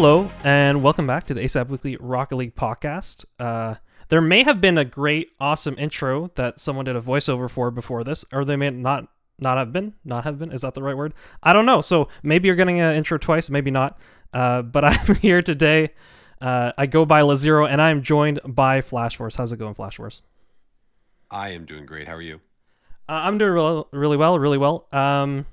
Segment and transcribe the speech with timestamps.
[0.00, 3.24] Hello, and welcome back to the ASAP Weekly Rocket League podcast.
[3.40, 3.74] Uh,
[4.10, 8.04] there may have been a great, awesome intro that someone did a voiceover for before
[8.04, 9.08] this, or they may not
[9.40, 9.94] not have been.
[10.04, 10.52] Not have been.
[10.52, 11.14] Is that the right word?
[11.42, 11.80] I don't know.
[11.80, 13.98] So maybe you're getting an intro twice, maybe not.
[14.32, 15.90] Uh, but I'm here today.
[16.40, 19.34] Uh, I go by LeZero, and I'm joined by Flash Force.
[19.34, 20.22] How's it going, Flash Force?
[21.28, 22.06] I am doing great.
[22.06, 22.36] How are you?
[23.08, 24.86] Uh, I'm doing really, really well, really well.
[24.92, 25.44] Um,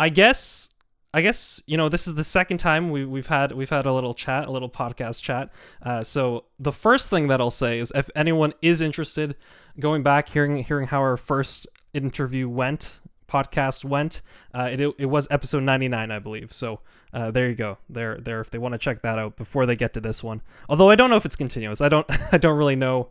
[0.00, 0.71] I guess
[1.14, 3.92] I guess you know this is the second time we, we've had we've had a
[3.92, 5.50] little chat, a little podcast chat.
[5.82, 9.36] Uh, so the first thing that I'll say is, if anyone is interested,
[9.78, 14.22] going back hearing hearing how our first interview went, podcast went,
[14.54, 16.50] uh, it it was episode ninety nine, I believe.
[16.52, 16.80] So
[17.12, 17.76] uh, there you go.
[17.90, 20.40] There there if they want to check that out before they get to this one.
[20.68, 21.82] Although I don't know if it's continuous.
[21.82, 23.08] I don't I don't really know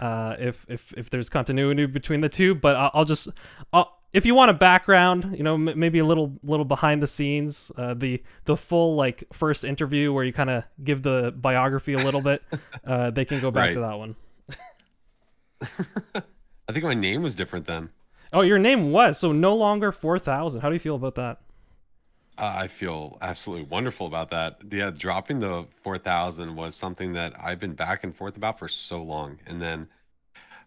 [0.00, 2.56] uh, if if if there's continuity between the two.
[2.56, 3.28] But I'll, I'll just
[3.72, 7.08] I'll, if you want a background, you know, m- maybe a little little behind the
[7.08, 11.94] scenes, uh, the the full like first interview where you kind of give the biography
[11.94, 12.42] a little bit,
[12.86, 13.74] uh, they can go back Right.
[13.74, 14.16] to that one.
[16.68, 17.90] I think my name was different then.
[18.34, 20.60] Oh, your name was so no longer four thousand.
[20.60, 21.40] How do you feel about that?
[22.36, 24.58] Uh, I feel absolutely wonderful about that.
[24.70, 29.00] Yeah, dropping the 4000 was something that I've been back and forth about for so
[29.02, 29.38] long.
[29.46, 29.88] And then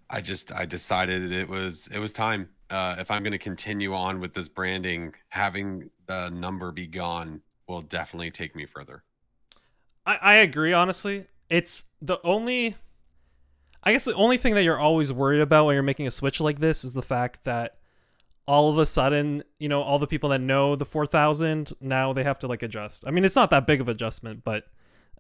[0.10, 2.50] I just I decided it was it was time.
[2.70, 7.42] Uh, if I'm going to continue on with this branding, having the number be gone
[7.68, 9.04] will definitely take me further.
[10.06, 11.26] I, I agree, honestly.
[11.50, 12.76] It's the only
[13.84, 16.42] I guess the only thing that you're always worried about when you're making a switch
[16.42, 17.78] like this is the fact that
[18.46, 22.24] all of a sudden, you know, all the people that know the 4000 now they
[22.24, 23.06] have to like adjust.
[23.08, 24.66] I mean, it's not that big of adjustment, but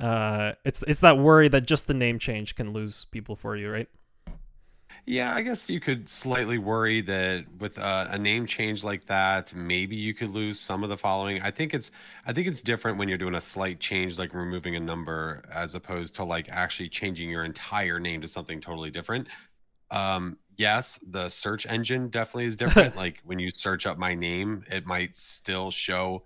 [0.02, 3.69] uh it's it's that worry that just the name change can lose people for you,
[3.72, 3.88] right?
[5.09, 9.56] Yeah, I guess you could slightly worry that with uh, a name change like that,
[9.56, 11.41] maybe you could lose some of the following.
[11.41, 11.91] I think it's
[12.25, 15.75] I think it's different when you're doing a slight change like removing a number as
[15.75, 19.29] opposed to like actually changing your entire name to something totally different.
[19.91, 22.97] Um yes, the search engine definitely is different.
[22.97, 26.24] like when you search up my name, it might still show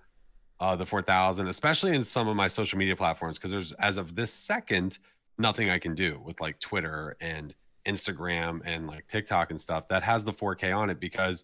[0.59, 4.15] uh the 4000, especially in some of my social media platforms because there's as of
[4.15, 4.97] this second
[5.37, 7.53] nothing I can do with like Twitter and
[7.85, 11.43] Instagram and like TikTok and stuff that has the 4K on it because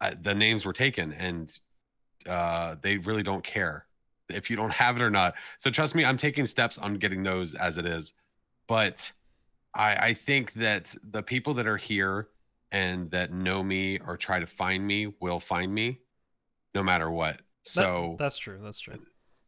[0.00, 1.58] uh, the names were taken and
[2.28, 3.86] uh, they really don't care
[4.30, 5.34] if you don't have it or not.
[5.58, 8.12] So trust me, I'm taking steps on getting those as it is.
[8.66, 9.12] But
[9.74, 12.28] I, I think that the people that are here
[12.72, 16.00] and that know me or try to find me will find me
[16.74, 17.36] no matter what.
[17.36, 18.58] That- So that's true.
[18.62, 18.94] That's true.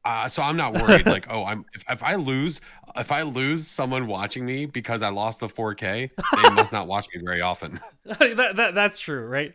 [0.06, 1.04] Uh, so I'm not worried.
[1.06, 2.60] like, oh, I'm if, if I lose,
[2.94, 6.10] if I lose someone watching me because I lost the 4K,
[6.42, 7.80] they must not watch me very often.
[8.04, 9.52] that, that that's true, right?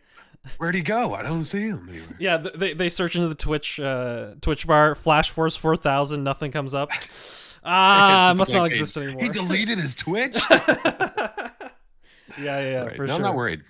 [0.58, 1.14] Where'd he go?
[1.14, 2.18] I don't see him anywhere.
[2.20, 6.74] Yeah, they they search into the Twitch uh Twitch bar Flash Force 4000, nothing comes
[6.74, 6.90] up.
[7.64, 9.22] Ah, a must not exist anymore.
[9.22, 10.36] He deleted his Twitch.
[10.50, 10.66] yeah,
[12.40, 12.96] yeah, yeah, Right.
[12.96, 13.16] for no, sure.
[13.18, 13.62] I'm not worried.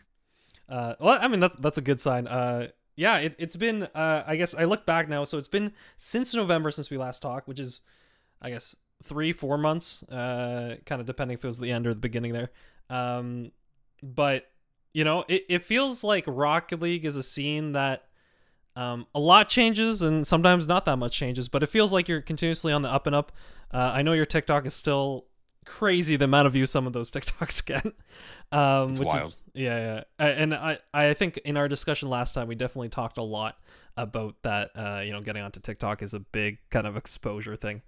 [0.70, 2.26] Uh, well, I mean that's that's a good sign.
[2.26, 2.68] Uh,
[3.02, 3.88] yeah, it, it's been.
[3.96, 7.24] Uh, I guess I look back now, so it's been since November since we last
[7.24, 7.82] talked, which is,
[8.40, 10.04] I guess, three four months.
[10.04, 12.52] Uh, kind of depending if it was the end or the beginning there.
[12.92, 13.54] Um,
[14.04, 14.52] but
[14.94, 18.06] you know, it it feels like Rocket League is a scene that.
[18.74, 22.22] Um, a lot changes and sometimes not that much changes, but it feels like you're
[22.22, 23.34] continuously on the up and up.
[23.70, 25.26] Uh, I know your TikTok is still
[25.66, 27.94] crazy the amount of views some of those TikToks get.
[28.52, 29.28] Um, It's which wild.
[29.28, 30.26] is yeah, yeah.
[30.26, 33.58] And I, I think in our discussion last time we definitely talked a lot
[33.98, 34.72] about that.
[34.76, 37.82] Uh, you know, getting onto TikTok is a big kind of exposure thing,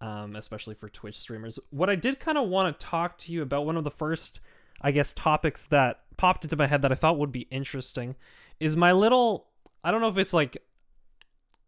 [0.00, 1.58] um, especially for Twitch streamers.
[1.70, 4.40] What I did kind of want to talk to you about, one of the first,
[4.80, 8.16] I guess, topics that popped into my head that I thought would be interesting,
[8.58, 9.46] is my little.
[9.84, 10.62] I don't know if it's like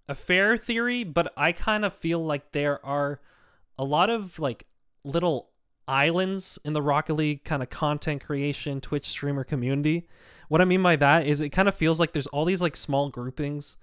[0.09, 3.21] a fair theory, but I kind of feel like there are
[3.79, 4.67] a lot of like
[5.05, 5.49] little
[5.87, 10.07] islands in the Rocket League kind of content creation Twitch streamer community.
[10.49, 12.77] What I mean by that is it kind of feels like there's all these like
[12.77, 13.77] small groupings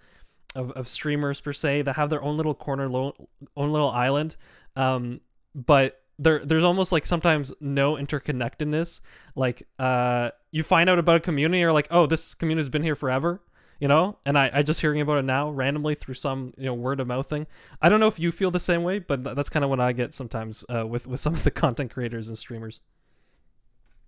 [0.55, 3.15] of, of streamers per se that have their own little corner, lo-
[3.55, 4.35] own little island.
[4.75, 5.21] Um,
[5.55, 9.01] but there there's almost like sometimes no interconnectedness.
[9.35, 12.95] Like uh, you find out about a community, you're like, oh, this community's been here
[12.95, 13.41] forever
[13.79, 14.17] you know?
[14.25, 17.07] And I, I just hearing about it now randomly through some you know word of
[17.07, 17.47] mouth thing.
[17.81, 19.79] I don't know if you feel the same way but th- that's kind of what
[19.79, 22.79] i get sometimes uh, with with some of the content creators and streamers.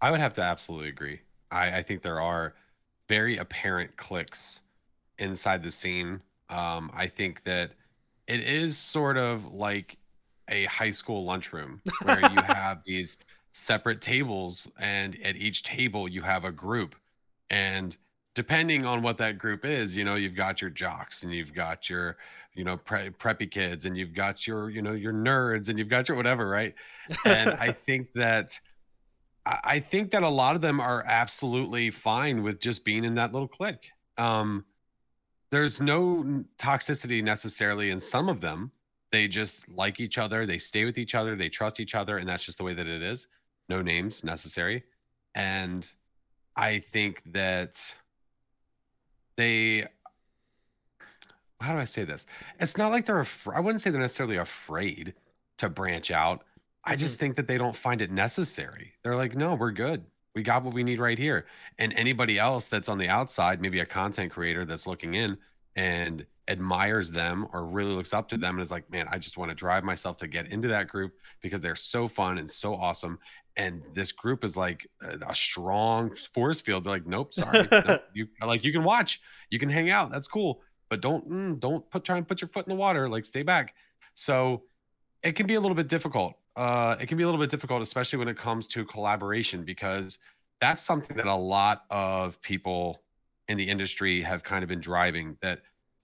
[0.02, 1.22] I would have to absolutely agree.
[1.52, 2.54] I i think there are
[3.08, 4.62] very apparent cliques
[5.18, 6.22] inside the scene.
[6.50, 7.72] Um i think that
[8.28, 9.98] it is sort of like
[10.48, 13.18] a high school lunchroom where you have these
[13.52, 16.96] separate tables and at each table you have a group.
[17.50, 17.96] And
[18.34, 21.90] depending on what that group is, you know, you've got your jocks and you've got
[21.90, 22.18] your,
[22.54, 25.90] you know, pre- preppy kids and you've got your, you know, your nerds and you've
[25.90, 26.74] got your whatever, right?
[27.26, 28.60] And I think that
[29.46, 33.34] I think that a lot of them are absolutely fine with just being in that
[33.34, 33.90] little clique.
[34.18, 34.66] Um,
[35.50, 38.72] there's no toxicity necessarily in some of them.
[39.12, 42.30] They just like each other, they stay with each other, they trust each other, and
[42.30, 43.28] that's just the way that it is.
[43.68, 44.84] No names necessary.
[45.34, 45.90] And
[46.56, 47.94] I think that
[49.42, 49.88] they
[51.60, 52.26] how do I say this?
[52.60, 55.14] It's not like they're af- I wouldn't say they're necessarily afraid
[55.58, 56.44] to branch out.
[56.84, 57.20] I just Mhm.
[57.20, 58.94] think that they don't find it necessary.
[59.04, 60.04] They're like, "No, we're good.
[60.34, 61.46] We got what we need right here."
[61.78, 65.38] And anybody else that's on the outside, maybe a content creator that's looking in
[65.76, 69.38] and admires them or really looks up to them and is like, "Man, I just
[69.38, 72.76] want to drive myself to get into that group because they're so fun and so
[72.76, 73.20] awesome."
[73.58, 76.84] And this group is like a, a strong force field.
[76.84, 77.68] They're like, "Nope, sorry.
[77.72, 78.04] nope.
[78.14, 80.12] You like you can watch, you can hang out.
[80.12, 83.08] That's cool, but don't mm, don't put try and put your foot in the water.
[83.10, 83.74] Like stay back."
[84.14, 84.64] So
[85.24, 86.34] it can be a little bit difficult.
[86.56, 90.18] Uh, it can be a little bit difficult, especially when it comes to collaboration, because
[90.60, 93.02] that's something that a lot of people
[93.48, 95.38] in the industry have kind of been driving.
[95.42, 95.62] That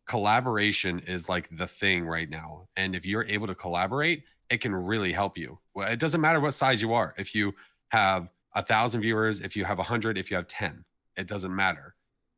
[0.07, 4.73] collaboration is like the thing right now, and if you're able to collaborate, it can
[4.73, 5.59] really help you.
[5.75, 7.13] It doesn't matter what size you are.
[7.17, 7.53] If you
[7.89, 10.85] have a thousand viewers, if you have a hundred, if you have ten,
[11.17, 11.95] it doesn't matter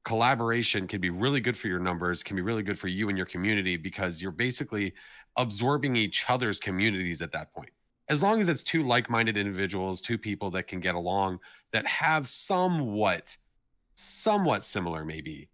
[0.10, 3.18] collaboration can be really good for your numbers, can be really good for you and
[3.18, 4.94] your community because you're basically
[5.38, 7.70] absorbing each other's communities at that point.
[8.08, 11.40] As long as it's two like minded individuals, two people that can get along,
[11.74, 13.38] that have somewhat,
[13.94, 15.50] somewhat similar, maybe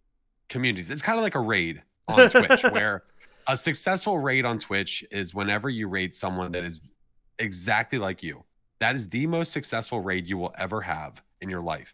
[0.48, 0.90] communities.
[0.90, 3.04] It's kind of like a raid on Twitch, where
[3.48, 6.82] a successful raid on Twitch is whenever you raid someone that is
[7.40, 8.44] exactly like you.
[8.80, 11.94] That is the most successful raid you will ever have in your life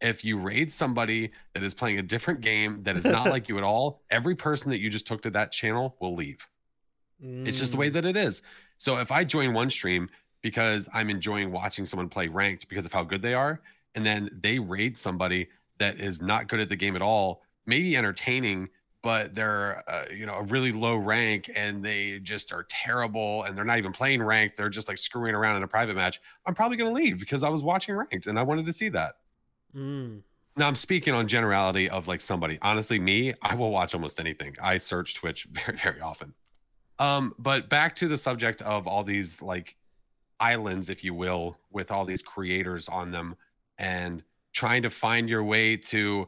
[0.00, 3.56] if you raid somebody that is playing a different game that is not like you
[3.56, 6.46] at all, every person that you just took to that channel will leave.
[7.22, 7.94] It's just the way Mm.
[7.94, 8.42] that it is.
[8.76, 10.10] So if I join one stream
[10.42, 13.62] because I'm enjoying watching someone play ranked because of how good they are,
[13.94, 15.48] and then they raid somebody
[15.78, 18.68] that is not good at the game at all, maybe entertaining,
[19.04, 23.56] but they're uh, you know a really low rank and they just are terrible and
[23.56, 24.56] they're not even playing ranked.
[24.56, 26.22] They're just like screwing around in a private match.
[26.46, 28.88] I'm probably going to leave because I was watching ranked and I wanted to see
[28.88, 29.16] that.
[29.76, 30.22] Mm.
[30.56, 32.58] Now I'm speaking on generality of like somebody.
[32.62, 34.56] Honestly, me, I will watch almost anything.
[34.60, 36.32] I search Twitch very, very often.
[36.98, 39.76] Um, but back to the subject of all these like
[40.40, 43.36] islands, if you will, with all these creators on them
[43.76, 44.22] and
[44.54, 46.26] trying to find your way to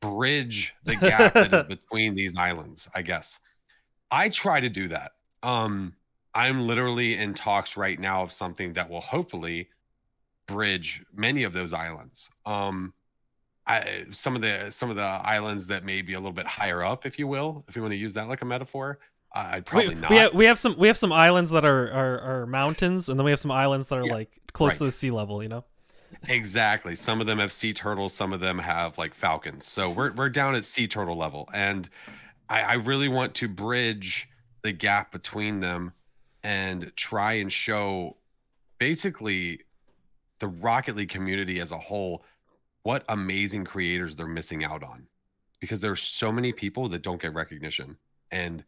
[0.00, 3.38] bridge the gap that is between these islands, I guess.
[4.10, 5.12] I try to do that.
[5.42, 5.94] Um,
[6.34, 9.68] I'm literally in talks right now of something that will hopefully
[10.46, 12.30] bridge many of those islands.
[12.44, 12.92] Um,
[13.66, 16.84] I, some of the some of the islands that may be a little bit higher
[16.84, 18.98] up, if you will, if you want to use that like a metaphor.
[19.34, 20.10] Uh, I'd probably we, not.
[20.10, 23.18] we have we have some we have some islands that are are, are mountains, and
[23.18, 25.42] then we have some islands that are Yeah, like close to the sea level.
[25.42, 25.64] You know.
[26.28, 26.94] Exactly.
[26.94, 29.66] Some of them have sea turtles, some of them have like falcons.
[29.66, 31.48] So we're we're down at sea turtle level.
[31.52, 31.88] And
[32.48, 34.28] I, I really want to bridge
[34.62, 35.92] the gap between them
[36.42, 38.16] and try and show
[38.78, 39.60] basically
[40.38, 42.24] the Rocket League community as a whole
[42.82, 45.06] what amazing creators they're missing out on.
[45.60, 47.96] Because there's so many people that don't get recognition.
[48.30, 48.64] And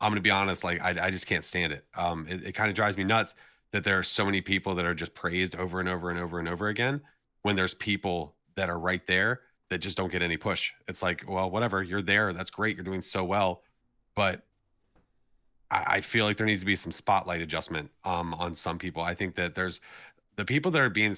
[0.00, 1.84] I'm gonna be honest, like I, I just can't stand it.
[1.94, 3.34] Um, it, it kind of drives me nuts
[3.74, 6.38] that there are so many people that are just praised over and over and over
[6.38, 7.00] and over again
[7.42, 10.70] when there's people that are right there that just don't get any push.
[10.86, 12.32] It's like, well, whatever, you're there.
[12.32, 12.76] That's great.
[12.76, 13.62] You're doing so well.
[14.14, 14.42] But
[15.72, 19.02] I, I feel like there needs to be some spotlight adjustment um, on some people.
[19.02, 19.80] I think that there's
[20.36, 21.16] the people that are being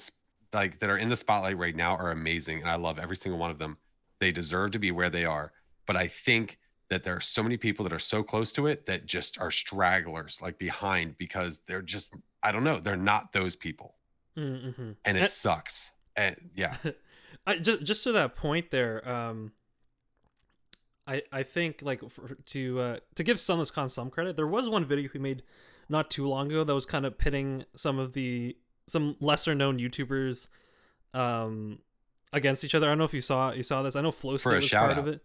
[0.51, 2.61] like that are in the spotlight right now are amazing.
[2.61, 3.77] And I love every single one of them.
[4.19, 5.51] They deserve to be where they are.
[5.85, 6.57] But I think
[6.89, 9.51] that there are so many people that are so close to it that just are
[9.51, 12.79] stragglers like behind because they're just I don't know.
[12.79, 13.95] They're not those people,
[14.37, 14.91] Mm-hmm.
[15.05, 15.91] and it sucks.
[16.15, 16.75] And yeah,
[17.47, 19.51] I just just to that point there, um,
[21.07, 24.85] I I think like for, to uh, to give SunlessKhan some credit, there was one
[24.85, 25.43] video he made
[25.89, 29.77] not too long ago that was kind of pitting some of the some lesser known
[29.79, 30.49] YouTubers
[31.13, 31.79] um
[32.33, 32.87] against each other.
[32.87, 33.95] I don't know if you saw you saw this.
[33.95, 35.21] I know Flow State was part of it.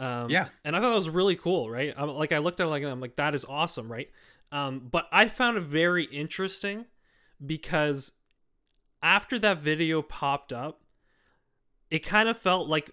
[0.00, 0.48] Um, Yeah.
[0.64, 1.94] and I thought that was really cool, right?
[1.96, 4.10] I'm, like I looked at it like I'm like that is awesome, right?
[4.54, 6.86] Um, but I found it very interesting
[7.44, 8.12] because
[9.02, 10.82] after that video popped up,
[11.90, 12.92] it kind of felt like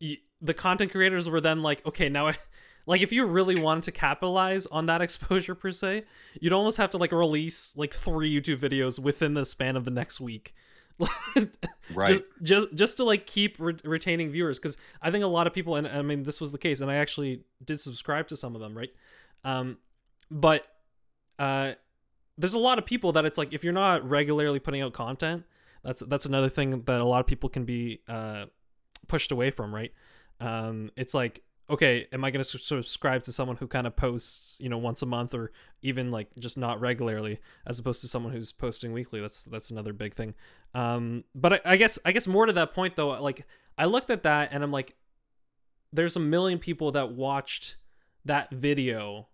[0.00, 2.34] the content creators were then like, okay, now I.
[2.86, 6.02] Like if you really wanted to capitalize on that exposure per se,
[6.40, 9.92] you'd almost have to like release like three YouTube videos within the span of the
[9.92, 10.54] next week.
[11.94, 12.08] right.
[12.08, 15.54] just just just to like keep re- retaining viewers because i think a lot of
[15.54, 18.54] people and i mean this was the case and i actually did subscribe to some
[18.54, 18.90] of them right
[19.44, 19.78] um
[20.30, 20.66] but
[21.38, 21.72] uh
[22.38, 25.44] there's a lot of people that it's like if you're not regularly putting out content
[25.82, 28.44] that's that's another thing that a lot of people can be uh
[29.08, 29.92] pushed away from right?
[30.40, 34.58] Um it's like okay am i going to subscribe to someone who kind of posts
[34.60, 38.32] you know once a month or even like just not regularly as opposed to someone
[38.32, 39.20] who's posting weekly?
[39.20, 40.34] That's that's another big thing.
[40.74, 43.46] Um but I, I guess i guess more to that point though like
[43.76, 44.96] i looked at that and i'm like
[45.92, 47.76] there's a million people that watched
[48.24, 49.28] that video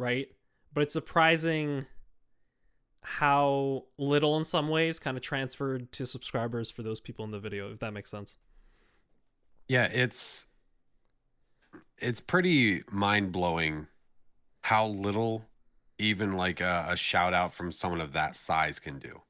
[0.00, 0.28] right
[0.72, 1.86] but it's surprising
[3.02, 7.38] how little in some ways kind of transferred to subscribers for those people in the
[7.38, 8.36] video if that makes sense
[9.70, 10.46] yeah, it's
[11.96, 13.86] it's pretty mind blowing
[14.62, 15.44] how little
[15.96, 19.20] even like a, a shout out from someone of that size can do.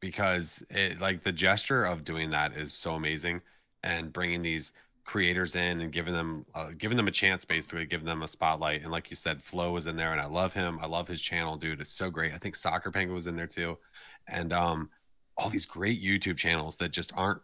[0.00, 3.42] Because it like the gesture of doing that is so amazing,
[3.82, 4.72] and bringing these
[5.04, 8.82] creators in and giving them uh, giving them a chance, basically giving them a spotlight.
[8.82, 10.78] And like you said, Flo was in there, and I love him.
[10.82, 11.80] I love his channel, dude.
[11.80, 12.32] It's so great.
[12.32, 13.78] I think Soccer Penguin was in there too,
[14.26, 14.90] and um,
[15.36, 17.40] all these great YouTube channels that just aren't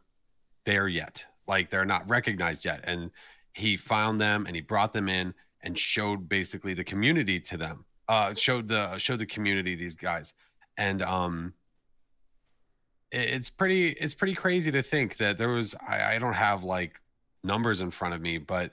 [0.64, 1.25] there yet.
[1.47, 2.81] Like they're not recognized yet.
[2.85, 3.11] And
[3.52, 7.85] he found them and he brought them in and showed basically the community to them.
[8.09, 10.33] Uh showed the showed the community these guys.
[10.76, 11.55] And um
[13.11, 16.62] it- it's pretty it's pretty crazy to think that there was I, I don't have
[16.62, 17.00] like
[17.44, 18.73] numbers in front of me, but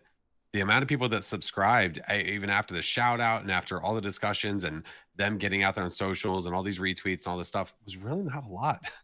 [0.54, 3.94] the amount of people that subscribed I, even after the shout out and after all
[3.96, 4.84] the discussions and
[5.16, 7.98] them getting out there on socials and all these retweets and all this stuff was
[7.98, 8.84] really not a lot.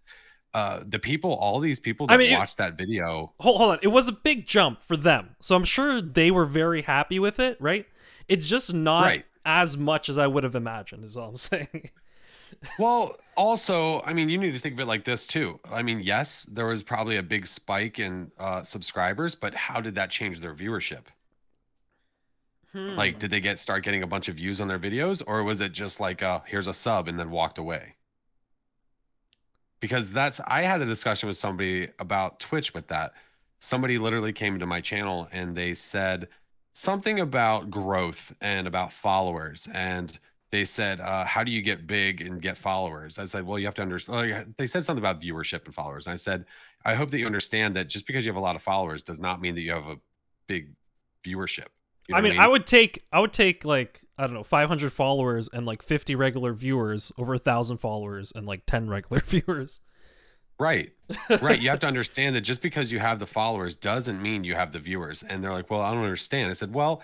[0.55, 3.72] Uh, the people, all these people that I mean, it- watched that video, hold, hold
[3.72, 7.17] on it was a big jump for them so i'm sure they were very happy
[7.17, 7.88] with it right
[8.27, 9.25] it's just not Right.
[9.43, 11.89] as much as i would have imagined is all i'm saying
[12.79, 15.60] Well, also, I mean, you need to think of it like this too.
[15.70, 19.96] I mean, yes, there was probably a big spike in uh, subscribers, but how did
[19.96, 21.05] that change their viewership?
[22.72, 22.96] Hmm.
[22.96, 25.62] Like, did they get start getting a bunch of views on their videos, or was
[25.62, 27.96] it just like, uh, here's a sub and then walked away?
[29.79, 33.13] Because that's I had a discussion with somebody about Twitch with that.
[33.60, 36.29] Somebody literally came to my channel and they said
[36.72, 40.20] something about growth and about followers and
[40.53, 43.65] they said, uh, "How do you get big and get followers?" I said, "Well, you
[43.65, 46.05] have to understand." They said something about viewership and followers.
[46.05, 46.45] And I said,
[46.86, 49.19] "I hope that you understand that just because you have a lot of followers does
[49.19, 49.98] not mean that you have a
[50.45, 50.75] big
[51.25, 51.69] viewership."
[52.07, 54.43] You know I what mean, I would take I would take like I don't know
[54.43, 59.22] 500 followers and like 50 regular viewers over a thousand followers and like 10 regular
[59.25, 59.79] viewers.
[60.60, 60.91] Right.
[61.41, 61.60] Right.
[61.60, 64.72] You have to understand that just because you have the followers doesn't mean you have
[64.72, 65.24] the viewers.
[65.24, 66.51] And they're like, well, I don't understand.
[66.51, 67.01] I said, well,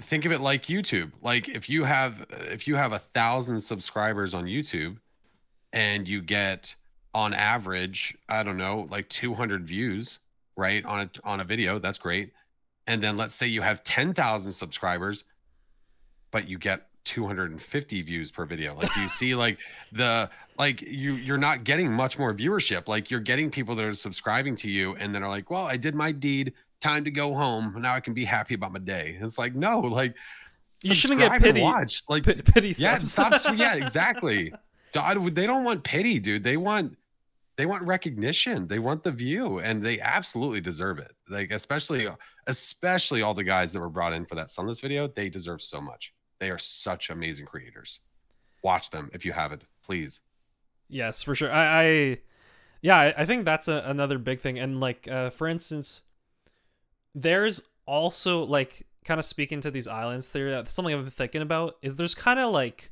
[0.00, 1.12] think of it like YouTube.
[1.22, 4.98] Like if you have if you have a thousand subscribers on YouTube
[5.72, 6.74] and you get
[7.14, 10.18] on average, I don't know, like 200 views,
[10.56, 10.84] right?
[10.84, 12.32] On a on a video, that's great.
[12.86, 15.24] And then let's say you have 10,000 subscribers,
[16.30, 18.74] but you get 250 views per video.
[18.74, 19.58] Like do you see like
[19.92, 22.86] the like you you're not getting much more viewership.
[22.86, 25.76] Like you're getting people that are subscribing to you and then are like, "Well, I
[25.76, 27.76] did my deed, time to go home.
[27.80, 30.16] Now I can be happy about my day." It's like, "No, like
[30.82, 32.02] You shouldn't get pity- Watch.
[32.08, 33.34] Like P- pity yeah, stop.
[33.56, 34.52] Yeah, exactly.
[34.92, 36.44] They don't want pity, dude.
[36.44, 36.96] They want
[37.56, 38.68] they want recognition.
[38.68, 41.10] They want the view, and they absolutely deserve it.
[41.28, 42.08] Like especially
[42.46, 45.08] especially all the guys that were brought in for that sunless video.
[45.08, 46.14] They deserve so much.
[46.40, 48.00] They are such amazing creators.
[48.62, 50.20] Watch them if you haven't, please.
[50.88, 51.52] Yes, for sure.
[51.52, 52.18] I, I
[52.80, 54.58] yeah, I, I think that's a, another big thing.
[54.58, 56.02] And like, uh, for instance,
[57.14, 60.62] there's also like kind of speaking to these islands theory.
[60.68, 62.90] Something I've been thinking about is there's kind of like,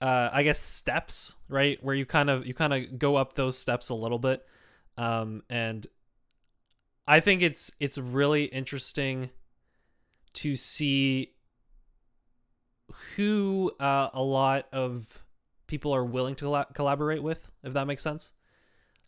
[0.00, 3.56] uh, I guess steps, right, where you kind of you kind of go up those
[3.56, 4.44] steps a little bit,
[4.96, 5.86] um, and
[7.06, 9.30] I think it's it's really interesting
[10.32, 11.32] to see
[13.16, 15.22] who uh, a lot of
[15.66, 18.32] people are willing to colla- collaborate with, if that makes sense.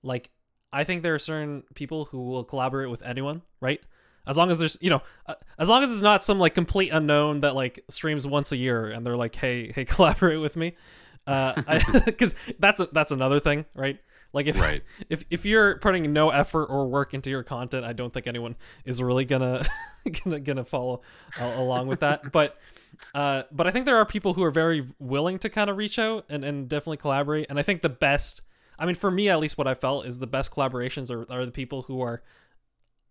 [0.02, 0.30] Like,
[0.72, 3.80] I think there are certain people who will collaborate with anyone, right?
[4.26, 6.90] As long as there's, you know, uh, as long as it's not some like complete
[6.90, 10.76] unknown that like streams once a year and they're like, hey, hey, collaborate with me,
[11.26, 13.98] because uh, that's a, that's another thing, right?
[14.32, 14.82] Like if Right.
[15.10, 18.56] if if you're putting no effort or work into your content, I don't think anyone
[18.84, 19.66] is really gonna
[20.24, 21.02] gonna gonna follow
[21.40, 22.32] uh, along with that.
[22.32, 22.56] But
[23.14, 25.98] uh, but I think there are people who are very willing to kind of reach
[25.98, 27.46] out and, and definitely collaborate.
[27.50, 28.42] And I think the best,
[28.82, 31.46] I mean, for me at least, what I felt is the best collaborations are are
[31.46, 32.20] the people who are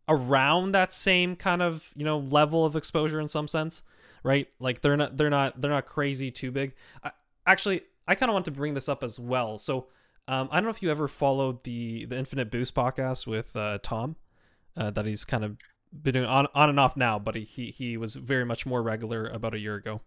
[0.09, 3.81] around that same kind of you know level of exposure in some sense,
[4.21, 4.49] right?
[4.59, 6.73] Like they're not they're not they're not crazy too big.
[7.05, 7.11] I,
[7.47, 9.57] actually, I kind of want to bring this up as well.
[9.57, 9.87] So
[10.27, 13.79] um, I don't know if you ever followed the the Infinite Boost podcast with uh,
[13.81, 14.17] Tom,
[14.75, 15.55] uh, that he's kind of
[15.93, 18.83] been doing on on and off now, but he, he he was very much more
[18.83, 20.01] regular about a year ago.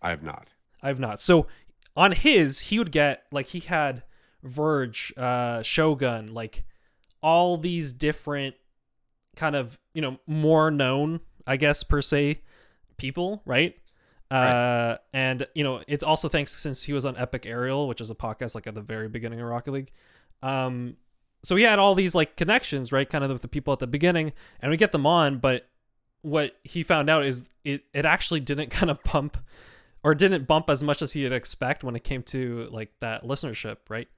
[0.00, 0.48] I have not.
[0.82, 1.20] I've not.
[1.20, 1.48] So
[1.94, 4.04] on his, he would get like he had
[4.44, 6.64] Verge, uh, Shogun, like
[7.22, 8.54] all these different
[9.36, 12.40] kind of you know more known, I guess per se,
[12.96, 13.74] people, right?
[14.30, 18.10] Uh, and you know it's also thanks since he was on Epic Aerial, which is
[18.10, 19.92] a podcast like at the very beginning of Rocket League.
[20.42, 20.96] Um,
[21.42, 23.08] so he had all these like connections, right?
[23.08, 25.68] Kind of with the people at the beginning, and we get them on, but
[26.22, 29.38] what he found out is it it actually didn't kind of pump
[30.02, 33.78] or didn't bump as much as he'd expect when it came to like that listenership,
[33.88, 34.08] right?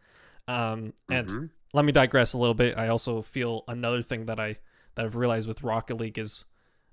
[0.49, 1.51] Um, and Mhm.
[1.73, 2.77] let me digress a little bit.
[2.79, 4.59] I also feel another thing that I
[4.95, 6.45] that I've realized with Rocket League is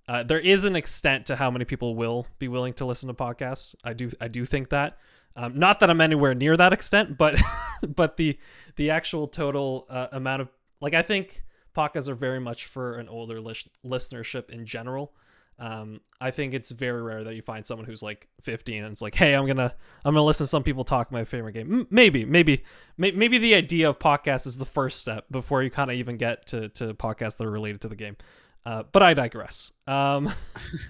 [0.09, 3.13] uh, there is an extent to how many people will be willing to listen to
[3.13, 3.73] podcasts.
[3.83, 4.97] I do I do think that.
[5.35, 7.39] Um, not that I'm anywhere near that extent, but
[7.95, 8.37] but the
[8.75, 10.49] the actual total uh, amount of
[10.81, 11.43] like I think
[11.75, 15.13] podcasts are very much for an older lis- listenership in general.
[15.59, 19.01] Um, I think it's very rare that you find someone who's like 15 and it's
[19.01, 21.71] like, hey, I'm gonna I'm gonna listen to some people talk my favorite game.
[21.73, 22.63] M- maybe, maybe,
[22.97, 26.17] may- maybe the idea of podcast is the first step before you kind of even
[26.17, 28.17] get to to podcasts that are related to the game.
[28.65, 29.71] Uh, but I digress.
[29.87, 30.33] Um,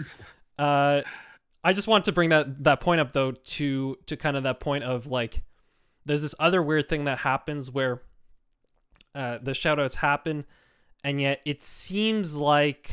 [0.59, 1.01] uh,
[1.63, 4.59] I just want to bring that that point up though to to kind of that
[4.59, 5.43] point of like,
[6.05, 8.01] there's this other weird thing that happens where
[9.15, 10.45] uh, the shoutouts happen,
[11.03, 12.91] and yet it seems like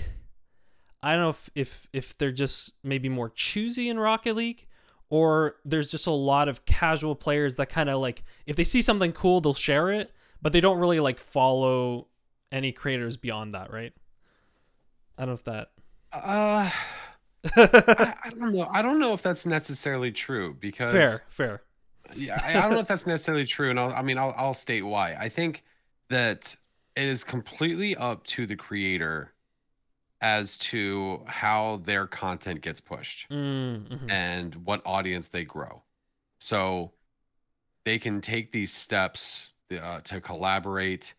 [1.03, 4.67] I don't know if if if they're just maybe more choosy in Rocket League
[5.09, 8.81] or there's just a lot of casual players that kind of like if they see
[8.81, 12.07] something cool they'll share it but they don't really like follow
[12.53, 13.93] any creators beyond that right
[15.19, 15.71] i don't know if that
[16.13, 16.71] Uh,
[17.57, 18.69] I, I don't know.
[18.71, 21.63] I don't know if that's necessarily true because fair fair
[22.15, 24.55] yeah, I, I don't know if that's necessarily true, and I'll, I mean, I'll, I'll
[24.55, 25.15] state why.
[25.15, 25.63] I think
[26.09, 26.57] that
[26.97, 29.33] it is completely up to the creator
[30.21, 34.11] as to how their content gets pushed mm, mhm.
[34.11, 35.83] and what audience they grow.
[36.39, 36.93] So
[37.85, 41.15] they can take these steps uh, to collaborate.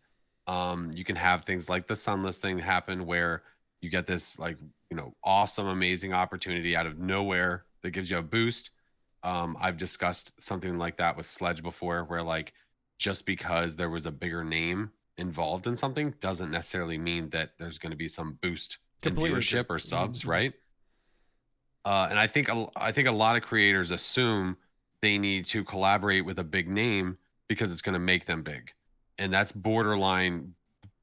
[0.46, 3.42] Um, you can have things like the Sunless thing happen where
[3.80, 4.56] you get this like
[4.90, 8.70] you know awesome, amazing opportunity out of nowhere that gives you a boost.
[9.24, 12.52] Um, I've discussed something like that with Sledge before, where like
[12.98, 17.78] just because there was a bigger name involved in something doesn't necessarily mean that there's
[17.78, 20.28] going to be some boost Completely viewership or subs, Mhm.
[20.28, 20.52] right?
[21.84, 24.56] Uh, and I think a, I think a lot of creators assume
[25.00, 28.72] they need to collaborate with a big name because it's going to make them big,
[29.18, 30.54] and that's borderline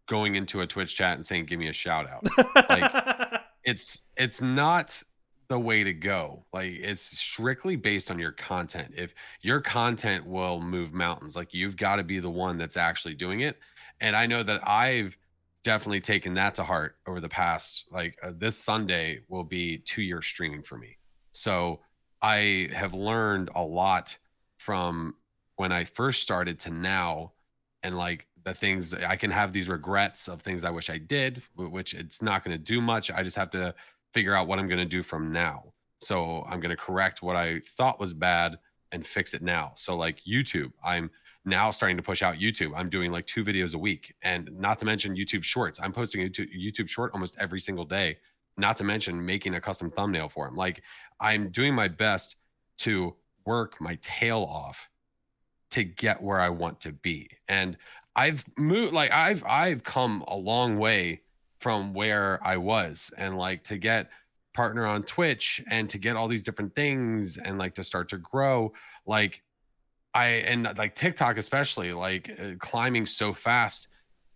[0.08, 2.26] going into a Twitch chat and saying, "Give me a shout out."
[2.70, 5.04] Like it's it's not
[5.50, 6.46] the way to go.
[6.54, 8.94] Like it's strictly based on your content.
[8.96, 13.16] If your content will move mountains, like you've got to be the one that's actually
[13.16, 13.58] doing it.
[14.00, 15.18] And I know that I've
[15.64, 20.02] definitely taken that to heart over the past like uh, this Sunday will be 2
[20.02, 20.98] years streaming for me.
[21.32, 21.82] So
[22.22, 24.18] I have learned a lot
[24.58, 25.16] from
[25.56, 27.34] when I first started to now
[27.84, 31.42] and like the things I can have these regrets of things I wish I did,
[31.56, 33.12] which it's not going to do much.
[33.12, 33.74] I just have to
[34.14, 35.74] figure out what I'm going to do from now.
[36.00, 38.58] So I'm going to correct what I thought was bad
[38.92, 39.74] and fix it now.
[39.76, 41.12] So like YouTube, I'm
[41.50, 42.72] now starting to push out YouTube.
[42.76, 45.80] I'm doing like two videos a week, and not to mention YouTube Shorts.
[45.82, 48.18] I'm posting a YouTube short almost every single day.
[48.58, 50.56] Not to mention making a custom thumbnail for him.
[50.56, 50.82] Like
[51.20, 52.36] I'm doing my best
[52.80, 54.90] to work my tail off
[55.72, 57.30] to get where I want to be.
[57.48, 57.78] And
[58.16, 61.22] I've moved like I've I've come a long way
[61.60, 64.10] from where I was and like to get
[64.54, 68.18] partner on Twitch and to get all these different things and like to start to
[68.18, 68.74] grow
[69.06, 69.42] like
[70.20, 73.88] I and like TikTok especially like uh, climbing so fast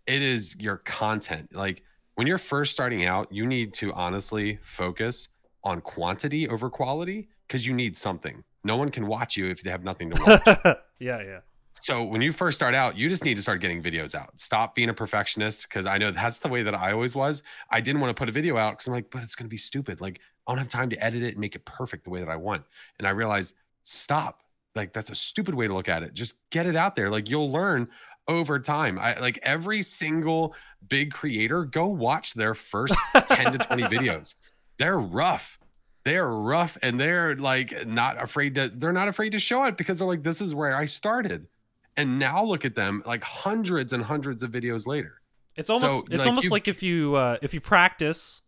[0.05, 1.83] it is your content like
[2.15, 5.29] when you're first starting out you need to honestly focus
[5.63, 8.43] on quantity over quality because you need something.
[8.63, 10.77] No one can watch you if they have nothing to watch.
[10.99, 11.39] yeah, yeah.
[11.81, 14.39] So when you first start out, you just need to start getting videos out.
[14.39, 17.43] Stop being a perfectionist because I know that's the way that I always was.
[17.69, 19.49] I didn't want to put a video out because I'm like, but it's going to
[19.49, 19.99] be stupid.
[19.99, 22.29] Like I don't have time to edit it and make it perfect the way that
[22.29, 22.63] I want.
[22.97, 24.41] And I realized, stop.
[24.75, 26.13] Like that's a stupid way to look at it.
[26.13, 27.09] Just get it out there.
[27.09, 27.87] Like you'll learn
[28.27, 28.97] over time.
[28.97, 30.55] I like every single
[30.87, 32.95] big creator, go watch their first
[33.27, 34.33] 10 to 20 videos.
[34.79, 35.59] They're rough.
[36.05, 39.99] They're rough and they're like not afraid to they're not afraid to show it because
[39.99, 41.47] they're like this is where I started.
[41.95, 45.21] And now look at them like hundreds and hundreds of videos later.
[45.55, 48.41] It's almost So, it's like, almost you- like if you uh, if you practice,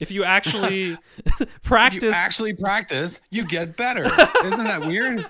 [0.00, 0.98] if you actually
[1.40, 2.02] If practice.
[2.02, 4.04] you actually practice, you get better.
[4.44, 5.28] Isn't that weird?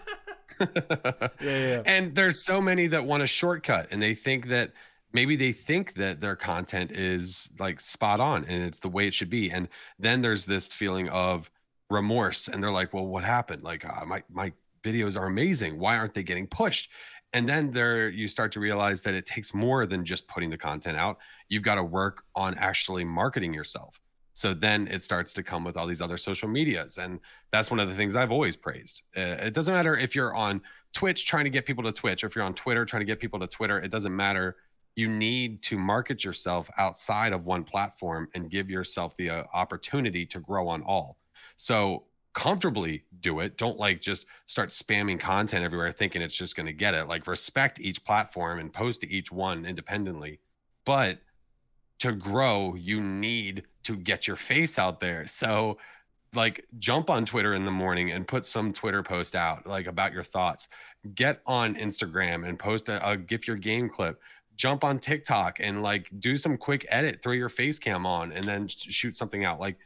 [0.60, 1.82] yeah, yeah.
[1.86, 4.72] and there's so many that want a shortcut and they think that
[5.12, 9.14] maybe they think that their content is like spot on and it's the way it
[9.14, 11.50] should be and then there's this feeling of
[11.90, 14.52] remorse and they're like well what happened like uh, my my
[14.84, 16.88] videos are amazing why aren't they getting pushed
[17.32, 20.58] and then there you start to realize that it takes more than just putting the
[20.58, 24.00] content out you've got to work on actually marketing yourself
[24.32, 27.80] so then it starts to come with all these other social medias and that's one
[27.80, 29.02] of the things i've always praised.
[29.16, 30.60] Uh, it doesn't matter if you're on
[30.92, 33.20] twitch trying to get people to twitch or if you're on twitter trying to get
[33.20, 34.56] people to twitter it doesn't matter.
[34.94, 40.26] You need to market yourself outside of one platform and give yourself the uh, opportunity
[40.26, 41.16] to grow on all.
[41.56, 43.56] So comfortably do it.
[43.56, 47.08] Don't like just start spamming content everywhere thinking it's just going to get it.
[47.08, 50.40] Like respect each platform and post to each one independently.
[50.84, 51.20] But
[52.00, 55.26] to grow you need to get your face out there.
[55.26, 55.78] So
[56.34, 60.12] like jump on twitter in the morning and put some twitter post out like about
[60.12, 60.68] your thoughts.
[61.14, 64.20] Get on instagram and post a, a gif your game clip.
[64.56, 68.46] Jump on tiktok and like do some quick edit throw your face cam on and
[68.46, 69.60] then shoot something out.
[69.60, 69.76] Like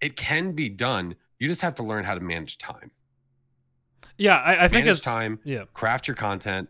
[0.00, 1.16] it can be done.
[1.38, 2.90] You just have to learn how to manage time.
[4.16, 5.64] Yeah, I, I think it's time yeah.
[5.72, 6.68] craft your content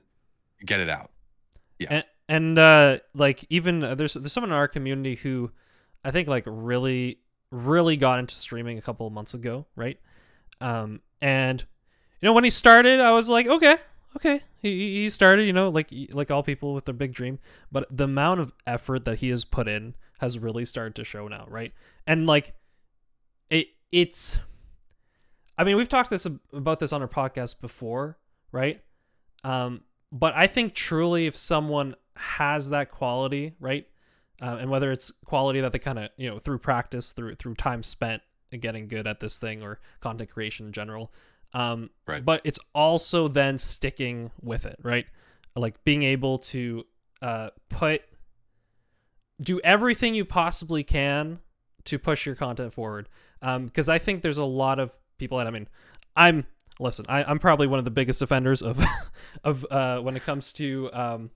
[0.64, 1.10] get it out.
[1.78, 5.50] Yeah, and, and uh like even uh, there's there's someone in our community who
[6.04, 7.18] i think like really
[7.50, 9.98] really got into streaming a couple of months ago right?
[10.60, 11.60] Um and
[12.20, 13.76] you know when he started i was like okay
[14.16, 14.42] okay.
[14.60, 17.38] He, he started you know like like all people with their big dream.
[17.70, 21.28] But the amount of effort that he has put in has really started to show
[21.28, 21.72] now right?
[22.06, 22.54] And like
[23.50, 24.38] it it's
[25.58, 28.18] i mean we've talked this about this on our podcast before
[28.52, 28.82] right?
[29.42, 29.82] Um
[30.14, 33.88] but I think truly, if someone has that quality, right,
[34.42, 37.54] uh, and whether it's quality that they kind of you know through practice, through through
[37.54, 38.22] time spent
[38.60, 41.12] getting good at this thing, or content creation in general,
[41.54, 42.24] um, Right.
[42.24, 45.06] But it's also then sticking with it, right?
[45.56, 46.84] Like being able to
[47.22, 48.02] uh, put
[49.40, 51.38] do everything you possibly can
[51.84, 53.08] to push your content forward.
[53.40, 55.68] Because I think there's a lot of people that I mean,
[56.16, 56.46] I'm
[56.80, 58.84] listen, I, I'm probably one of the biggest offenders of
[59.44, 61.30] of uh, when it comes to um,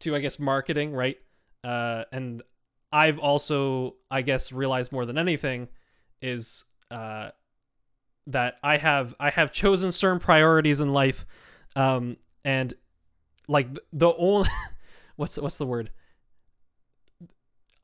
[0.00, 1.18] to I guess marketing, right?
[1.64, 2.42] Uh, and
[2.92, 5.68] I've also I guess realized more than anything
[6.22, 7.30] is uh,
[8.28, 11.26] that I have I have chosen certain priorities in life,
[11.76, 12.74] um, and
[13.48, 14.48] like the only
[15.16, 15.90] what's what's the word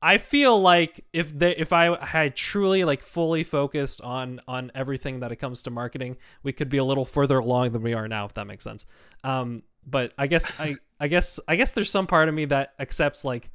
[0.04, 5.20] I feel like if they if I had truly like fully focused on on everything
[5.20, 8.06] that it comes to marketing, we could be a little further along than we are
[8.06, 8.84] now, if that makes sense.
[9.24, 12.74] Um, but I guess I I guess I guess there's some part of me that
[12.78, 13.48] accepts like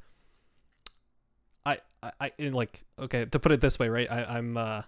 [1.66, 4.10] I I, like okay to put it this way, right?
[4.10, 4.82] I, I'm uh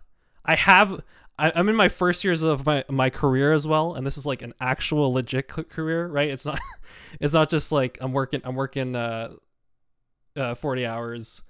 [0.45, 1.01] I have
[1.39, 4.27] I, I'm in my first years of my my career as well, and this is
[4.27, 6.31] like an actual legit career, right?
[6.31, 6.61] It's not
[7.21, 9.35] it's not just like I'm working I'm working uh
[10.37, 11.43] uh 40 hours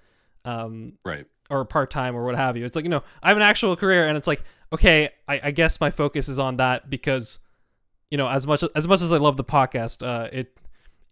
[0.45, 2.65] um right or part time or what have you.
[2.65, 5.51] It's like you know I have an actual career, and it's like okay, I, I
[5.51, 7.39] guess my focus is on that because
[8.11, 10.57] you know as much as much as I love the podcast, uh, it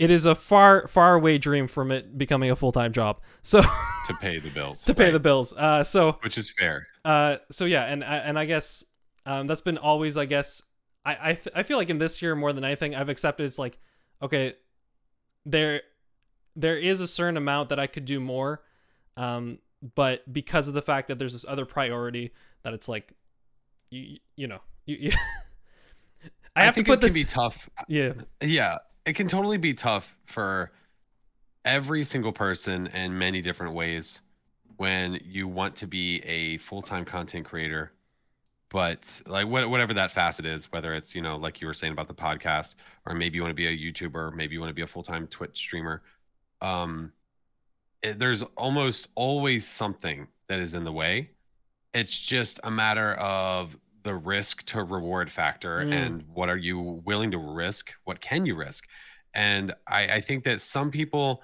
[0.01, 3.21] it is a far far away dream from it becoming a full time job.
[3.43, 3.61] So
[4.07, 4.83] to pay the bills.
[4.85, 5.53] To pay right, the bills.
[5.53, 6.87] Uh, so which is fair.
[7.05, 8.83] uh, so yeah, and and I guess
[9.27, 10.63] um, that's been always I guess
[11.05, 13.59] I I, th- I feel like in this year more than anything I've accepted it's
[13.59, 13.79] like
[14.23, 14.55] okay
[15.45, 15.83] there
[16.57, 18.63] there is a certain amount that I could do more
[19.17, 19.59] um
[19.95, 22.33] but because of the fact that there's this other priority
[22.63, 23.13] that it's like
[23.91, 25.11] you you know you, you
[26.57, 27.71] I have to put it this can be tough.
[27.87, 28.13] Yeah.
[28.43, 30.73] Yeah it can totally be tough for
[31.65, 34.21] every single person in many different ways
[34.77, 37.93] when you want to be a full-time content creator.
[38.71, 42.07] But like whatever that facet is whether it's you know like you were saying about
[42.07, 44.83] the podcast or maybe you want to be a youtuber maybe you want to be
[44.83, 46.03] a full-time twitch streamer
[46.61, 47.13] um
[48.03, 51.31] it, there's almost always something that is in the way.
[51.93, 55.93] It's just a matter of the risk to reward factor Mm.
[55.93, 57.93] and what are you willing to risk?
[58.05, 58.87] What can you risk?
[59.35, 61.43] And I, I think that some people,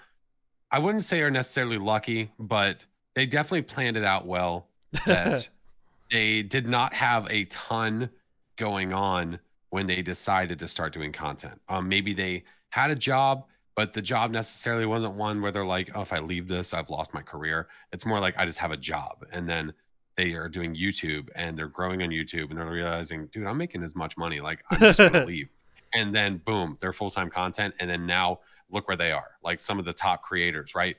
[0.71, 4.69] I wouldn't say are necessarily lucky, but they definitely planned it out well.
[5.07, 5.49] That
[6.11, 8.11] they did not have a ton
[8.57, 9.38] going on
[9.71, 11.61] when they decided to start doing content.
[11.69, 15.90] Um, maybe they had a job, but the job necessarily wasn't one where they're like,
[15.95, 17.69] oh, if I leave this, I've lost my career.
[17.92, 19.27] It's more like I just have a job.
[19.33, 19.75] And then
[20.16, 23.83] they are doing YouTube and they're growing on YouTube and they're realizing, dude, I'm making
[23.83, 24.40] as much money.
[24.40, 25.48] Like, I'm just to leave.
[25.92, 27.74] And then, boom, they're full time content.
[27.81, 29.33] And then now look where they are.
[29.42, 30.96] Like some of the top creators, right?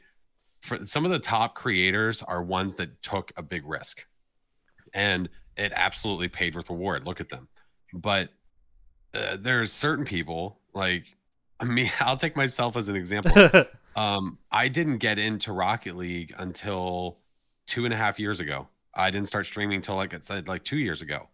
[0.61, 4.05] For some of the top creators are ones that took a big risk
[4.93, 7.05] and it absolutely paid with reward.
[7.05, 7.47] Look at them.
[7.93, 8.29] But
[9.13, 11.05] uh, there's certain people like
[11.63, 11.91] me.
[11.99, 13.63] I'll take myself as an example.
[13.95, 17.17] um, I didn't get into Rocket League until
[17.65, 18.67] two and a half years ago.
[18.93, 21.27] I didn't start streaming until like I said, like two years ago,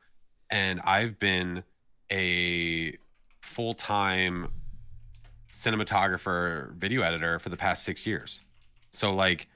[0.50, 1.64] and I've been
[2.12, 2.98] a
[3.42, 4.52] full time
[5.52, 8.42] cinematographer, video editor for the past six years.
[8.92, 9.48] So like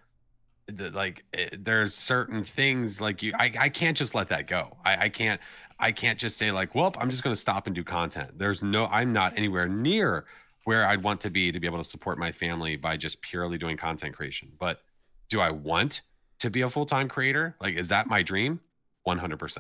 [0.68, 4.78] the, like it, there's certain things like you I, I can't just let that go.
[4.86, 5.40] I, I can't
[5.80, 8.38] i can't just say like well i'm just going to stop and do content.
[8.38, 10.26] There's no i'm not anywhere near
[10.66, 13.58] where i'd want to be to be able to support my family by just purely
[13.58, 14.52] doing content creation.
[14.60, 14.82] But
[15.30, 16.02] do i want
[16.40, 18.60] to be a full-time creator like is that my dream
[19.08, 19.58] 100%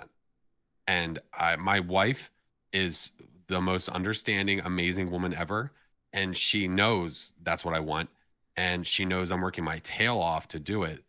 [0.87, 2.31] and I, my wife
[2.73, 3.11] is
[3.47, 5.71] the most understanding amazing woman ever
[6.13, 8.09] and she knows that's what i want
[8.57, 11.03] and she knows I'm working my tail off to do it.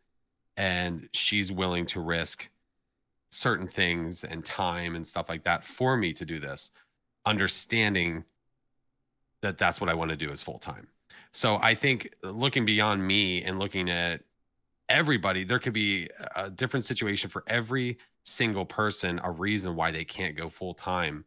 [0.56, 2.48] And she's willing to risk
[3.30, 6.70] certain things and time and stuff like that for me to do this,
[7.24, 8.24] understanding
[9.40, 10.88] that that's what I want to do is full time.
[11.32, 14.22] So I think looking beyond me and looking at
[14.88, 20.04] everybody, there could be a different situation for every single person, a reason why they
[20.04, 21.24] can't go full time.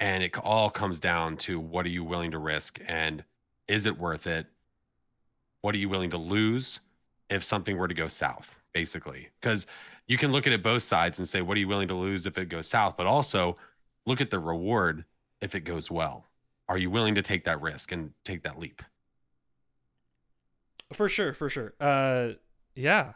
[0.00, 3.24] And it all comes down to what are you willing to risk and
[3.66, 4.46] is it worth it?
[5.62, 6.80] what are you willing to lose
[7.28, 9.66] if something were to go south basically because
[10.06, 12.26] you can look at it both sides and say what are you willing to lose
[12.26, 13.56] if it goes south but also
[14.06, 15.04] look at the reward
[15.40, 16.24] if it goes well
[16.68, 18.82] are you willing to take that risk and take that leap
[20.90, 21.74] for sure, for sure.
[21.78, 22.30] Uh,
[22.78, 23.12] yeah,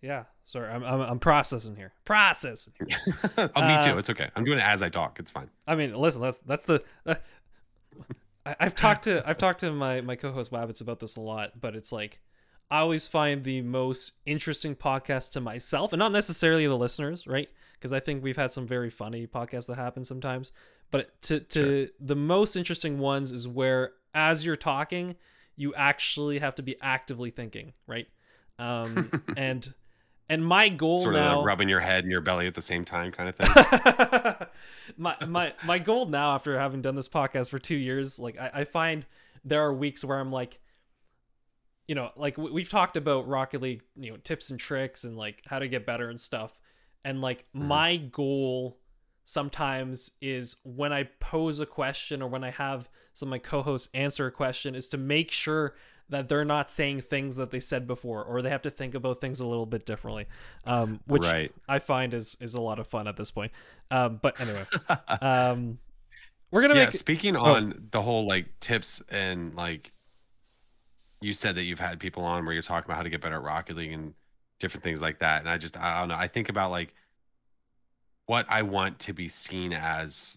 [0.00, 0.24] yeah.
[0.46, 1.92] Sorry, I'm I'm, I'm processing here.
[2.04, 2.98] Processing here.
[3.38, 5.74] oh me Uh, too it's okay i'm doing it as i talk it's fine I
[5.74, 6.82] mean, listen, that's that's the.
[7.06, 7.14] Uh,
[8.44, 11.60] I, I've talked to I've talked to my my co-host Wabbits about this a lot,
[11.60, 12.20] but it's like
[12.70, 17.48] I always find the most interesting podcast to myself, and not necessarily the listeners, right?
[17.74, 20.52] Because I think we've had some very funny podcasts that happen sometimes,
[20.90, 25.14] but to to the most interesting ones is where as you're talking,
[25.56, 28.08] you actually have to be actively thinking, right?
[28.62, 29.72] Um, and
[30.28, 32.62] and my goal sort of now like rubbing your head and your belly at the
[32.62, 34.46] same time kind of thing
[34.96, 38.50] my my my goal now after having done this podcast for two years like I,
[38.60, 39.04] I find
[39.44, 40.60] there are weeks where i'm like
[41.88, 45.16] you know like we- we've talked about rocket league you know tips and tricks and
[45.16, 46.58] like how to get better and stuff
[47.04, 47.62] and like Mhm.
[47.66, 48.78] my goal
[49.24, 53.88] sometimes is when i pose a question or when i have some of my co-hosts
[53.92, 55.74] answer a question is to make sure
[56.08, 59.20] that they're not saying things that they said before or they have to think about
[59.20, 60.26] things a little bit differently
[60.66, 63.52] um which right I find is is a lot of fun at this point.
[63.90, 64.66] Um, but anyway,
[65.20, 65.78] um,
[66.50, 67.42] we're gonna yeah make speaking oh.
[67.42, 69.92] on the whole like tips and like
[71.20, 73.36] you said that you've had people on where you're talking about how to get better
[73.36, 74.14] at rocket league and
[74.60, 76.94] different things like that and i just i don't know i think about like
[78.26, 80.36] what i want to be seen as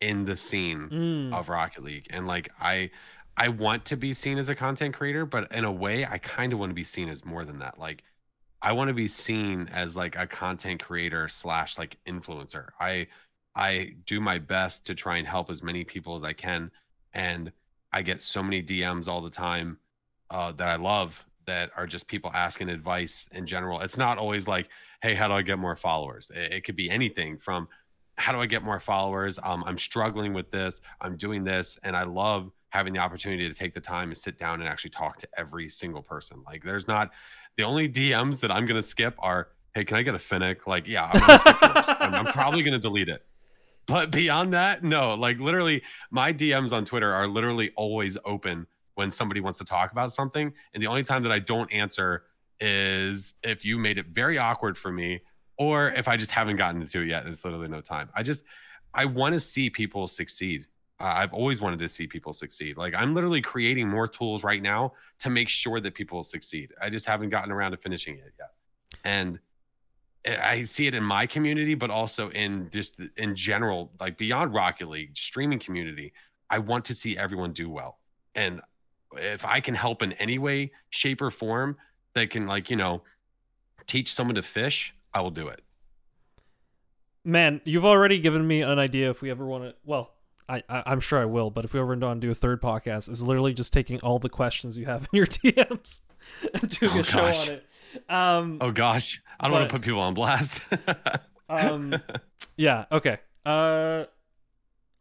[0.00, 2.90] in the scene Mm, of rocket league and like i
[3.36, 6.52] i want to be seen as a content creator but in a way i kind
[6.52, 7.78] of want to be seen as more than that.
[7.78, 8.02] Like
[8.62, 12.68] i want to be seen as like a content creator slash like influencer.
[12.80, 13.08] I
[13.54, 16.70] i do my best to try and help as many people as i can
[17.12, 17.52] and
[17.92, 19.78] i get so many dms all the time
[20.30, 23.80] uh, that i love that are just people asking advice in general.
[23.80, 24.68] It's not always like
[25.02, 26.30] hey how do i get more followers?
[26.34, 27.68] It, it could be anything from
[28.16, 29.38] how do I get more followers?
[29.42, 30.80] Um, I'm struggling with this.
[31.00, 34.36] I'm doing this, and I love having the opportunity to take the time and sit
[34.36, 36.42] down and actually talk to every single person.
[36.44, 37.10] Like, there's not
[37.56, 40.86] the only DMs that I'm gonna skip are, "Hey, can I get a Fennec?" Like,
[40.88, 41.96] yeah, I'm gonna skip.
[42.00, 43.24] I'm, I'm probably gonna delete it.
[43.86, 45.14] But beyond that, no.
[45.14, 49.92] Like, literally, my DMs on Twitter are literally always open when somebody wants to talk
[49.92, 52.24] about something, and the only time that I don't answer
[52.60, 55.20] is if you made it very awkward for me
[55.58, 58.08] or if I just haven't gotten to it yet, there's literally no time.
[58.14, 58.42] I just
[58.92, 60.66] I want to see people succeed.
[61.00, 62.76] I've always wanted to see people succeed.
[62.76, 66.72] Like I'm literally creating more tools right now to make sure that people succeed.
[66.80, 68.50] I just haven't gotten around to finishing it yet.
[69.04, 69.38] And
[70.26, 74.88] I see it in my community, but also in just in general, like beyond Rocket
[74.88, 76.12] League streaming community.
[76.48, 77.98] I want to see everyone do well,
[78.34, 78.60] and
[79.16, 81.76] if I can help in any way, shape, or form
[82.14, 83.02] that can, like you know,
[83.86, 85.62] teach someone to fish, I will do it.
[87.24, 89.74] Man, you've already given me an idea if we ever want to.
[89.84, 90.13] Well,
[90.48, 92.60] I, I am sure I will, but if we ever want to do a third
[92.60, 96.00] podcast, is literally just taking all the questions you have in your DMs
[96.52, 97.48] and doing Oh, a show gosh.
[97.48, 97.66] on it.
[98.10, 100.60] Um, Oh gosh, I don't want to put people on blast.
[101.48, 101.94] um,
[102.56, 102.84] yeah.
[102.92, 103.18] Okay.
[103.46, 104.04] Uh,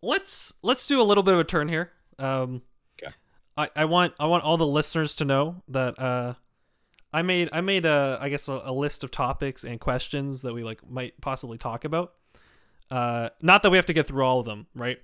[0.01, 1.91] let's let's do a little bit of a turn here.
[2.19, 2.61] Um,
[3.01, 3.13] Okay.
[3.57, 6.33] I, I want I want all the listeners to know that uh,
[7.11, 10.53] I made I made a I guess a, a list of topics and questions that
[10.53, 12.13] we like might possibly talk about.
[12.91, 14.99] Uh, not that we have to get through all of them, right?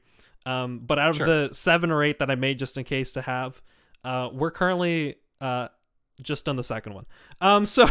[0.46, 1.26] Um, but out of Sure.
[1.48, 3.62] the seven or eight that I made just in case to have,
[4.04, 5.68] uh, we're currently uh
[6.22, 7.06] just on the second one.
[7.40, 7.88] Um, so.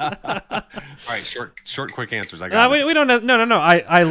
[0.00, 0.62] All
[1.08, 2.42] right, short, short, quick answers.
[2.42, 2.66] I got.
[2.66, 4.02] Uh, we, we don't have, no no no I I,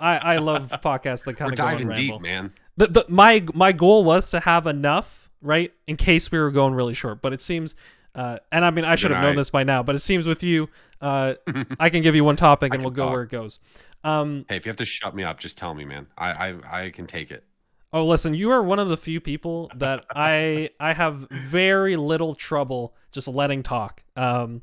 [0.00, 2.52] I I love podcasts that We're kind of go diving deep, man.
[2.76, 6.74] The, the, my my goal was to have enough right in case we were going
[6.74, 7.74] really short, but it seems
[8.14, 10.42] uh, and I mean I should have known this by now, but it seems with
[10.42, 10.68] you
[11.00, 11.34] uh,
[11.80, 13.12] I can give you one topic and we'll go talk.
[13.12, 13.58] where it goes.
[14.06, 16.06] Um, Hey, if you have to shut me up, just tell me, man.
[16.16, 17.44] I, I, I can take it.
[17.92, 22.34] oh listen, you are one of the few people that I I have very little
[22.34, 24.02] trouble just letting talk.
[24.16, 24.62] Um,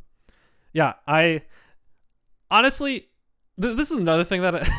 [0.71, 1.41] yeah, I
[2.49, 3.09] honestly
[3.61, 4.69] th- this is another thing that I,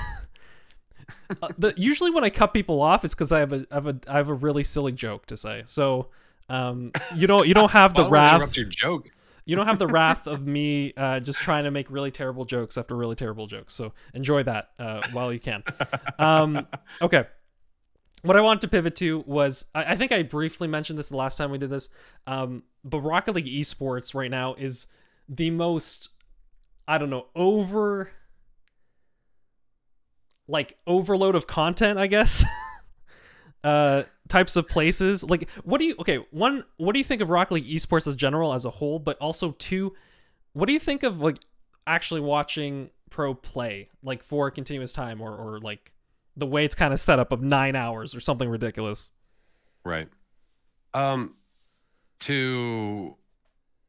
[1.42, 3.86] uh, the, usually when I cut people off, it's because I have a I have
[3.86, 5.62] a I have a really silly joke to say.
[5.66, 6.08] So
[6.48, 9.10] um, you don't you don't have the Well, I don't wanna wrath Interrupt your joke.
[9.44, 12.78] You don't have the wrath of me uh, just trying to make really terrible jokes
[12.78, 13.74] after really terrible jokes.
[13.74, 15.62] So enjoy that uh, while you can.
[16.18, 16.66] Um,
[17.02, 17.26] okay.
[18.22, 21.16] What I wanted to pivot to was I, I think I briefly mentioned this the
[21.16, 21.90] last time we did this.
[22.26, 24.86] Um, but Rocket League esports right now is
[25.28, 26.10] the most
[26.86, 28.10] I don't know over
[30.46, 32.44] like overload of content, I guess.
[33.64, 35.24] uh types of places.
[35.24, 38.14] Like what do you okay, one what do you think of Rocket League esports as
[38.14, 39.94] general as a whole, but also two,
[40.52, 41.38] what do you think of like
[41.86, 45.92] actually watching pro play like for continuous time or or like
[46.36, 49.10] the way it's kind of set up of 9 hours or something ridiculous?
[49.84, 50.08] Right.
[50.92, 51.34] Um,
[52.20, 53.16] to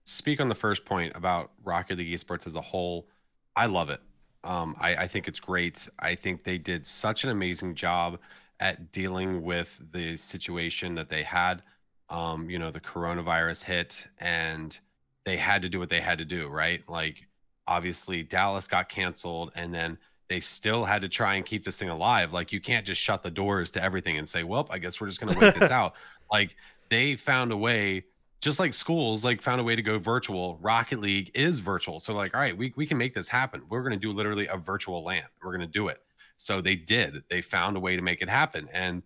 [0.06, 3.08] speak on the first point about Rocket League esports as a whole,
[3.56, 4.02] I love it.
[4.44, 5.88] Um, I, I think it's great.
[5.98, 8.20] I think they did such an amazing job
[8.60, 11.62] at dealing with the situation that they had.
[12.10, 14.78] Um, you know, the coronavirus hit and
[15.26, 16.88] they had to do what they had to do, right?
[16.88, 17.28] Like,
[17.68, 19.98] obviously, Dallas got canceled and then
[20.30, 22.32] they still had to try and keep this thing alive.
[22.32, 25.08] Like, you can't just shut the doors to everything and say, well, I guess we're
[25.08, 25.94] just going to wait this out.
[26.32, 26.56] Like,
[26.90, 28.06] they found a way
[28.42, 32.14] just like schools like found a way to go virtual rocket league is virtual so
[32.14, 34.58] like all right we, we can make this happen we're going to do literally a
[34.58, 36.02] virtual land we're going to do it
[36.38, 37.24] so they did.
[37.30, 38.68] They found a way to make it happen.
[38.74, 39.04] And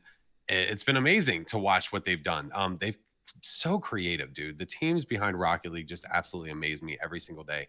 [0.47, 2.51] it's been amazing to watch what they've done.
[2.53, 2.97] Um they've
[3.41, 4.57] so creative dude.
[4.57, 7.67] The teams behind rocket league just absolutely amaze me every single day.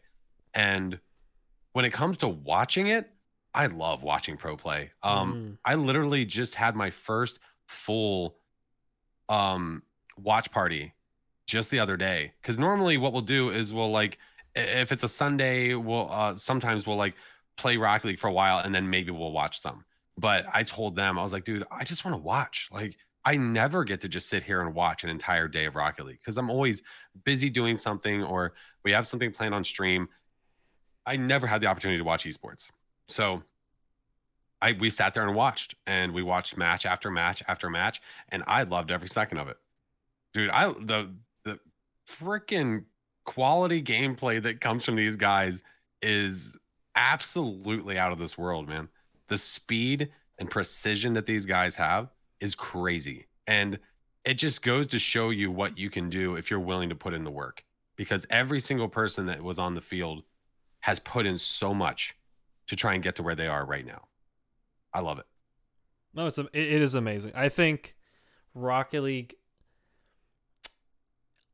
[0.55, 0.99] And
[1.73, 3.11] when it comes to watching it
[3.53, 4.91] i love watching pro play.
[5.03, 5.59] Um Mm.
[5.65, 8.37] I literally just had my first full
[9.29, 9.83] um
[10.17, 10.95] watch party
[11.47, 12.33] just the other day.
[12.43, 14.19] Cuz normally what we'll do is we'll like
[14.55, 17.15] if it's a Sunday we'll uh sometimes we'll like
[17.61, 19.85] play Rocket League for a while and then maybe we'll watch them.
[20.19, 22.69] But I told them I was like, dude, I just want to watch.
[22.73, 26.07] Like I never get to just sit here and watch an entire day of Rocket
[26.07, 26.83] League cuz I'm always
[27.25, 30.09] busy doing something or we have something planned on stream.
[31.07, 32.71] I never had the opportunity to watch esports.
[33.09, 33.43] So
[34.63, 38.43] I we sat there and watched, and we watched match after match after match, and
[38.47, 39.57] I loved every second of it,
[40.35, 40.51] dude.
[40.51, 41.59] I the the
[42.07, 42.85] freaking
[43.25, 45.63] quality gameplay that comes from these guys
[46.03, 46.57] is
[46.95, 48.89] absolutely out of this world, man.
[49.29, 52.09] The speed and precision that these guys have
[52.41, 53.79] is crazy, and
[54.25, 57.15] it just goes to show you what you can do if you're willing to put
[57.15, 57.65] in the work.
[57.97, 60.23] Because every single person that was on the field
[60.81, 62.15] has put in so much
[62.67, 64.09] to try and get to where they are right now.
[64.95, 65.27] I love it.
[66.15, 67.33] No, it's it is amazing.
[67.35, 67.95] I think
[68.55, 69.35] Rocket League.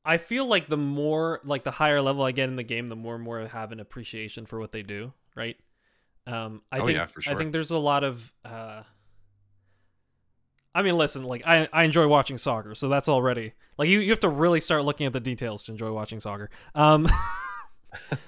[0.04, 2.96] I feel like the more like the higher level I get in the game, the
[2.96, 5.12] more and more I have an appreciation for what they do.
[5.36, 5.56] Right.
[6.26, 8.32] Um, I Oh, think yeah, for I think there's a lot of.
[8.44, 8.82] Uh,
[10.74, 14.10] I mean, listen, like I, I enjoy watching soccer, so that's already like you, you
[14.10, 16.50] have to really start looking at the details to enjoy watching soccer.
[16.74, 17.08] Um,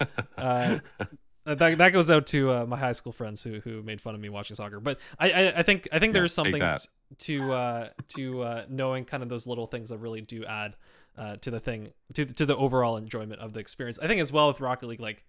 [0.39, 0.77] uh,
[1.47, 4.21] that that goes out to uh, my high school friends who who made fun of
[4.21, 4.81] me watching soccer.
[4.81, 6.77] But I I, I think I think Yeah, there's something
[7.21, 10.77] to uh to uh knowing kind of those little things that really do add
[11.19, 13.99] uh to the thing to to the overall enjoyment of the experience.
[14.01, 15.25] I think as well with Rocket League, like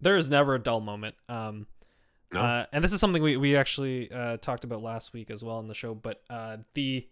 [0.00, 1.14] there is never a dull moment.
[1.28, 1.66] Um,
[2.32, 2.40] No?
[2.40, 5.60] uh, and this is something we we actually uh, talked about last week as well
[5.60, 5.94] in the show.
[5.94, 7.06] But uh, the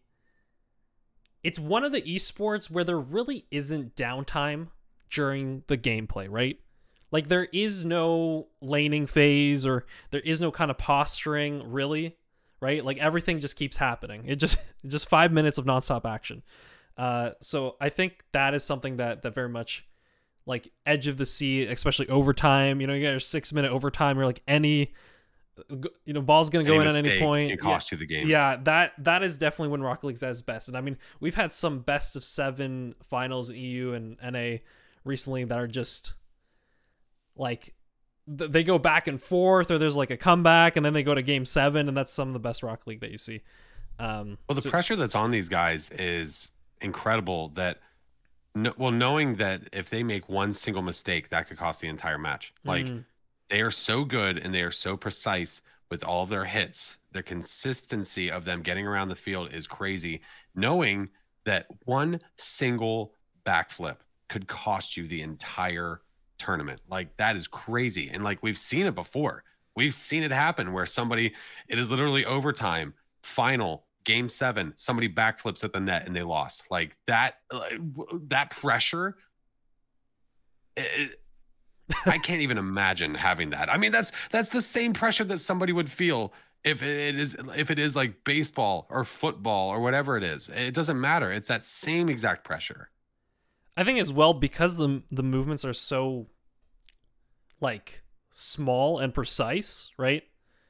[1.42, 4.68] it's one of the esports where there really isn't downtime
[5.10, 6.58] during the gameplay, right?
[7.10, 12.16] Like there is no laning phase or there is no kind of posturing really,
[12.60, 12.84] right?
[12.84, 14.24] Like everything just keeps happening.
[14.26, 16.42] It just just 5 minutes of nonstop action.
[16.96, 19.86] Uh so I think that is something that that very much
[20.46, 24.16] like edge of the seat, especially overtime, you know, you got your 6 minute overtime
[24.16, 24.92] You're like any
[26.06, 27.50] you know, ball's going to go Any in at any point.
[27.50, 27.62] can Yeah.
[27.74, 28.26] cost you the game.
[28.26, 30.66] Yeah, that that is definitely when Rocket League's at its best.
[30.68, 34.58] And I mean, we've had some best of seven finals in EU and NA
[35.04, 36.14] recently that are just
[37.36, 37.74] like
[38.36, 41.14] th- they go back and forth, or there's like a comeback, and then they go
[41.14, 43.42] to game seven, and that's some of the best rock League that you see.
[43.98, 47.50] Um, Well, the so- pressure that's on these guys is incredible.
[47.50, 47.78] That,
[48.54, 52.18] no, well, knowing that if they make one single mistake, that could cost the entire
[52.18, 52.52] match.
[52.64, 53.04] Like Mm.
[53.48, 56.96] they are so good and they are so precise with all their hits.
[57.12, 60.20] The consistency of them getting around the field is crazy.
[60.54, 61.10] Knowing
[61.44, 63.96] that one single backflip
[64.28, 66.00] could cost you the entire
[66.38, 66.80] tournament.
[66.88, 68.08] Like that is crazy.
[68.08, 69.44] And like we've seen it before.
[69.74, 71.34] We've seen it happen where somebody
[71.68, 76.64] it is literally overtime, final, game 7, somebody backflips at the net and they lost.
[76.70, 77.78] Like that uh, like,
[78.28, 79.16] that pressure
[80.76, 81.20] it,
[82.06, 83.68] I can't even imagine having that.
[83.68, 86.32] I mean, that's that's the same pressure that somebody would feel
[86.64, 90.48] if it is if it is like baseball or football or whatever it is.
[90.48, 91.32] It doesn't matter.
[91.32, 92.90] It's that same exact pressure.
[93.76, 96.28] I think as well because the the movements are so
[97.60, 100.22] like small and precise, right?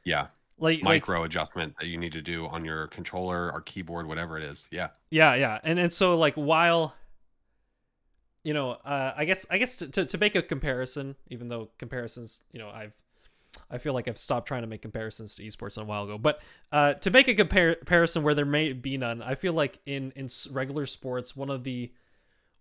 [0.04, 0.28] Yeah,
[0.62, 4.38] Like like micro adjustment that you need to do on your controller or keyboard, whatever
[4.38, 4.64] it is.
[4.70, 6.94] Yeah, Yeah, yeah, and and so like while,
[8.44, 11.70] you know, uh, I guess I guess to, to to make a comparison, even though
[11.78, 12.92] comparisons, you know, I've
[13.72, 16.40] I feel like I've stopped trying to make comparisons to esports a while ago, but
[16.70, 20.12] uh, to make a compar- comparison where there may be none, I feel like in
[20.14, 21.92] in regular sports, one of the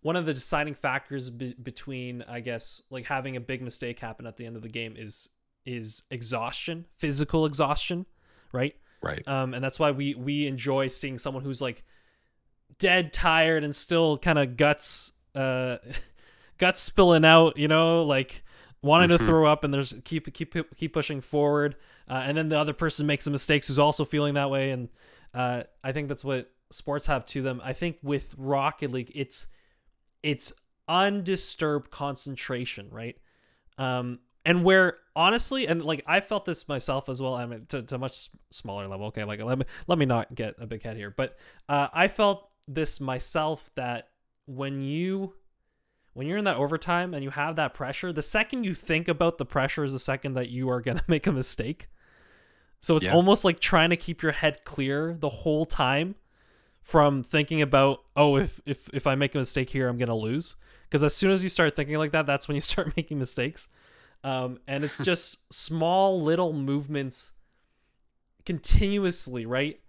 [0.01, 4.25] one of the deciding factors be- between I guess like having a big mistake happen
[4.25, 5.29] at the end of the game is
[5.65, 8.05] is exhaustion, physical exhaustion,
[8.51, 8.75] right?
[9.01, 9.27] right.
[9.27, 11.83] um, and that's why we we enjoy seeing someone who's like
[12.79, 15.77] dead tired and still kind of guts uh
[16.57, 18.43] guts spilling out you know like
[18.81, 19.25] wanting to Mhm.
[19.27, 21.75] throw up and there's keep keep keep pushing forward
[22.09, 24.89] uh, and then the other person makes the mistakes who's also feeling that way and
[25.33, 29.47] uh i think that's what sports have to them i think with rocket league it's
[30.23, 30.51] it's
[30.87, 33.17] undisturbed concentration right
[33.77, 37.81] um and where honestly and like i felt this myself as well i mean to,
[37.81, 40.81] to a much smaller level okay like let me let me not get a big
[40.83, 41.37] head here but
[41.69, 44.09] uh i felt this myself that
[44.45, 45.33] when you
[46.13, 49.37] when you're in that overtime and you have that pressure the second you think about
[49.37, 51.87] the pressure is the second that you are gonna make a mistake.
[52.81, 53.13] So it's Yeah.
[53.13, 56.15] almost like trying to keep your head clear the whole time
[56.81, 60.55] from thinking about oh if if if i make a mistake here i'm gonna lose.
[60.89, 63.67] Because as soon as you start thinking like that that's when you start making mistakes
[64.23, 67.31] um, and it's just small little movements
[68.45, 69.79] continuously right?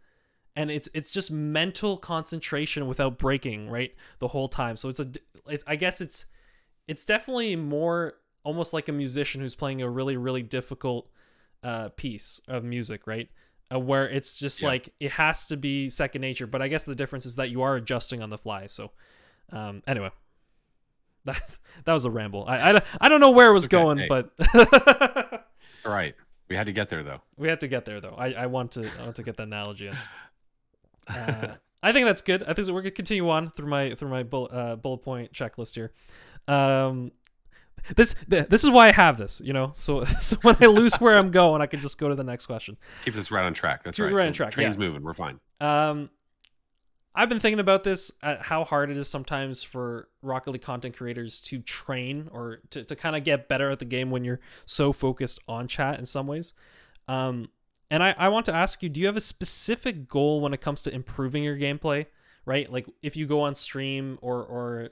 [0.55, 4.77] And it's it's just mental concentration without breaking right the whole time.
[4.77, 5.11] So it's a
[5.49, 6.27] it's, i guess it's
[6.87, 8.15] it's definitely more
[8.45, 11.09] almost like a musician who's playing a really really difficult
[11.65, 13.29] uh piece of music right?
[13.73, 14.69] Uh, where it's just Yeah.
[14.69, 17.63] like it has to be second nature but i guess the difference is that you
[17.63, 18.91] are adjusting on the fly so
[19.51, 20.11] um anyway
[21.25, 21.43] that
[21.85, 24.09] that was a ramble i i, I don't know where it was Okay, going hey.
[24.09, 24.31] but
[25.85, 26.15] All right.
[26.49, 27.23] We had to get there though.
[27.37, 28.15] we had to get there though.
[28.17, 29.97] I, I want to I want to get the analogy in.
[31.09, 32.43] Uh, I think that's good.
[32.45, 35.75] I think we're gonna continue on through my through my bullet uh, bullet point checklist
[35.75, 35.93] here.
[36.47, 37.11] Um,
[37.97, 39.73] this this is why I have this, you know.
[39.75, 42.47] So so when I lose where I'm going, I can just go to the next
[42.47, 42.77] question.
[43.05, 43.83] Keeps us right on track.
[43.83, 44.15] That's Keep right.
[44.15, 44.81] right on track, Train's yeah.
[44.81, 45.03] moving.
[45.03, 45.41] We're fine.
[45.61, 46.11] Um,
[47.15, 50.97] I've been thinking about this at how hard it is sometimes for Rocket League content
[50.97, 54.41] creators to train or to, to kind of get better at the game when you're
[54.65, 56.55] so focused on chat in some ways.
[57.09, 57.51] Um,
[57.91, 60.63] and I, I want to ask you, do you have a specific goal when it
[60.63, 62.07] comes to improving your gameplay?
[62.47, 62.73] Right?
[62.73, 64.89] Like if you go on stream or or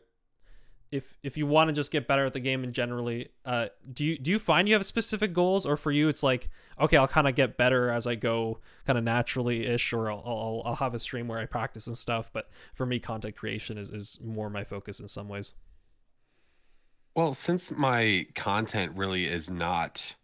[0.92, 4.04] if if you want to just get better at the game and generally, uh, do
[4.04, 6.48] you do you find you have specific goals, or for you it's like,
[6.80, 10.22] okay, I'll kind of get better as I go, kind of naturally ish, or I'll,
[10.26, 12.30] I'll I'll have a stream where I practice and stuff.
[12.32, 15.54] But for me, content creation is is more my focus in some ways.
[17.14, 20.14] Well, since my content really is not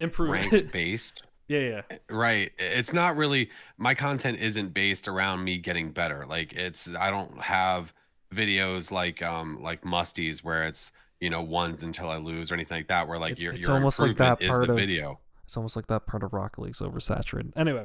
[0.00, 2.50] improved ranked based, yeah, yeah, right?
[2.58, 6.26] It's not really my content isn't based around me getting better.
[6.26, 7.92] Like it's I don't have
[8.34, 12.78] videos like um like Musty's where it's you know ones until I lose or anything
[12.78, 13.08] like that.
[13.08, 15.18] Where like It's- your it's your almost like that is part the of- video.
[15.44, 17.52] It's almost like that part of Rocket League's oversaturated.
[17.56, 17.84] Anyway,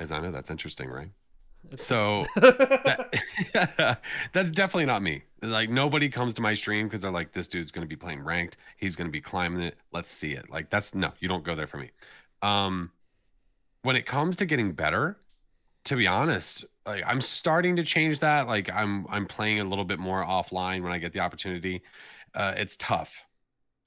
[0.00, 1.10] As I know that's interesting, right?
[1.66, 4.00] it's- So that,
[4.32, 5.22] that's definitely not me.
[5.40, 8.56] Like nobody comes to my stream because they're like, this dude's gonna be playing ranked.
[8.76, 9.76] He's gonna be climbing it.
[9.92, 10.50] Let's see it.
[10.50, 11.90] Like that's no, you don't go there for me.
[12.42, 12.90] Um,
[13.82, 15.18] when it comes to getting better,
[15.84, 18.46] to be honest, like I'm starting to change that.
[18.46, 21.82] Like I'm I'm playing a little bit more offline when I get the opportunity.
[22.34, 23.12] Uh, it's tough.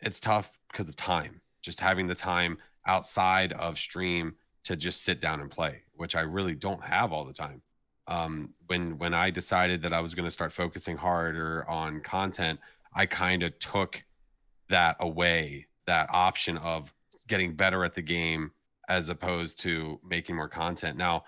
[0.02, 1.42] It's tough because of time.
[1.62, 6.22] Just having the time outside of stream to just sit down and play, which I
[6.22, 7.62] really don't have all the time
[8.08, 12.60] um, when when I decided that I was going to start focusing harder on content,
[12.94, 14.04] I kind of took
[14.70, 16.94] that away, that option of
[17.28, 18.52] getting better at the game
[18.88, 20.98] as opposed to making more content.
[20.98, 21.26] Now,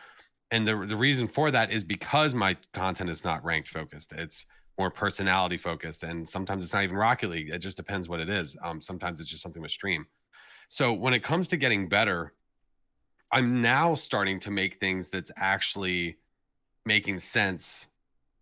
[0.52, 4.12] and the the reason for that is because my content is not ranked focused.
[4.12, 4.46] It's
[4.78, 7.50] more personality focused, and sometimes it's not even Rocket League.
[7.50, 8.56] It just depends what it is.
[8.64, 10.08] Um, sometimes it's just something with stream.
[10.68, 12.34] So when it comes to getting better,
[13.32, 16.18] I'm now starting to make things that's actually
[16.86, 17.88] making sense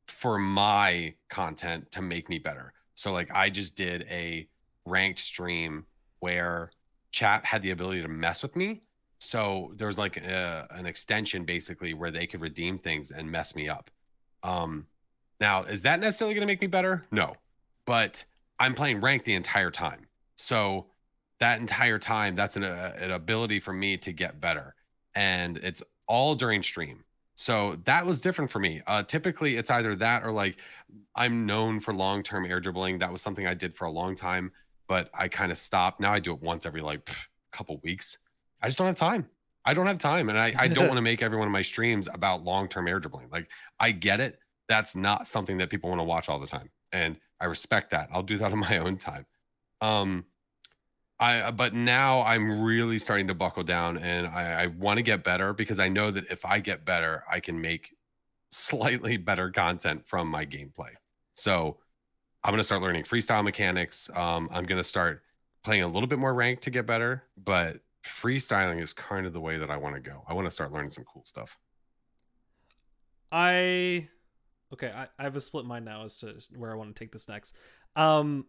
[0.08, 2.74] for my content to make me better.
[2.96, 4.48] So like I just did a
[4.86, 5.86] ranked stream
[6.20, 6.72] where
[7.12, 8.82] chat had the ability to mess with me.
[9.20, 13.56] So there was like a, an extension basically where they could redeem things and mess
[13.56, 13.90] me up.
[14.44, 14.88] Um
[15.40, 17.06] now is that necessarily going to make me better?
[17.12, 17.36] No.
[17.86, 18.24] But
[18.60, 20.08] I'm playing ranked the entire time.
[20.36, 20.88] So
[21.40, 24.76] that entire time that's an, uh, an ability for me to get better
[25.14, 27.04] and it's all during stream
[27.40, 28.82] so that was different for me.
[28.88, 30.58] Uh, typically, it's either that or like
[31.16, 32.98] I'm known for long term air dribbling.
[32.98, 34.52] That was something I did for a long time,
[34.88, 36.00] but I kind of stopped.
[36.00, 37.16] Now I do it once every like pff,
[37.52, 38.18] couple weeks.
[38.62, 39.28] I just don't have time.
[39.66, 41.62] I don't have time, and I, I don't want to make every one of my
[41.62, 43.30] streams about long term air dribbling.
[43.32, 43.50] Like
[43.80, 44.40] I get it.
[44.70, 48.10] That's not something that people want to watch all the time, and I respect that.
[48.12, 49.26] I'll do that on my own time.
[49.82, 50.26] Um,
[51.20, 55.04] I uh, but now I'm really starting to buckle down and I, I want to
[55.04, 57.96] get better because I know that if I get better, I can make
[58.50, 60.92] slightly better content from my gameplay.
[61.36, 61.78] So
[62.44, 64.10] I'm gonna start learning freestyle mechanics.
[64.14, 65.24] Um, I'm gonna start
[65.64, 69.40] playing a little bit more ranked to get better, but freestyling is kind of the
[69.40, 70.24] way that I want to go.
[70.28, 71.58] I want to start learning some cool stuff.
[73.32, 74.08] I
[74.74, 77.12] okay, I, I have a split mind now as to where I want to take
[77.12, 77.56] this next.
[77.96, 78.46] Um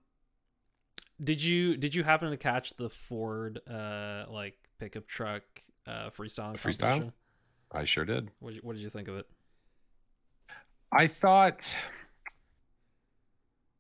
[1.23, 5.43] did you did you happen to catch the Ford uh like pickup truck
[5.87, 7.13] uh freestyle Freestyle?
[7.73, 8.31] I sure did.
[8.39, 9.27] What did you, what did you think of it?
[10.93, 11.77] I thought.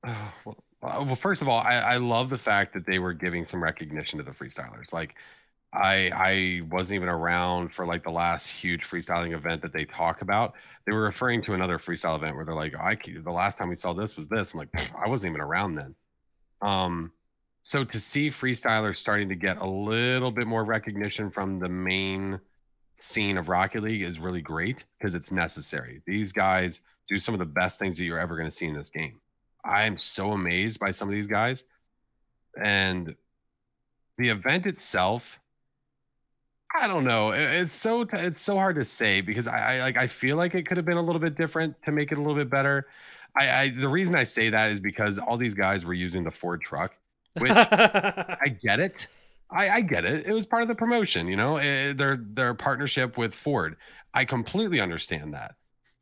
[0.06, 3.44] Oh, well, well, first of all, I, I love the fact that they were giving
[3.44, 4.92] some recognition to the freestylers.
[4.92, 5.14] Like,
[5.72, 10.22] I I wasn't even around for like the last huge freestyling event that they talk
[10.22, 10.54] about.
[10.86, 13.74] They were referring to another freestyle event where they're like, I the last time we
[13.74, 14.52] saw this was this.
[14.52, 15.94] I'm like, I wasn't even around then.
[16.62, 17.12] Um,
[17.62, 22.40] so to see freestylers starting to get a little bit more recognition from the main
[22.94, 26.00] scene of Rocket League is really great because it's necessary.
[26.06, 28.74] These guys do some of the best things that you're ever going to see in
[28.74, 29.20] this game.
[29.64, 31.64] I'm so amazed by some of these guys.
[32.62, 33.14] And
[34.16, 35.38] the event itself,
[36.80, 37.30] I don't know.
[37.32, 40.54] It's so t- it's so hard to say because I, I like I feel like
[40.54, 42.86] it could have been a little bit different to make it a little bit better.
[43.36, 46.30] I, I the reason I say that is because all these guys were using the
[46.30, 46.92] Ford truck,
[47.38, 49.06] which I get it.
[49.50, 50.26] I, I get it.
[50.26, 53.76] It was part of the promotion, you know, eh, their their partnership with Ford.
[54.14, 55.54] I completely understand that.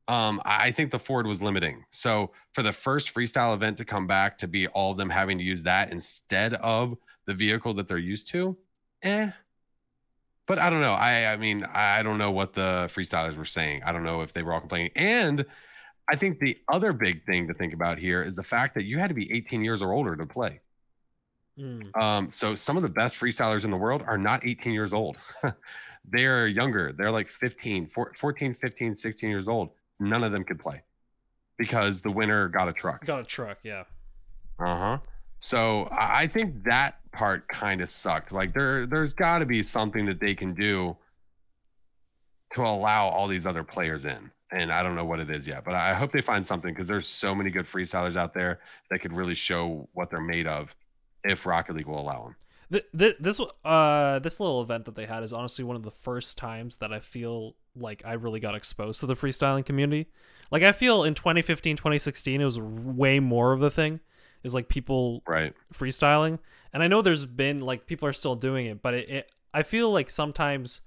[0.09, 1.85] Um, I I think the Ford was limiting.
[1.91, 5.39] So for the first freestyle event to come back to be all of them having
[5.39, 6.97] to use that instead of
[7.27, 8.57] the vehicle that they're used to,
[9.03, 9.31] eh.
[10.47, 10.94] But I don't know.
[10.94, 13.82] I I mean, I don't know what the freestylers were saying.
[13.84, 14.92] I don't know if they were all complaining.
[14.94, 15.44] And
[16.09, 18.99] I think the other big thing to think about here is the fact that you
[18.99, 20.61] had to be 18 years or older to play.
[21.59, 21.97] Mm.
[22.01, 25.16] Um, so some of the best freestylers in the world are not 18 years old.
[26.09, 26.92] They're younger.
[26.92, 29.70] They're like 15, 14, 15, 16 years old.
[29.99, 30.82] None of them could play
[31.59, 33.05] because the winner got a truck.
[33.05, 33.84] Got a truck, yeah.
[34.59, 34.99] Uh huh.
[35.38, 38.31] So I I think that part kind of sucked.
[38.31, 40.97] Like there, there's got to be something that they can do
[42.53, 44.31] to allow all these other players in.
[44.53, 46.87] And I don't know what it is yet, but I hope they find something because
[46.87, 48.61] there's so many good freestylers out there
[48.91, 50.75] that could really show what they're made of
[51.25, 52.37] if Rocket League will allow them.
[52.71, 55.91] Th- th- this uh this little event that they had is honestly one of the
[55.91, 60.09] first times that I feel like I really got exposed to the freestyling community.
[60.51, 64.01] Like I feel in 2015, 2016 it was way more of a thing.
[64.47, 65.53] Is like people Right.
[65.74, 66.38] freestyling
[66.72, 69.62] and i know there's been like people are still doing it but it, it i
[69.62, 70.80] feel like sometimes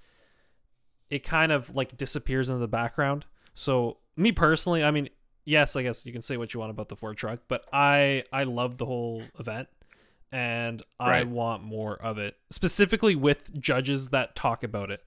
[1.09, 5.09] it kind of like disappears into the background so me personally i mean
[5.45, 8.23] yes, I guess you can say what you want about the Ford truck, but I
[8.31, 9.67] I love the whole event
[10.31, 12.37] and I want more of it.
[12.51, 15.03] Specifically with judges that talk about it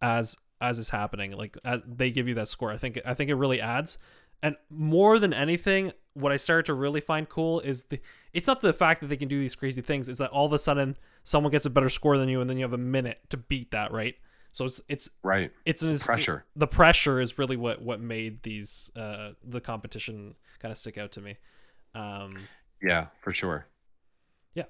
[0.00, 1.32] as as is happening.
[1.32, 2.72] Like uh, they give you that score.
[2.72, 3.98] I think I think it really adds.
[4.42, 8.00] And more than anything, what I started to really find cool is the
[8.32, 10.52] it's not the fact that they can do these crazy things, it's that all of
[10.52, 13.18] a sudden someone gets a better score than you and then you have a minute
[13.30, 14.14] to beat that, right?
[14.52, 15.52] So it's it's Right.
[15.66, 16.44] it's an Pressure.
[16.56, 21.12] the pressure is really what what made these uh the competition kind of stick out
[21.12, 21.36] to me
[21.94, 22.36] um
[22.82, 23.66] Yeah, for sure.
[24.54, 24.64] Yeah.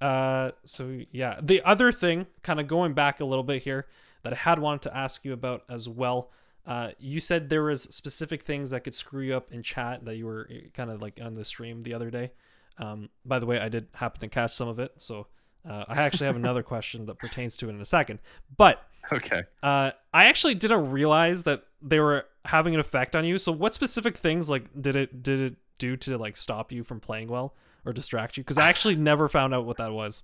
[0.00, 3.86] Uh so yeah the other thing kind of going back a little bit here
[4.22, 6.30] that i had wanted to ask you about as well
[6.66, 10.16] uh you said there was specific things that could screw you up in chat that
[10.16, 12.30] you were kind of like on the stream the other day
[12.78, 15.26] um by the way i did happen to catch some of it so
[15.68, 18.18] uh, i actually have another question that pertains to it in a second
[18.56, 19.42] but Okay.
[19.62, 23.36] uh, I actually didn't realize that they were having an effect on you.
[23.36, 27.00] So, what specific things like did it did it do to like stop you from
[27.00, 27.54] playing well
[27.84, 28.42] or distract you?
[28.42, 30.22] Because I actually never found out what that was.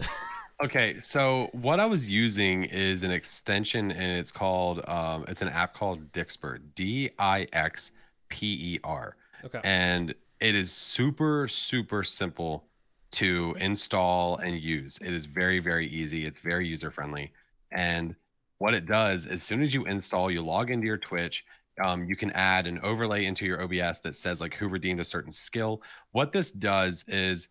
[0.62, 5.48] Okay, so what I was using is an extension, and it's called um, it's an
[5.48, 7.92] app called Dixper, D I X
[8.28, 9.60] P E R, Okay.
[9.62, 12.64] and it is super super simple
[13.12, 14.98] to install and use.
[15.00, 16.26] It is very very easy.
[16.26, 17.32] It's very user friendly,
[17.70, 18.16] and
[18.58, 21.44] what it does as soon as you install, you log into your Twitch.
[21.80, 25.04] Um, you can add an overlay into your OBS that says like who redeemed a
[25.04, 25.80] certain skill.
[26.10, 27.46] What this does is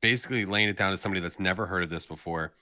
[0.00, 2.52] basically laying it down to somebody that's never heard of this before.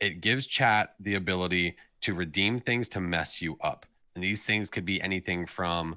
[0.00, 3.86] It gives chat the ability to redeem things to mess you up.
[4.14, 5.96] And these things could be anything from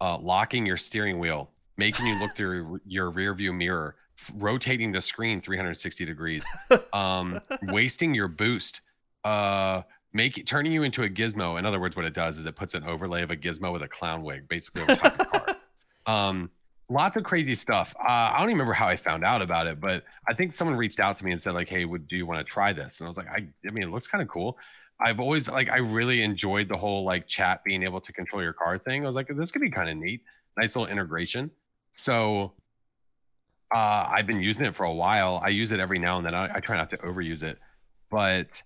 [0.00, 4.92] uh, locking your steering wheel, making you look through your rear view mirror, f- rotating
[4.92, 6.44] the screen 360 degrees,
[6.92, 8.80] um, wasting your boost,
[9.24, 9.82] uh,
[10.12, 11.58] make turning you into a gizmo.
[11.58, 13.82] In other words, what it does is it puts an overlay of a gizmo with
[13.82, 15.56] a clown wig, basically over top of your car.
[16.06, 16.50] Um,
[16.88, 17.94] lots of crazy stuff.
[17.98, 20.76] Uh, I don't even remember how I found out about it, but I think someone
[20.76, 23.00] reached out to me and said like, "Hey, would do you want to try this?"
[23.00, 24.58] And I was like, "I, I mean, it looks kind of cool."
[25.00, 28.52] I've always like, I really enjoyed the whole like chat being able to control your
[28.52, 29.04] car thing.
[29.04, 30.22] I was like, this could be kind of neat,
[30.56, 31.50] nice little integration.
[31.92, 32.52] So,
[33.74, 35.40] uh, I've been using it for a while.
[35.42, 36.34] I use it every now and then.
[36.34, 37.58] I, I try not to overuse it,
[38.10, 38.62] but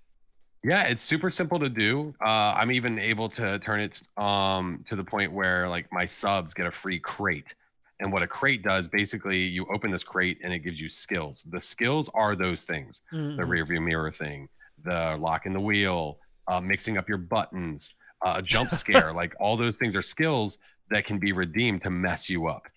[0.63, 2.15] yeah, it's super simple to do.
[2.21, 6.53] Uh, I'm even able to turn it um, to the point where like my subs
[6.53, 7.55] get a free crate.
[8.01, 11.43] And what a crate does, basically, you open this crate and it gives you skills.
[11.51, 13.49] The skills are those things: the Mhm.
[13.49, 14.49] rear view mirror thing,
[14.85, 17.95] the locking the wheel, uh, mixing up your buttons,
[18.25, 19.13] uh, a jump scare.
[19.13, 20.59] like all those things are skills
[20.91, 22.69] that can be redeemed to mess you up.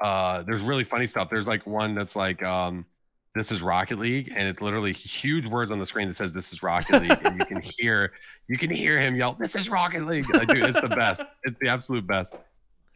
[0.00, 1.28] Uh, there's really funny stuff.
[1.30, 2.86] There's like one that's like, um,
[3.34, 6.52] this is Rocket League, and it's literally huge words on the screen that says this
[6.52, 8.12] is Rocket League, and you can hear
[8.48, 11.22] you can hear him yell, "This is Rocket League!" Like, dude, it's the best.
[11.44, 12.36] It's the absolute best.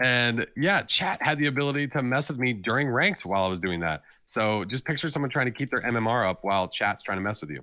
[0.00, 3.60] And yeah, chat had the ability to mess with me during ranked while I was
[3.60, 4.02] doing that.
[4.24, 7.40] So just picture someone trying to keep their MMR up while chat's trying to mess
[7.40, 7.62] with you.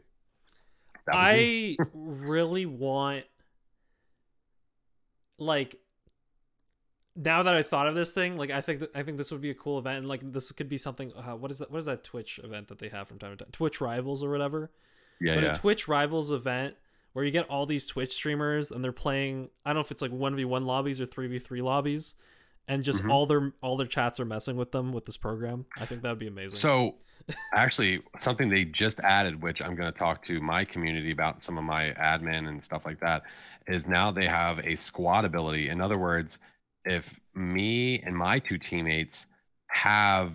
[1.05, 1.77] That was me.
[1.79, 3.25] I really want
[5.37, 5.77] like
[7.15, 9.41] now that I thought of this thing, like I think that, I think this would
[9.41, 11.11] be a cool event, and like this could be something.
[11.13, 11.71] Uh, what is that?
[11.71, 13.51] What is that Twitch event that they have from time to time?
[13.51, 14.71] Twitch Rivals or whatever.
[15.19, 15.51] yeah, but yeah.
[15.51, 16.75] a Twitch Rivals event
[17.13, 19.49] where you get all these Twitch streamers and they're playing.
[19.65, 22.15] I don't know if it's like one v one lobbies or three v three lobbies,
[22.67, 23.11] and just Mhm.
[23.11, 25.65] all their all their chats are messing with them with this program.
[25.77, 26.57] I think that'd be amazing.
[26.59, 26.95] So,
[27.53, 31.57] actually, something they just added, which I'm going to talk to my community about, some
[31.57, 33.23] of my admin and stuff like that,
[33.67, 35.69] is now they have a squad ability.
[35.69, 36.39] In other words,
[36.85, 39.25] if me and my two teammates
[39.67, 40.33] have,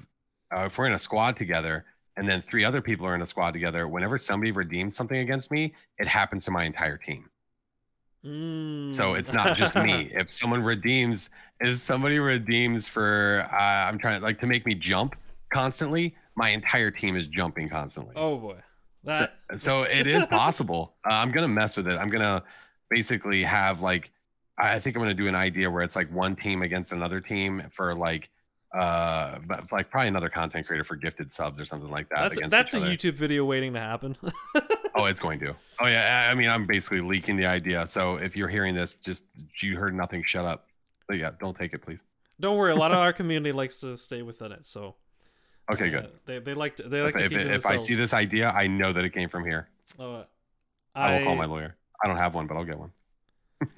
[0.54, 1.84] uh, if we're in a squad together,
[2.16, 5.50] and then three other people are in a squad together, whenever somebody redeems something against
[5.50, 7.28] me, it happens to my entire team.
[8.22, 9.18] So Mm.
[9.18, 10.10] it's not just me.
[10.14, 11.28] If someone redeems,
[11.60, 13.56] is somebody redeems for uh,
[13.88, 15.14] I'm trying to like to make me jump
[15.52, 18.14] constantly, my entire team is jumping constantly.
[18.16, 18.56] oh boy,
[19.06, 20.94] so, that so it is possible.
[21.08, 21.98] Uh, I'm gonna mess with it.
[21.98, 22.42] I'm gonna
[22.88, 24.10] basically have like
[24.58, 27.20] I I think I'm gonna do an idea where it's like one team against another
[27.20, 28.30] team for like
[28.74, 32.22] uh but like probably another content creator for gifted subs or something like that.
[32.22, 32.86] that's against that's a other.
[32.90, 34.16] YouTube video waiting to happen.
[34.96, 35.56] Oh, it's going to.
[35.80, 36.26] Oh yeah.
[36.28, 37.84] I I mean, I'm basically leaking the idea.
[37.88, 39.24] So if you're hearing this, just
[39.60, 40.22] you heard nothing.
[40.24, 40.68] Shut up.
[41.08, 42.00] But yeah, don't take it, please.
[42.38, 44.94] Don't worry, a lot of our community likes to stay within it, so
[45.68, 46.10] Okay, uh, good.
[46.26, 48.50] they they like to they like if to if, it if I see this idea,
[48.50, 49.68] I know that it came from here.
[49.98, 50.22] Uh,
[50.94, 51.74] I will call my lawyer.
[52.04, 52.92] I don't have one, but I'll get one.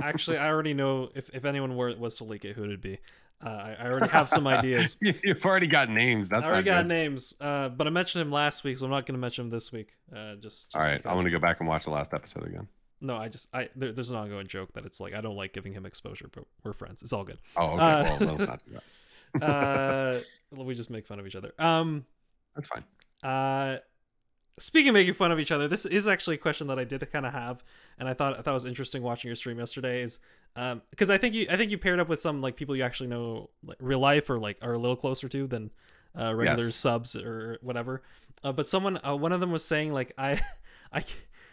[0.02, 2.98] actually I already know if if anyone were was to leak it, who it'd be.
[3.44, 4.96] Uh, I, I already have some ideas.
[5.02, 6.28] You- You've already got names.
[6.28, 6.48] That's right.
[6.48, 6.88] I already got good.
[6.88, 9.50] names, uh, but I mentioned him last week, so I'm not going to mention him
[9.50, 9.90] this week.
[10.10, 11.14] Uh, just, just All right, I because.
[11.16, 12.66] want to go back and watch the last episode again.
[13.02, 15.52] No, I just I there, there's an ongoing joke that it's like I don't like
[15.52, 17.02] giving him exposure, but we're friends.
[17.02, 17.38] It's all good.
[17.56, 17.82] Oh, okay.
[17.84, 18.72] Uh, well, let's not do
[19.34, 19.42] that.
[19.42, 20.20] uh,
[20.64, 21.52] we just make fun of each other.
[21.58, 22.06] Um,
[22.54, 22.84] That's fine.
[23.22, 23.78] uh,
[24.58, 27.08] speaking of making fun of each other, this is actually a question that I did
[27.12, 27.62] kind of have,
[27.98, 30.02] and I thought I thought it was interesting watching your stream yesterday.
[30.02, 30.18] Is
[30.56, 32.82] um, because I think you I think you paired up with some like people you
[32.82, 35.70] actually know like real life or like are a little closer to than
[36.18, 36.76] uh, regular Yes.
[36.76, 38.02] subs or whatever.
[38.44, 40.40] Uh, but someone uh, one of them was saying like I
[40.92, 41.04] I.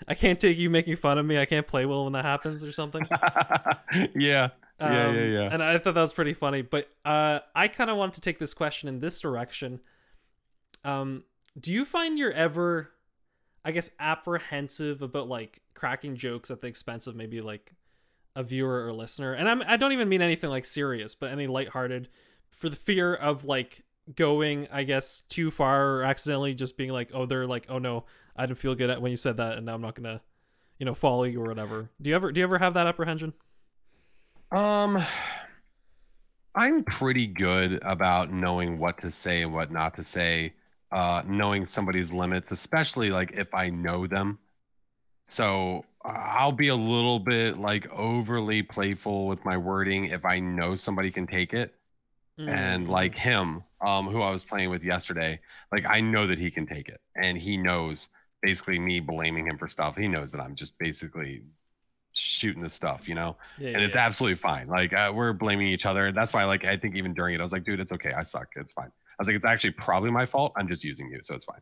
[0.06, 1.40] I can't take you making fun of me.
[1.40, 3.08] I can't play well when that happens or something.
[3.14, 4.10] yeah.
[4.16, 4.50] yeah,
[4.80, 5.50] yeah, Um, yeah.
[5.50, 6.62] And I thought that was pretty funny.
[6.62, 9.80] But uh, I kind of want to take this question in this direction.
[10.84, 11.24] Um,
[11.60, 12.92] do you find you're ever,
[13.64, 17.74] I guess, apprehensive about like cracking jokes at the expense of maybe like
[18.36, 19.34] a viewer or listener?
[19.34, 22.10] And I'm I don't even mean anything like serious, but any lighthearted,
[22.52, 23.84] for the fear of like
[24.16, 28.06] going, I guess, too far or accidentally just being like, oh, they're like, oh no,
[28.36, 30.22] I didn't feel good when you said that, and now I'm not gonna,
[30.80, 31.90] you know, follow you or whatever.
[32.02, 33.34] Do you ever do you ever have that apprehension?
[34.52, 35.04] Um,
[36.56, 40.54] I'm pretty good about knowing what to say and what not to say.
[40.94, 44.40] Uh, knowing somebody's limits, especially like if I know them.
[45.26, 50.76] So I'll be a little bit like overly playful with my wording if I know
[50.76, 51.74] somebody can take it.
[52.48, 52.90] And Mm.
[52.90, 55.40] like him, um, who I was playing with yesterday,
[55.72, 58.10] like I know that he can take it, and he knows
[58.42, 59.96] basically me blaming him for stuff.
[59.98, 61.44] He knows that I'm just basically
[62.14, 64.68] shooting the stuff, you know yeah, and it's absolutely fine.
[64.68, 66.12] Like uh, we're blaming each other.
[66.12, 68.14] That's why, like, I think even during it, I was like, dude, it's okay.
[68.14, 68.48] I suck.
[68.56, 68.92] It's fine.
[69.24, 70.54] I was like, it's actually probably my fault.
[70.56, 71.62] I'm just using you, so it's fine.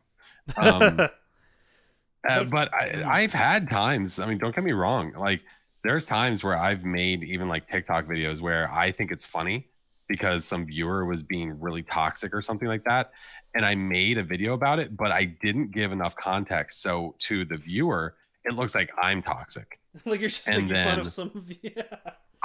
[0.56, 1.00] Um,
[2.28, 4.18] uh, but I, I've had times.
[4.18, 5.12] I mean, don't get me wrong.
[5.12, 5.42] Like,
[5.84, 9.68] there's times where I've made even like TikTok videos where I think it's funny
[10.08, 13.12] because some viewer was being really toxic or something like that,
[13.54, 16.82] and I made a video about it, but I didn't give enough context.
[16.82, 19.78] So to the viewer, it looks like I'm toxic.
[20.04, 21.46] like you're just and making fun of some.
[21.62, 21.82] Yeah.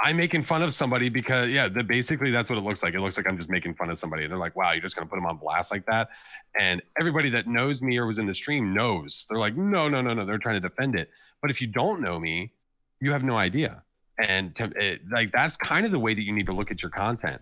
[0.00, 2.94] I'm making fun of somebody because yeah, the, basically that's what it looks like.
[2.94, 4.22] It looks like I'm just making fun of somebody.
[4.22, 6.10] And they're like, wow, you're just gonna put them on blast like that.
[6.58, 9.24] And everybody that knows me or was in the stream knows.
[9.28, 10.24] They're like, no, no, no, no.
[10.24, 11.10] They're trying to defend it.
[11.42, 12.52] But if you don't know me,
[13.00, 13.82] you have no idea.
[14.18, 16.82] And to, it, like that's kind of the way that you need to look at
[16.82, 17.40] your content.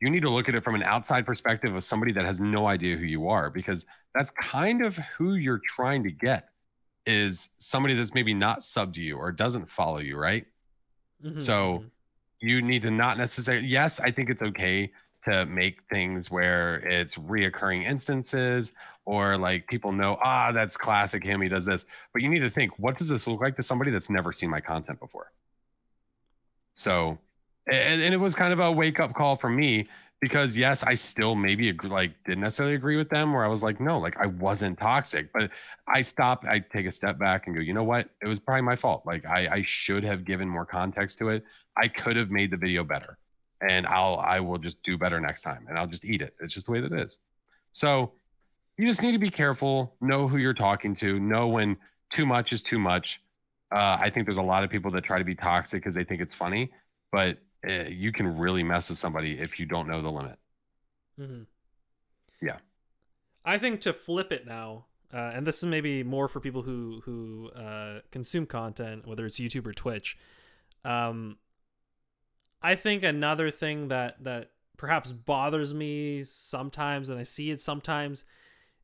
[0.00, 2.66] You need to look at it from an outside perspective of somebody that has no
[2.66, 6.48] idea who you are, because that's kind of who you're trying to get
[7.06, 10.46] is somebody that's maybe not sub to you or doesn't follow you, right?
[11.22, 11.92] Mhm, So mhm.
[12.40, 14.92] you need to not necessarily yes i think it's okay
[15.22, 18.72] to make things where it's reoccurring instances
[19.06, 22.50] or like people know ah that's classic him he does this but you need to
[22.50, 25.32] think what does this look like to somebody that's never seen my content before
[26.72, 27.18] so
[27.70, 29.88] and, and it was kind of a wake up call for me
[30.22, 33.62] because yes i still maybe agree, like didn't necessarily agree with them where i was
[33.62, 35.50] like no like i wasn't toxic but
[35.88, 38.62] i stop i take a step back and go you know what it was probably
[38.62, 41.44] my fault like i i should have given more context to it
[41.76, 43.18] I could have made the video better
[43.60, 46.34] and I'll I will just do better next time and I'll just eat it.
[46.40, 47.18] It's just the way that it is.
[47.72, 48.12] So
[48.76, 51.76] you just need to be careful, know who you're talking to, know when
[52.10, 53.20] too much is too much.
[53.74, 56.04] Uh, I think there's a lot of people that try to be toxic because they
[56.04, 56.70] think it's funny,
[57.10, 60.38] but you can really mess with somebody if you don't know the limit.
[61.18, 61.46] Mhm.
[62.40, 62.58] Yeah.
[63.44, 67.02] I think to flip it now, uh, and this is maybe more for people who
[67.04, 70.16] who uh, consume content, whether it's YouTube or Twitch.
[70.84, 71.38] Um,
[72.62, 78.24] I think another thing that that perhaps bothers me sometimes, and I see it sometimes,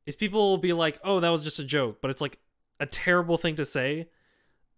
[0.06, 2.38] is people will be like, "Oh, that was just a joke," but it's like
[2.80, 4.08] a terrible thing to say,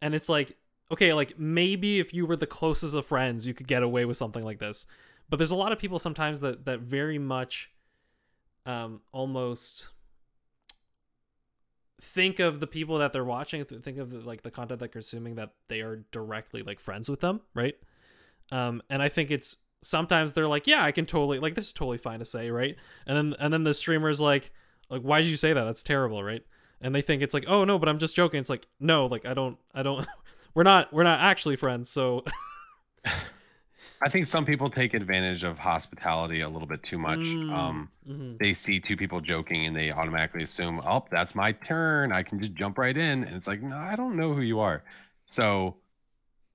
[0.00, 0.56] and it's like,
[0.90, 4.16] okay, like maybe if you were the closest of friends, you could get away with
[4.16, 4.86] something like this,
[5.28, 7.70] but there's a lot of people sometimes that that very much,
[8.66, 9.90] um, almost
[12.00, 15.34] think of the people that they're watching think of the, like the content they're consuming
[15.34, 17.74] that they are directly like friends with them right?
[18.50, 21.72] Um and i think it's sometimes they're like yeah i can totally like this is
[21.72, 22.76] totally fine to say right?
[23.06, 24.50] And then and then the streamer's like
[24.88, 25.64] like why did you say that?
[25.64, 26.44] That's terrible right?
[26.80, 28.40] And they think it's like oh no but i'm just joking.
[28.40, 30.06] It's like no like i don't i don't
[30.54, 32.24] we're not we're not actually friends so
[34.02, 37.18] I think some people take advantage of hospitality a little bit too much.
[37.18, 38.38] Mm, Um, mhm.
[38.38, 42.10] they see two people joking and they automatically assume, oh, that's my turn.
[42.10, 43.24] I can just jump right in.
[43.24, 44.84] And it's like, no, I don't know who you are.
[45.26, 45.76] So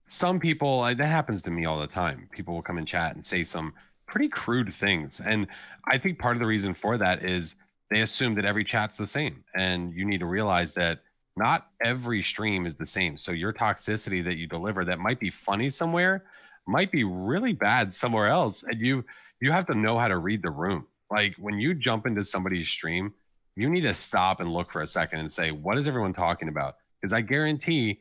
[0.03, 2.27] some people, that happens to me all the time.
[2.31, 3.73] People will come and chat and say some
[4.07, 5.21] pretty crude things.
[5.23, 5.45] And
[5.87, 7.55] I think part of the reason for that is
[7.91, 9.43] they assume that every chat's the same.
[9.55, 11.01] And you need to realize that
[11.37, 13.17] not every stream is the same.
[13.17, 16.23] So your toxicity that you deliver that might be funny somewhere
[16.67, 18.63] might be really bad somewhere else.
[18.63, 19.05] And you
[19.41, 20.87] you have to know how to read the room.
[21.11, 23.13] Like when you jump into somebody's stream,
[23.55, 26.47] you need to stop and look for a second and say, what is everyone talking
[26.47, 26.75] about?
[26.99, 27.99] Because I guarantee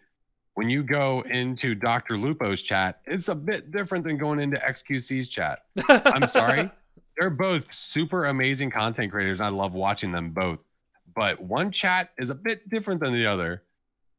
[0.55, 2.17] when you go into Dr.
[2.17, 5.61] Lupo's chat, it's a bit different than going into XQC's chat.
[5.89, 6.71] I'm sorry.
[7.19, 9.41] they're both super amazing content creators.
[9.41, 10.61] I love watching them both.
[11.15, 13.63] But one chat is a bit different than the other.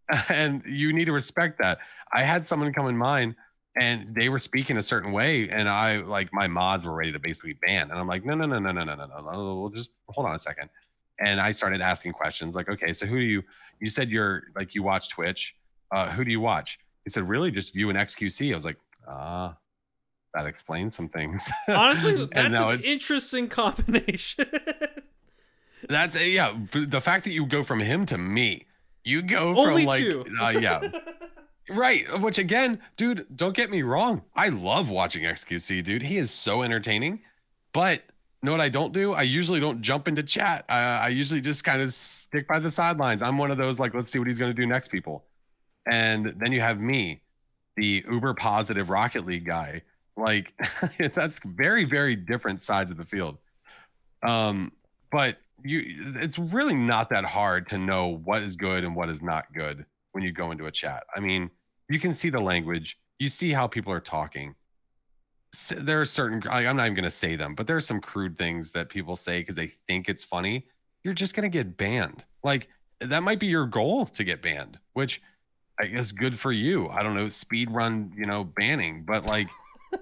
[0.30, 1.80] And you need to respect that.
[2.14, 3.36] I had someone come in mine
[3.76, 7.20] and they were speaking a certain way, and I like my mods were ready to
[7.20, 7.90] basically ban.
[7.90, 9.32] And I'm like, no, no, no, no, no, no, no, no.
[9.32, 9.56] no.
[9.60, 10.70] We'll just hold on a second.
[11.20, 13.44] And I started asking questions like, okay, so who do you
[13.80, 15.56] you said you're like you watch Twitch.
[15.92, 16.80] Uh, who do you watch?
[17.04, 18.54] He said, really, just you and XQC.
[18.54, 18.78] I was like,
[19.08, 19.58] ah,
[20.34, 21.50] that explains some things.
[21.68, 24.46] Honestly, that's an interesting combination.
[25.90, 26.56] That's yeah.
[26.72, 28.66] The fact that you go from him to me,
[29.04, 30.26] you go Only from like two.
[30.42, 30.82] uh, yeah,
[31.70, 32.22] right.
[32.22, 34.24] Which again, dude, don't get me wrong.
[34.36, 36.04] I love watching XQC, dude.
[36.04, 37.22] He is so entertaining.
[37.74, 38.04] But
[38.46, 39.14] know what I don't do?
[39.14, 40.64] I usually don't jump into chat.
[40.70, 43.22] Uh, I usually just kind of stick by the sidelines.
[43.22, 45.26] I'm one of those like, let's see what he's going to do next, people.
[45.92, 47.22] And then you have me,
[47.76, 49.82] the uber positive Rocket League guy.
[50.16, 50.54] Like
[51.14, 53.38] that's very, very different sides of the field.
[54.26, 54.72] Um,
[55.12, 59.22] but you, it's really not that hard to know what is good and what is
[59.22, 61.04] not good when you go into a chat.
[61.16, 61.50] I mean,
[61.90, 64.56] you can see the language, you see how people are talking.
[65.76, 68.72] There are certain, I'm not even going to say them, but there's some crude things
[68.72, 70.68] that people say because they think it's funny.
[71.04, 72.26] You're just going to get banned.
[72.44, 72.68] Like,
[73.02, 75.22] that might be your goal to get banned, which
[75.80, 76.90] I guess good for you.
[76.90, 79.48] I don't know, speed run, you know, banning, but like,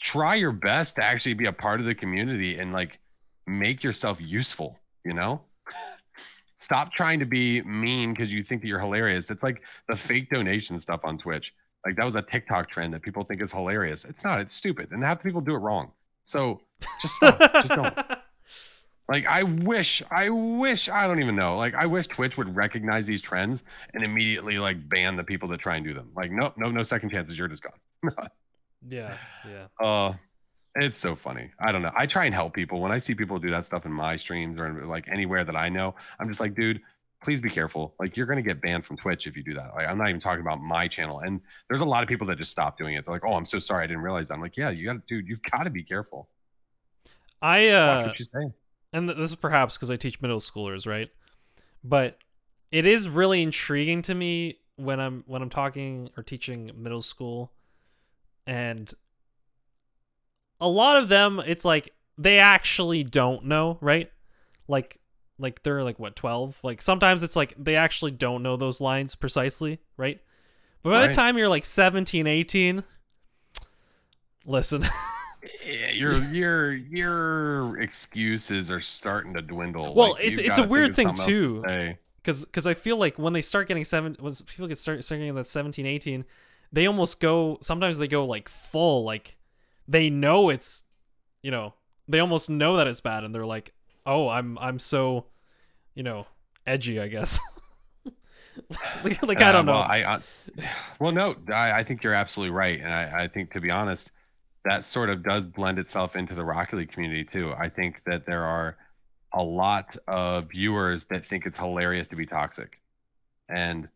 [0.00, 2.98] try your best to actually be a part of the community and like
[3.46, 5.40] make yourself useful, you know?
[6.56, 9.30] Stop trying to be mean because you think that you're hilarious.
[9.30, 11.54] It's like the fake donation stuff on Twitch.
[11.86, 14.04] Like that was a TikTok trend that people think is hilarious.
[14.04, 14.90] It's not, it's stupid.
[14.90, 15.92] And half the people do it wrong.
[16.22, 16.60] So
[17.00, 17.38] just stop.
[17.38, 17.96] just don't.
[19.10, 21.56] Like I wish, I wish, I don't even know.
[21.56, 25.58] Like I wish Twitch would recognize these trends and immediately like ban the people that
[25.58, 26.10] try and do them.
[26.14, 27.36] Like, nope, no, no second chances.
[27.36, 28.12] You're just gone.
[28.88, 29.16] yeah,
[29.48, 29.66] yeah.
[29.84, 30.12] Uh,
[30.76, 31.50] it's so funny.
[31.58, 31.92] I don't know.
[31.96, 34.58] I try and help people when I see people do that stuff in my streams
[34.58, 35.94] or like anywhere that I know.
[36.18, 36.80] I'm just like, dude,
[37.22, 37.94] please be careful.
[37.98, 39.74] Like you're gonna get banned from Twitch if you do that.
[39.74, 41.20] Like I'm not even talking about my channel.
[41.20, 43.04] And there's a lot of people that just stop doing it.
[43.04, 44.34] They're like, oh, I'm so sorry, I didn't realize that.
[44.34, 46.28] I'm like, yeah, you got to, dude, you've got to be careful.
[47.42, 48.52] I uh what you say.
[48.92, 51.08] and this is perhaps because I teach middle schoolers, right?
[51.82, 52.18] But
[52.70, 57.50] it is really intriguing to me when I'm when I'm talking or teaching middle school,
[58.46, 58.92] and
[60.60, 64.10] a lot of them, it's like they actually don't know, right?
[64.68, 64.98] Like
[65.38, 69.14] like they're like what 12 like sometimes it's like they actually don't know those lines
[69.14, 70.20] precisely right
[70.82, 72.84] but by the time you're like 17 18
[74.44, 74.84] listen
[75.66, 79.94] Yeah, your your your excuses are starting to dwindle.
[79.94, 81.94] Well, Like, it's- you've it's gotta a weird thing, something else to too.
[82.22, 85.18] because because I feel like when they start getting seven, when people get start, start
[85.20, 86.26] getting that 17, 18,
[86.72, 87.56] they almost go.
[87.62, 89.38] Sometimes they go like full, like
[89.90, 90.84] they know it's,
[91.42, 91.74] you know,
[92.08, 93.74] they almost know that it's bad, and they're like,
[94.06, 95.26] oh, I'm I'm so,
[95.94, 96.26] you know,
[96.66, 97.40] edgy, I guess.
[99.04, 99.74] like, like, I Uh, don't know.
[99.74, 100.18] Well, I, I
[100.98, 104.10] well, no, I, I think you're absolutely right, and I, I think to be honest,
[104.64, 107.52] that sort of does blend itself into the Rocket League community too.
[107.58, 108.76] I think that there are
[109.34, 112.80] a lot of viewers that think it's hilarious to be toxic,
[113.48, 113.88] and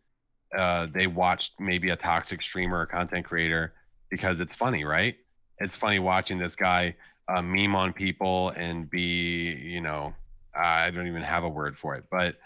[0.58, 3.74] uh, they watched maybe a toxic streamer or content creator
[4.10, 5.16] because it's funny, right?
[5.58, 6.96] It's funny watching this guy
[7.28, 10.14] uh, meme on people and be, you know,
[10.54, 12.36] I don't even have a word for it, but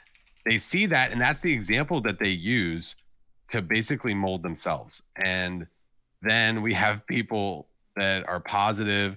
[0.44, 2.94] they see that and that's the example that they use
[3.48, 5.02] to basically mold themselves.
[5.16, 5.66] And
[6.22, 9.16] then we have people that are positive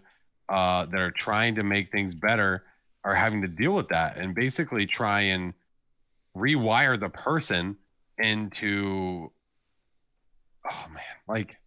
[0.49, 2.63] uh, that are trying to make things better
[3.03, 5.53] are having to deal with that and basically try and
[6.35, 7.77] rewire the person
[8.17, 9.31] into
[10.69, 11.57] oh man like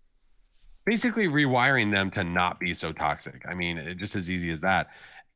[0.85, 3.43] basically rewiring them to not be so toxic.
[3.49, 4.89] I mean it just as easy as that.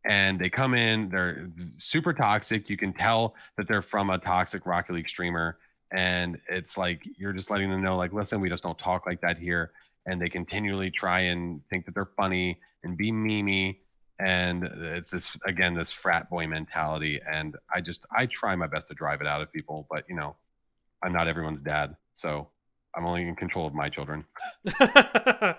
[0.04, 2.68] And they come in they're super toxic.
[2.70, 5.58] You can tell that they're from a toxic rocket league streamer.
[5.92, 9.20] And it's like you're just letting them know like listen we just don't talk like
[9.22, 9.72] that here.
[10.06, 13.78] And they continually try and think that they're funny and be memey
[14.20, 17.20] and it's this again this frat boy mentality.
[17.30, 19.86] And i just i try my best to drive it out of people.
[19.90, 20.36] But you know
[21.02, 21.96] i'm not everyone's dad.
[22.14, 22.48] So
[22.96, 24.24] i'm only in control of my children
[24.80, 25.56] I,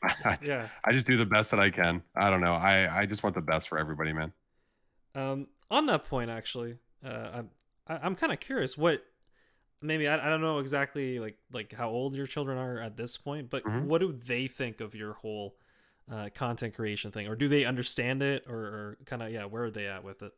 [0.42, 0.68] yeah.
[0.84, 3.34] I just do the best that i can i don't know i i just want
[3.34, 4.32] the best for everybody man
[5.14, 7.50] Um, on that point, actually, uh, I'm
[7.86, 9.02] I- I'm kind of curious what
[9.82, 13.16] maybe I, I don't know exactly like like how old your children are at this
[13.16, 13.84] point, but Mhm.
[13.84, 15.56] what do they think of your whole
[16.10, 19.64] uh, content creation thing, or do they understand it, or, or kind of yeah, where
[19.64, 20.32] are they at with it?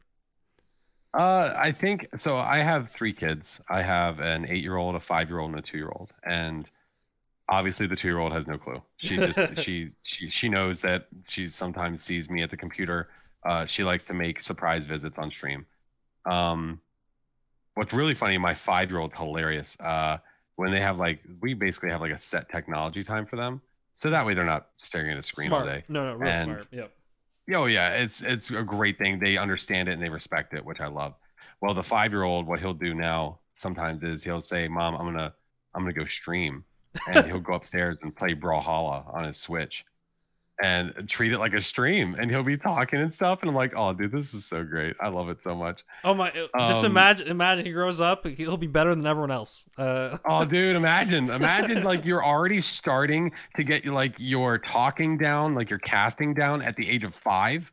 [1.13, 2.37] Uh, I think so.
[2.37, 3.61] I have three kids.
[3.69, 6.13] I have an eight-year-old, a five-year-old, and a two-year-old.
[6.25, 6.71] And
[7.49, 8.81] obviously the two year old has no clue.
[8.99, 13.09] She just she she she knows that she sometimes sees me at the computer.
[13.45, 15.67] Uh, she likes to make surprise visits on stream.
[16.27, 16.81] Um,
[17.75, 19.77] what's really funny, my five year old's hilarious.
[19.81, 20.19] Uh,
[20.57, 23.63] when they have like we basically have like a set technology time for them,
[23.95, 25.63] so that way they're not staring at a screen smart.
[25.67, 25.85] all day.
[25.89, 26.67] No, no, real And- smart.
[26.71, 26.93] Yep.
[27.53, 29.19] Oh yeah, it's it's a great thing.
[29.19, 31.15] They understand it and they respect it, which I love.
[31.61, 35.07] Well, the five year old, what he'll do now sometimes is he'll say, "Mom, I'm
[35.07, 35.35] gonna
[35.75, 36.65] I'm gonna go stream,"
[37.09, 39.85] and he'll go upstairs and play Brawlhalla on his Switch,
[40.63, 42.15] and treat it like a stream.
[42.19, 44.95] And he'll be talking and stuff, and I'm like, "Oh, dude, this is so great.
[45.01, 46.31] I love it so much." Oh my!
[46.67, 49.69] Just Um, imagine, imagine he grows up, he'll be better than everyone else.
[49.79, 55.55] Uh, Oh, dude, imagine, imagine like you're already starting to get like your talking down,
[55.55, 57.73] like your casting down at the age of five.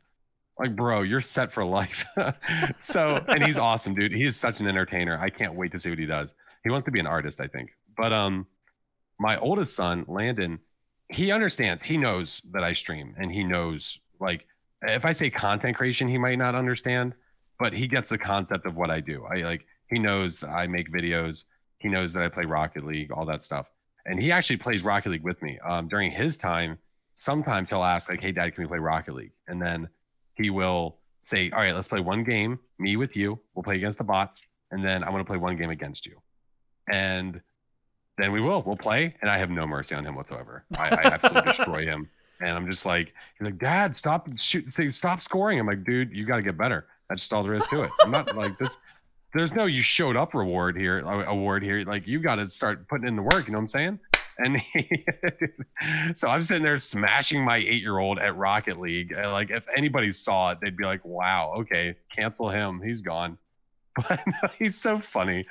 [0.58, 2.04] Like, bro, you're set for life.
[2.78, 4.12] so, and he's awesome, dude.
[4.12, 5.16] He is such an entertainer.
[5.16, 6.34] I can't wait to see what he does.
[6.64, 7.70] He wants to be an artist, I think.
[7.96, 8.46] But um,
[9.20, 10.58] my oldest son, Landon,
[11.08, 11.84] he understands.
[11.84, 14.46] He knows that I stream, and he knows like
[14.82, 17.14] if I say content creation, he might not understand,
[17.58, 19.24] but he gets the concept of what I do.
[19.24, 21.44] I like he knows I make videos.
[21.78, 23.66] He knows that I play Rocket League, all that stuff.
[24.04, 25.58] And he actually plays Rocket League with me.
[25.60, 26.78] Um, during his time,
[27.14, 29.34] sometimes he'll ask, like, hey, dad, can we play Rocket League?
[29.46, 29.88] And then
[30.34, 33.38] he will say, all right, let's play one game, me with you.
[33.54, 34.42] We'll play against the bots.
[34.70, 36.20] And then I want to play one game against you.
[36.90, 37.40] And
[38.18, 38.62] then we will.
[38.62, 39.14] We'll play.
[39.22, 40.64] And I have no mercy on him whatsoever.
[40.76, 42.10] I, I absolutely destroy him.
[42.40, 45.58] And I'm just like, he's like, Dad, stop shoot, say, stop scoring.
[45.58, 46.86] I'm like, dude, you got to get better.
[47.08, 47.90] That's just all there is to it.
[48.00, 48.76] I'm not like this.
[49.34, 51.84] There's no you showed up reward here, award here.
[51.84, 53.46] Like you got to start putting in the work.
[53.46, 53.98] You know what I'm saying?
[54.38, 55.04] And he,
[56.14, 59.16] so I'm sitting there smashing my eight year old at Rocket League.
[59.16, 62.80] Like if anybody saw it, they'd be like, "Wow, okay, cancel him.
[62.82, 63.38] He's gone."
[63.96, 65.44] But no, he's so funny.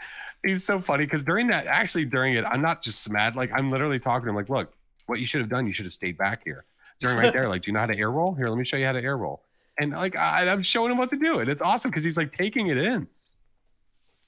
[0.45, 3.35] He's so funny because during that, actually during it, I'm not just mad.
[3.35, 4.73] Like I'm literally talking to him, like, "Look,
[5.07, 6.65] what you should have done, you should have stayed back here."
[6.99, 8.33] During right there, like, do you know how to air roll?
[8.33, 9.43] Here, let me show you how to air roll.
[9.79, 12.31] And like I, I'm showing him what to do, and it's awesome because he's like
[12.31, 13.07] taking it in.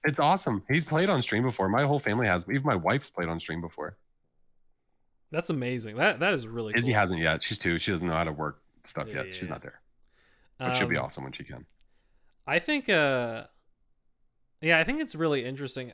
[0.03, 0.63] It's awesome.
[0.69, 1.67] He's played on stream before.
[1.69, 2.43] My whole family has.
[2.49, 3.97] Even my wife's played on stream before.
[5.31, 5.95] that's amazing.
[5.97, 6.99] That that is really Izzy cool.
[6.99, 7.43] hasn't yet.
[7.43, 7.77] She's two.
[7.79, 9.27] She doesn't know how to work stuff Yeah, yet.
[9.27, 9.49] yeah, She's yeah.
[9.49, 9.79] not there.
[10.57, 11.65] But she'll be Um, awesome when she can.
[12.47, 13.45] I think uh
[14.61, 15.93] yeah, I think it's really interesting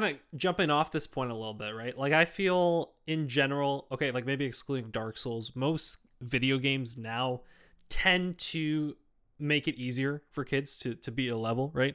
[0.00, 1.96] kind of jumping off this point a little bit, right?
[1.96, 7.42] Like I feel in general, okay, like maybe excluding Dark Souls, most video games now
[7.88, 8.96] tend to
[9.38, 11.94] make it easier for kids to to beat a level, right?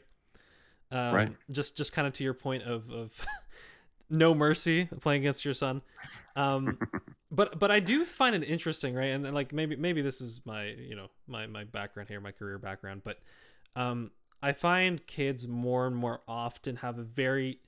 [0.91, 1.31] Um, Right.
[1.51, 3.25] Just just kind of to your point of of
[4.09, 5.81] no mercy playing against your son.
[6.37, 6.77] Um,
[7.31, 9.07] but but I do find it interesting, right?
[9.07, 12.31] And then, like maybe maybe this is my you know my my background here, my
[12.31, 13.19] career background, but
[13.75, 17.59] um, I find kids more and more often have a very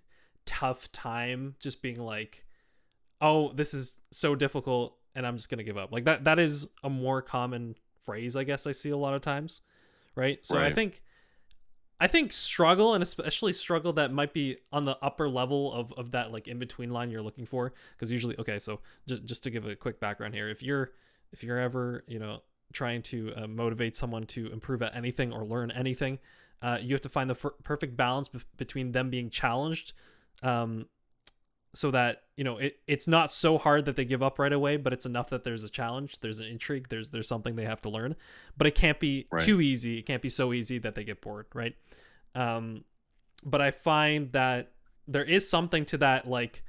[0.46, 2.46] tough time just being like,
[3.20, 5.92] oh, this is so difficult, and I'm just gonna give up.
[5.92, 9.22] Like that that is a more common phrase, I guess I see a lot of
[9.22, 9.62] times,
[10.16, 10.46] right?
[10.46, 11.02] So I think.
[12.00, 16.10] I think struggle and especially struggle that might be on the upper level of, of
[16.14, 19.52] that like in between line you're looking for because usually okay so just just to
[19.52, 20.94] give a quick background here if you're
[21.32, 22.42] if you're ever you know
[22.74, 26.18] trying to uh, motivate someone to improve at anything or learn anything
[26.64, 29.94] uh, you have to find the f- perfect balance be- between them being challenged
[30.44, 30.86] um,
[31.74, 34.76] so that you know it, it's not so hard that they give up right away
[34.78, 37.82] but it's enough that there's a challenge there's an intrigue there's there's something they have
[37.82, 38.16] to learn.
[38.58, 39.42] But it can't be Right.
[39.44, 41.76] too easy it can't be so easy that they get bored right?
[42.36, 42.84] Um,
[43.44, 44.72] but i find that
[45.08, 46.64] there is something to that like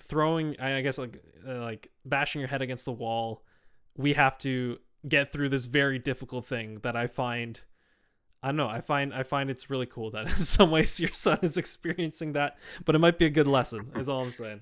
[0.00, 3.44] throwing i guess like uh, like bashing your head against the wall.
[3.96, 7.60] We have to get through this very difficult thing that i find
[8.42, 11.12] i don't know i find i find it's really cool that in some ways your
[11.12, 14.60] son is experiencing that but it might be a good lesson is all i'm saying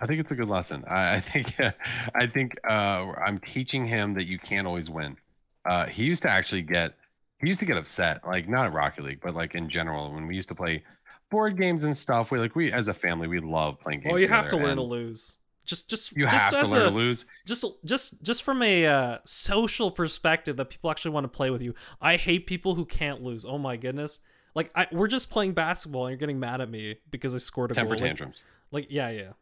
[0.00, 0.84] I think it's a good lesson.
[0.88, 1.54] I, I think
[2.14, 5.16] I think uh, I'm teaching him that you can't always win.
[5.64, 6.94] Uh, he used to actually get
[7.40, 10.26] he used to get upset, like not at Rocket League, but like in general when
[10.26, 10.82] we used to play
[11.30, 12.32] board games and stuff.
[12.32, 14.12] We like we as a family we love playing games.
[14.12, 16.82] well you have to learn to lose just just You just have to as learn
[16.82, 17.24] a, to lose.
[17.46, 21.62] just just just from a uh, social perspective that people actually want to play with
[21.62, 24.20] you i hate people who can't lose oh my goodness
[24.54, 27.70] like I, we're just playing basketball and you're getting mad at me because i scored
[27.70, 28.44] a Temper goal like, tantrums.
[28.70, 29.32] like yeah yeah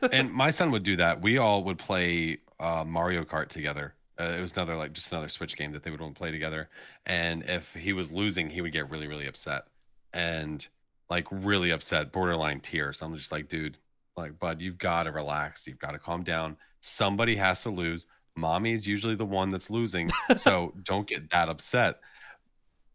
[0.12, 1.20] and my son would do that.
[1.20, 3.94] We all would play uh, Mario Kart together.
[4.18, 6.30] Uh, it was another like just another Switch game that they would want to play
[6.30, 6.68] together.
[7.06, 9.64] And if he was losing, he would get really really upset
[10.12, 10.66] and
[11.10, 13.02] like really upset, borderline tears.
[13.02, 13.76] I'm just like, dude,
[14.16, 15.66] like, bud, you've got to relax.
[15.66, 16.56] You've got to calm down.
[16.80, 18.06] Somebody has to lose.
[18.36, 22.00] Mommy is usually the one that's losing, so don't get that upset.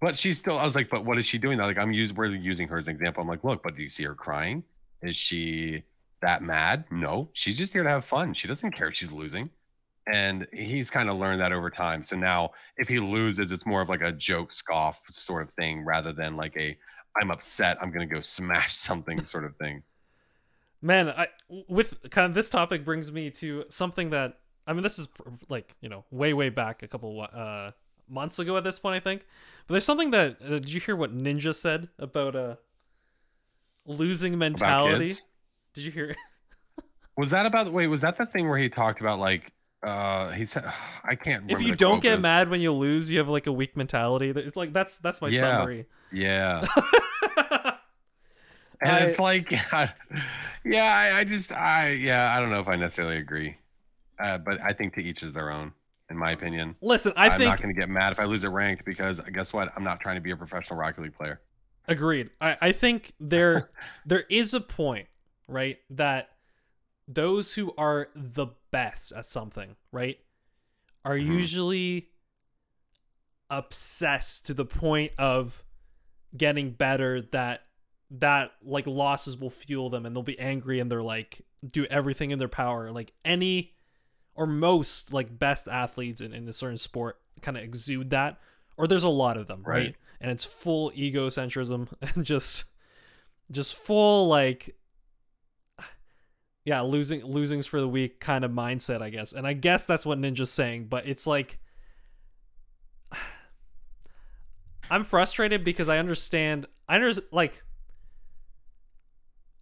[0.01, 0.57] But she's still.
[0.57, 1.57] I was like, but what is she doing?
[1.59, 3.21] Like, I'm using we're using her as an example.
[3.21, 4.63] I'm like, look, but do you see her crying?
[5.01, 5.83] Is she
[6.21, 6.85] that mad.
[6.91, 8.33] No, she's just here to have fun.
[8.33, 9.49] She doesn't care if she's losing.
[10.11, 12.03] And he's kind of learned that over time.
[12.03, 15.83] So now if he loses, it's more of like a joke scoff sort of thing
[15.83, 16.77] rather than like a
[17.19, 19.83] I'm upset, I'm gonna go smash something sort of thing.
[20.81, 21.27] Man, I
[21.67, 25.07] with kind of this topic brings me to something that I mean this is
[25.49, 27.71] like, you know, way way back a couple uh
[28.09, 29.25] months ago at this point I think.
[29.65, 32.55] But there's something that uh, did you hear what Ninja said about uh
[33.85, 35.13] losing mentality?
[35.73, 36.15] Did you hear?
[37.17, 37.87] was that about wait?
[37.87, 39.51] Was that the thing where he talked about like
[39.83, 40.71] uh he said
[41.03, 41.49] I can't.
[41.49, 44.29] If you don't get mad when you lose, you have like a weak mentality.
[44.29, 45.39] It's like that's that's my yeah.
[45.39, 45.85] summary.
[46.11, 46.65] Yeah.
[48.81, 49.51] and I, it's like,
[50.65, 53.57] yeah, I, I, just, I, yeah, I don't know if I necessarily agree,
[54.19, 55.73] uh, but I think to each is their own,
[56.09, 56.75] in my opinion.
[56.81, 58.85] Listen, I I'm think I'm not going to get mad if I lose a ranked
[58.85, 59.71] because guess what?
[59.75, 61.41] I'm not trying to be a professional Rocket League player.
[61.87, 62.29] Agreed.
[62.41, 63.69] I, I think there,
[64.05, 65.07] there is a point,
[65.47, 66.29] right, that
[67.07, 70.19] those who are the best at something, right,
[71.05, 71.31] are mm-hmm.
[71.31, 72.09] usually
[73.49, 75.63] obsessed to the point of
[76.35, 77.61] getting better that
[78.09, 82.31] that like losses will fuel them and they'll be angry and they're like do everything
[82.31, 83.73] in their power like any
[84.35, 88.39] or most like best athletes in, in a certain sport kind of exude that
[88.77, 89.95] or there's a lot of them right, right?
[90.21, 92.65] and it's full egocentrism and just
[93.51, 94.75] just full like
[96.67, 99.31] yeah, losing losings for the week kind of mindset, I guess.
[99.31, 101.59] And I guess that's what Ninja's saying, but it's like
[104.91, 107.63] I'm frustrated because I understand I understand like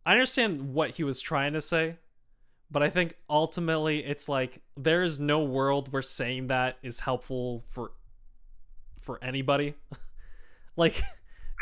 [0.06, 1.96] I understand what he was trying to say,
[2.70, 7.64] but I think ultimately it's like there is no world where saying that is helpful
[7.70, 7.92] for
[9.00, 9.76] for anybody.
[10.76, 11.04] like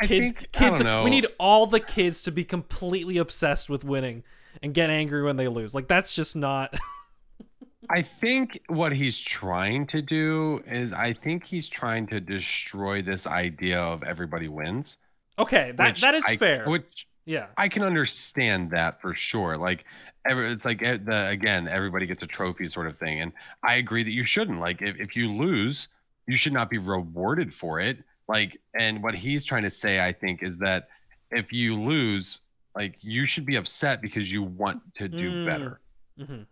[0.02, 4.24] kids think, kids we need all the kids to be completely obsessed with winning
[4.62, 5.74] and get angry when they lose.
[5.74, 6.76] Like that's just not
[7.90, 13.28] I think what he's trying to do is I think he's trying to destroy this
[13.28, 14.98] idea of everybody wins.
[15.38, 16.66] Okay, that that is I, fair.
[16.68, 19.58] Which yeah, I can understand that for sure.
[19.58, 19.86] Like
[20.26, 23.32] every, it's like eh, the again, everybody gets a trophy sort of thing, and
[23.64, 24.60] I agree that you shouldn't.
[24.60, 25.88] Like if, if you lose,
[26.28, 28.00] you should not be rewarded for it.
[28.28, 30.88] Like, and what he's trying to say, I think, is that
[31.32, 32.40] if you lose,
[32.76, 35.46] like you should be upset because you want to do mm.
[35.46, 35.80] better.
[36.20, 36.44] Mm-hmm.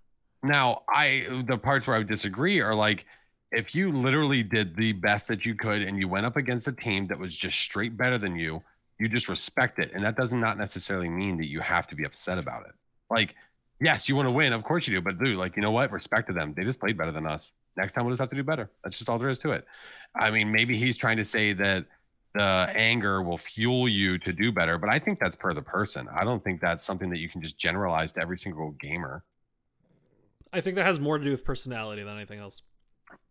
[0.43, 3.05] Now, I the parts where I would disagree are like
[3.51, 6.72] if you literally did the best that you could and you went up against a
[6.72, 8.63] team that was just straight better than you,
[9.02, 9.91] you just respect it.
[9.95, 12.74] And that does not necessarily mean that you have to be upset about it.
[13.10, 13.34] Like,
[13.82, 15.91] yes, you want to win, of course you do, but dude, like, you know what?
[15.91, 16.54] Respect to them.
[16.56, 17.52] They just played better than us.
[17.76, 18.70] Next time we'll just have to do better.
[18.84, 19.66] That's just all there is to it.
[20.16, 21.86] I mean, maybe he's trying to say that
[22.36, 26.08] the anger will fuel you to do better, but I think that's per the person.
[26.16, 29.24] I don't think that's something that you can just generalize to every single gamer.
[30.54, 32.62] I think that has more to do with personality than anything else.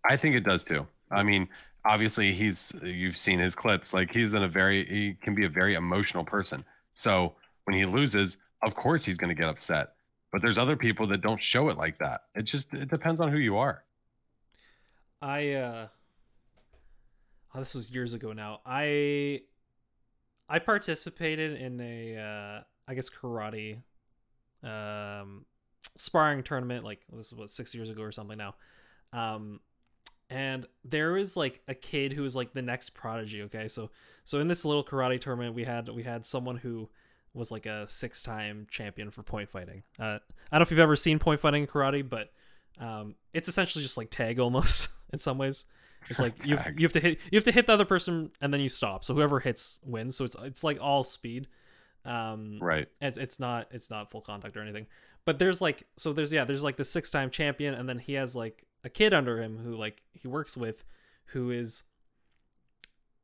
[0.04, 0.88] I think it does too.
[1.12, 1.48] I mean,
[1.84, 3.92] obviously he's you've seen his clips.
[3.92, 6.64] Like he's in a very he can be a very emotional person.
[6.94, 9.94] So when he loses, of course he's going to get upset.
[10.32, 12.22] But there's other people that don't show it like that.
[12.34, 13.84] It just it depends on who you are.
[15.22, 15.88] I uh
[17.54, 18.60] oh, this was years ago now.
[18.64, 19.42] I
[20.48, 23.78] I participated in a uh I guess karate
[24.62, 25.44] um
[25.96, 28.54] sparring tournament like this is what six years ago or something now
[29.12, 29.58] um
[30.30, 33.68] and there was like a kid who was like the next prodigy okay?
[33.68, 33.90] So
[34.24, 36.88] so in this little karate tournament we had we had someone who
[37.34, 39.82] was like a six time champion for point fighting.
[39.98, 40.08] Uh, i
[40.52, 42.32] don't know if you've ever seen point fighting in karate but
[42.78, 45.64] um it's essentially just like tag almost in some ways.
[46.08, 48.30] It's like you have, you have to hit you have to hit the other person
[48.40, 49.04] and then you stop.
[49.04, 50.16] So whoever hits wins.
[50.16, 51.48] So it's it's like all speed.
[52.04, 52.88] Um right.
[53.00, 54.86] it's, it's not it's not full contact or anything.
[55.24, 58.14] But there's like so there's yeah there's like the six time champion and then he
[58.14, 60.84] has like a kid under him who like he works with
[61.26, 61.84] who is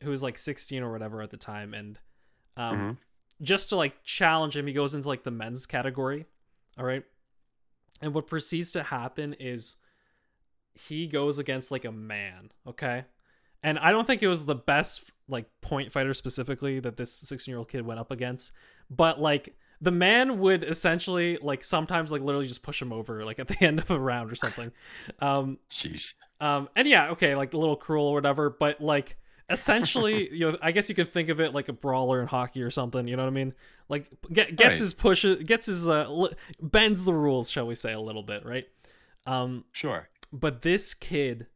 [0.02, 1.98] who is like 16 or whatever at the time and
[2.56, 2.90] um mm-hmm.
[3.42, 6.26] just to like challenge him he goes into like the men's category
[6.78, 7.04] all right
[8.00, 9.76] and what proceeds to happen is
[10.74, 13.04] he goes against like a man okay
[13.62, 17.50] and i don't think it was the best like point fighter specifically that this 16
[17.50, 18.52] year old kid went up against
[18.90, 23.38] but like the man would essentially like sometimes like literally just push him over like
[23.38, 24.72] at the end of a round or something
[25.20, 26.14] um Sheesh.
[26.40, 29.16] um and yeah okay like a little cruel or whatever but like
[29.48, 32.62] essentially you know i guess you could think of it like a brawler in hockey
[32.62, 33.54] or something you know what i mean
[33.88, 34.78] like get, gets right.
[34.78, 38.44] his push gets his uh li- bends the rules shall we say a little bit
[38.44, 38.66] right
[39.26, 41.46] um sure but this kid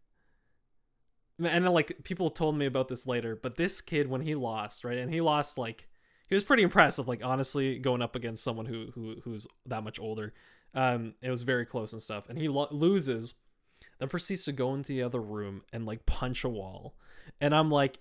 [1.42, 4.98] and like people told me about this later but this kid when he lost right
[4.98, 5.88] and he lost like
[6.31, 7.09] it was pretty impressive.
[7.09, 10.32] Like honestly, going up against someone who who who's that much older,
[10.74, 12.28] um, it was very close and stuff.
[12.28, 13.35] And he lo- loses,
[13.98, 16.94] then proceeds to go into the other room and like punch a wall.
[17.40, 17.98] And I'm like,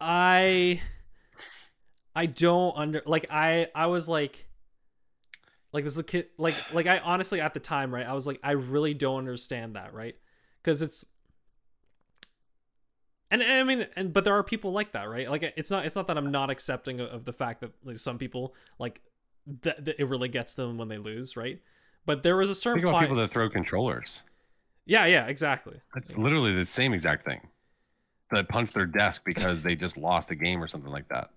[0.00, 0.80] I,
[2.16, 4.46] I don't under like I I was like.
[5.74, 8.06] Like this is a kid like like I honestly at the time, right?
[8.06, 10.14] I was like, I really don't understand that, right?
[10.62, 11.06] Because it's
[13.32, 15.28] and, and I mean, and but there are people like that, right?
[15.28, 17.98] Like it's not it's not that I'm not accepting of, of the fact that like
[17.98, 19.00] some people like
[19.62, 21.60] that, that it really gets them when they lose, right?
[22.06, 23.08] But there was a certain Think about point.
[23.10, 24.22] people that throw controllers.
[24.86, 25.80] yeah, yeah, exactly.
[25.96, 27.40] It's literally the same exact thing.
[28.30, 31.30] That punch their desk because they just lost a game or something like that.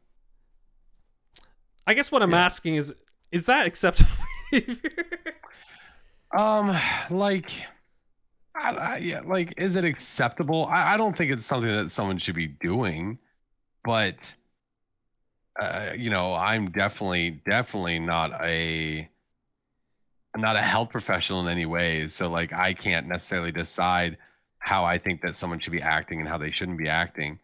[1.87, 2.45] I guess what I'm Yeah.
[2.45, 2.93] asking is,
[3.31, 4.09] is that acceptable
[4.51, 4.79] behavior?
[6.35, 6.75] Um,
[7.09, 7.51] like,
[8.55, 10.65] I, I, yeah, like, is it acceptable?
[10.67, 13.19] I, I don't think it's something that someone should be doing,
[13.83, 14.33] but,
[15.59, 19.09] uh, you know, I'm definitely, definitely not a,
[20.37, 22.07] not a health professional in any way.
[22.07, 24.17] So, like, I can't necessarily decide
[24.59, 27.39] how I think that someone should be acting and how they shouldn't be acting.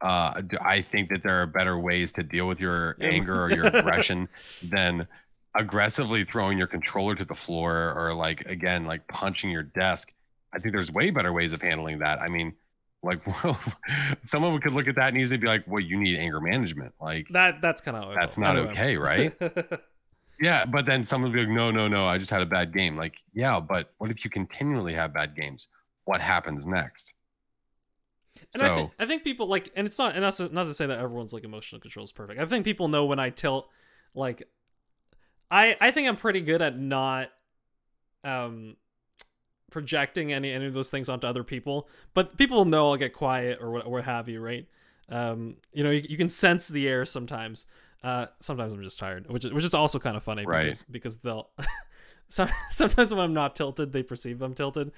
[0.00, 3.08] Uh, do- I think that there are better ways to deal with your Yeah.
[3.08, 4.28] anger or your aggression
[4.62, 5.06] than
[5.54, 10.12] aggressively throwing your controller to the floor or like again like punching your desk
[10.52, 12.20] i think there's way better ways of handling that.
[12.20, 12.54] I mean
[13.02, 13.58] like well,
[14.22, 16.94] someone could look at that and easily be like well you need anger management.
[17.00, 19.34] Like that that's kind of That's not okay, right?
[20.40, 22.72] yeah but then someone would be like no no no i just had a bad
[22.72, 22.96] game.
[22.96, 25.68] Like yeah but what if you continually have bad games?
[26.04, 27.14] What happens next?
[28.54, 30.66] And so I, think, I think people like, and it's not, and not to, not
[30.66, 32.40] to say that everyone's like emotional control is perfect.
[32.40, 33.68] I think people know when I tilt,
[34.14, 34.48] like,
[35.50, 37.30] I I think I'm pretty good at not,
[38.24, 38.76] um,
[39.70, 41.88] projecting any any of those things onto other people.
[42.14, 44.66] But people know I'll get quiet or what what have you, right?
[45.08, 47.66] Um, you know, you, you can sense the air sometimes.
[48.02, 50.64] Uh, sometimes I'm just tired, which is which is also kind of funny Right.
[50.64, 51.50] because because they'll.
[52.28, 54.92] some, sometimes when I'm not tilted, they perceive I'm tilted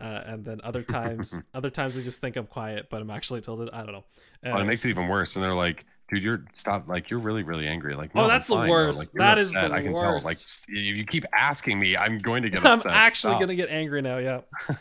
[0.00, 3.40] uh, and then other times other times they just think i'm quiet but i'm actually
[3.40, 4.04] tilted i don't know
[4.44, 7.20] oh, Uh, it makes it even worse when they're like dude you're stop like you're
[7.20, 7.94] really really angry.
[7.94, 8.86] Like Oh, no, I'm that's the fine, bro.
[8.86, 8.98] worst.
[8.98, 10.20] Like, That is the i can tell.
[10.22, 12.92] Like if you keep asking me i'm going to get i'm upset.
[12.92, 13.40] actually Stop.
[13.40, 14.40] gonna get angry now yeah.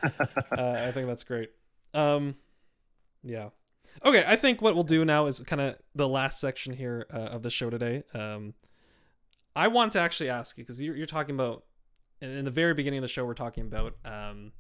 [0.58, 1.50] Uh, i think that's great.
[1.94, 2.36] Um
[3.24, 3.50] yeah.
[4.06, 7.18] Okay i think what we'll do now is kind of the last section here uh,
[7.18, 8.04] of the show today.
[8.14, 8.54] Um
[9.56, 11.64] i want to actually ask you because you're, you're talking about
[12.22, 14.52] in the very beginning of the show we're talking about um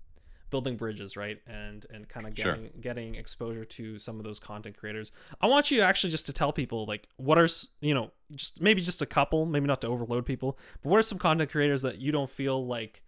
[0.49, 2.53] building bridges right and and kind of Sure.
[2.55, 5.11] getting getting exposure to some of those content creators
[5.41, 7.47] i want you actually just to tell people like what are
[7.81, 11.01] you know just maybe just a couple maybe not to overload people but what are
[11.03, 13.03] some content creators that you don't feel like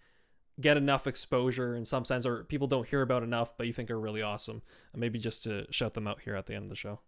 [0.59, 3.89] get enough exposure in some sense or people don't hear about enough but you think
[3.89, 4.61] are really awesome
[4.93, 6.99] and maybe just to shout them out here at the end of the show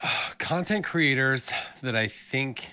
[0.38, 1.52] content creators
[1.82, 2.72] that I think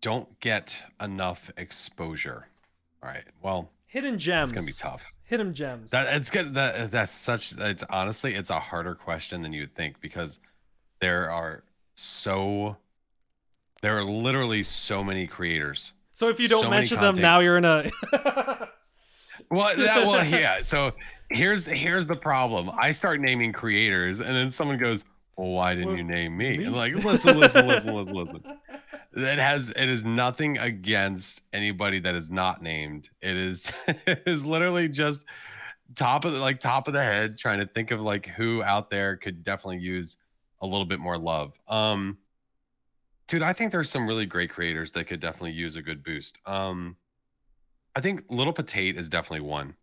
[0.00, 2.48] don't get enough exposure.
[3.02, 3.24] All right.
[3.42, 5.12] Well, hidden gems it's gonna be tough.
[5.24, 6.54] hidden gems That it's good.
[6.54, 7.52] That that's such.
[7.58, 10.38] It's honestly, it's a harder question than you would think because
[11.00, 11.64] there are
[11.96, 12.76] so.
[13.82, 15.92] There are literally so many creators.
[16.12, 17.90] so if you don't so mention them now you're in a
[19.50, 20.60] Well, that well, yeah.
[20.62, 20.92] So
[21.30, 22.70] here's here's the problem.
[22.78, 25.04] I start naming creators, and then someone goes,
[25.36, 26.64] "Well, why didn't Well, you name me?" me?
[26.64, 28.42] And like, listen, listen, listen, listen, listen.
[29.14, 33.08] It has it is nothing against anybody that is not named.
[33.22, 35.24] It is it is literally just
[35.94, 38.90] top of the like top of the head trying to think of like who out
[38.90, 40.18] there could definitely use
[40.60, 41.58] a little bit more love.
[41.68, 42.18] Um
[43.28, 46.38] dude, I think there's some really great creators that could definitely use a good boost.
[46.44, 46.96] Um
[47.96, 49.74] I think Little Potate is definitely one.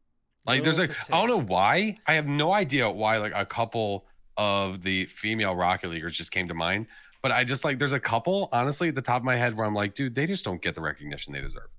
[0.45, 1.97] Like there's Little like I don't know why.
[2.05, 4.05] I have no idea why like a couple
[4.37, 6.87] of the female Rocket Leaguers just came to mind.
[7.25, 9.65] But I just like there's a couple, honestly, at the top of my head where
[9.65, 11.69] I'm like, dude, they just don't get the recognition they deserve.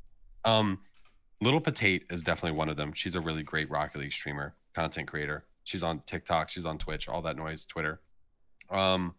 [0.44, 0.80] Um
[1.40, 2.92] Little Potate is definitely one of them.
[2.94, 5.44] She's a really great Rocket League streamer, content creator.
[5.62, 8.00] She's on TikTok, she's on Twitch, all that noise, Twitter.
[8.70, 9.14] Um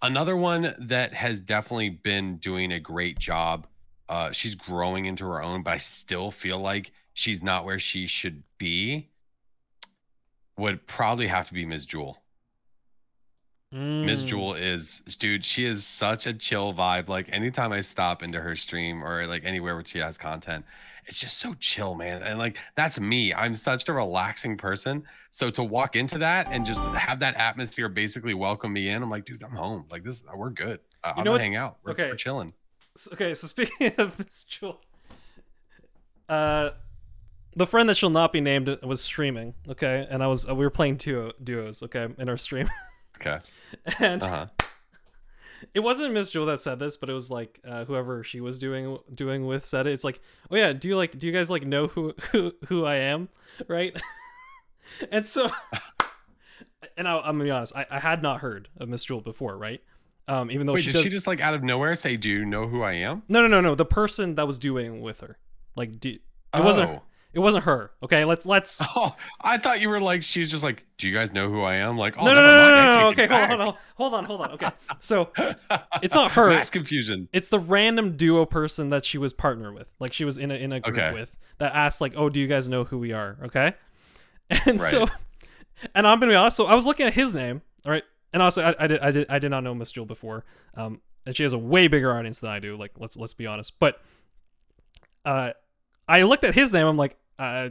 [0.00, 3.66] another one that has definitely been doing a great job.
[4.08, 8.06] Uh she's growing into her own, but I still feel like she's not where she
[8.06, 9.10] should be.
[10.56, 11.84] Would probably have to be Ms.
[11.84, 12.22] Jewel.
[13.72, 14.22] Ms.
[14.22, 14.26] Mm.
[14.26, 17.08] Jewel is, dude, she is such a chill vibe.
[17.08, 20.64] Like anytime I stop into her stream or like anywhere where she has content,
[21.06, 22.22] it's just so chill, man.
[22.22, 23.34] And like that's me.
[23.34, 25.04] I'm such a relaxing person.
[25.30, 29.10] So to walk into that and just have that atmosphere basically welcome me in, I'm
[29.10, 29.84] like, dude, I'm home.
[29.90, 30.80] Like this, we're good.
[31.04, 31.78] Uh, I'm gonna hang out.
[31.82, 32.10] We're, okay.
[32.10, 32.52] we're chilling.
[32.96, 34.80] S- Okay, so speaking of Miss Jewel,
[36.28, 36.70] uh,
[37.54, 39.54] the friend that shall not be named was streaming.
[39.68, 41.82] Okay, and I was uh, we were playing duo duos.
[41.82, 42.68] Okay, in our stream,
[43.20, 43.38] Okay.
[43.98, 44.46] and Uh huh.
[45.74, 48.58] it wasn't Miss Jewel that said this, but it was like uh, whoever she was
[48.58, 49.92] doing doing with said it.
[49.92, 50.20] It's like,
[50.50, 53.28] oh yeah, do you like do you guys like know who who, who I am,
[53.68, 53.98] right?
[55.10, 55.50] and so,
[56.96, 59.56] and I, I'm gonna be honest, I, I had not heard of Miss Jewel before,
[59.56, 59.82] right?
[60.28, 62.28] Um, even though Wait, she did does, she just like out of nowhere say, "Do
[62.28, 65.20] you know who I am?" no no no no the person that was doing with
[65.20, 65.38] her,
[65.76, 66.20] like do, it
[66.64, 67.02] wasn't Oh.
[67.36, 67.92] It wasn't her.
[68.02, 68.82] Okay, let's let's.
[68.96, 71.76] Oh, I thought you were like she's just like, "Do you guys know who I
[71.76, 73.08] am?" Like, oh, no, no, no, no, mind, no, no, no.
[73.08, 74.50] Okay, hold on, hold on, hold on.
[74.52, 75.30] Okay, so
[76.02, 76.48] it's not her.
[76.48, 77.28] Mass confusion.
[77.32, 80.54] it's the random duo person that she was partner with like she was in a
[80.54, 81.12] in a group Okay.
[81.14, 83.74] with that asked like oh do you guys know who we are okay
[84.66, 85.06] and so
[85.94, 88.42] and i'm gonna be honest so i was looking at his name all right and
[88.42, 90.44] also I, I did i did i did not know miss jewel before
[90.74, 93.46] um and she has a way bigger audience than i do like let's let's be
[93.46, 94.00] honest but
[95.24, 95.52] uh
[96.08, 97.70] i looked at his name i'm like uh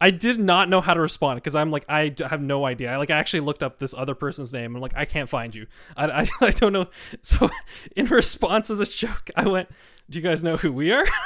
[0.00, 2.92] I did not know how to respond because I'm like I have no idea.
[2.92, 4.76] I like I actually looked up this other person's name.
[4.76, 5.66] I'm like I can't find you.
[5.96, 6.86] I, I, I don't know.
[7.22, 7.50] So
[7.96, 9.68] in response as a joke, I went,
[10.08, 11.06] "Do you guys know who we are?"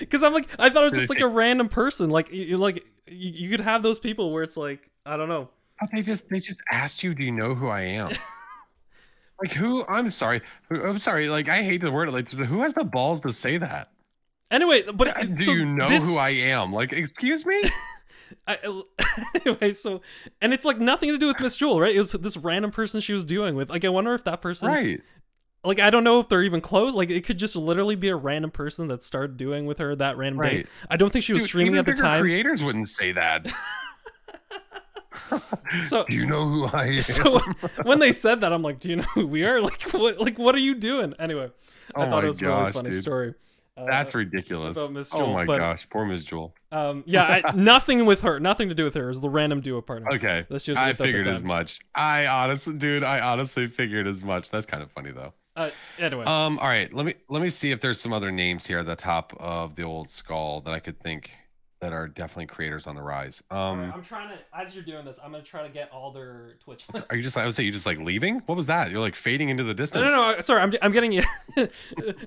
[0.00, 2.10] Because I'm like I thought it was just like a random person.
[2.10, 5.50] Like you, like you, you could have those people where it's like I don't know.
[5.80, 8.10] But they just they just asked you, "Do you know who I am?"
[9.40, 9.84] Like who?
[9.86, 10.42] I'm sorry.
[10.70, 11.28] I'm sorry.
[11.28, 12.08] Like I hate the word.
[12.10, 13.90] Like who has the balls to say that?
[14.50, 16.72] Anyway, but Uh, Do so you know this- who I am?
[16.72, 17.62] Like, excuse me?
[18.46, 18.82] I,
[19.46, 20.00] anyway, so
[20.40, 21.94] and it's like nothing to do with Miss Jewel, right?
[21.94, 23.70] It was this random person she was doing with.
[23.70, 25.00] Like I wonder if that person right.
[25.62, 26.94] like I don't know if they're even close.
[26.94, 30.16] Like it could just literally be a random person that started doing with her that
[30.16, 30.64] random day.
[30.90, 32.20] I don't think she was Dude, streaming at the time.
[32.20, 33.46] Creators wouldn't say that.
[35.82, 37.02] so Do you know who I am?
[37.02, 37.40] so
[37.84, 39.60] when they said that, I'm like, do you know who we are?
[39.60, 40.18] Like what?
[40.20, 41.14] Like what are you doing?
[41.18, 41.50] Anyway,
[41.94, 43.00] I Oh thought it was a really funny dude.
[43.00, 43.34] story.
[43.76, 44.76] Uh, That's ridiculous.
[44.76, 46.54] about Miss oh my but- gosh, poor Miss Jewel.
[46.70, 49.04] um, yeah, I, nothing with her, nothing to do with her.
[49.04, 50.12] It was the random duo partner.
[50.12, 51.80] Okay, Let's just I figured as much.
[51.94, 54.50] I honestly, dude, I honestly figured as much.
[54.50, 55.32] That's kind of funny though.
[55.56, 58.66] Uh, anyway, Um, all right, let me let me see if there's some other names
[58.66, 61.30] here at the top of the old skull that I could think
[61.80, 63.42] that are definitely creators on the rise.
[63.50, 64.38] Um, I'm trying to.
[64.56, 66.86] As you're doing this, I'm gonna try to get all their Twitch.
[66.92, 67.06] Links.
[67.10, 67.36] are you just?
[67.36, 68.40] I would say you're just like leaving.
[68.46, 68.90] What was that?
[68.90, 70.02] You're like fading into the distance.
[70.02, 70.40] No, no, no.
[70.40, 71.22] Sorry, I'm, I'm getting you.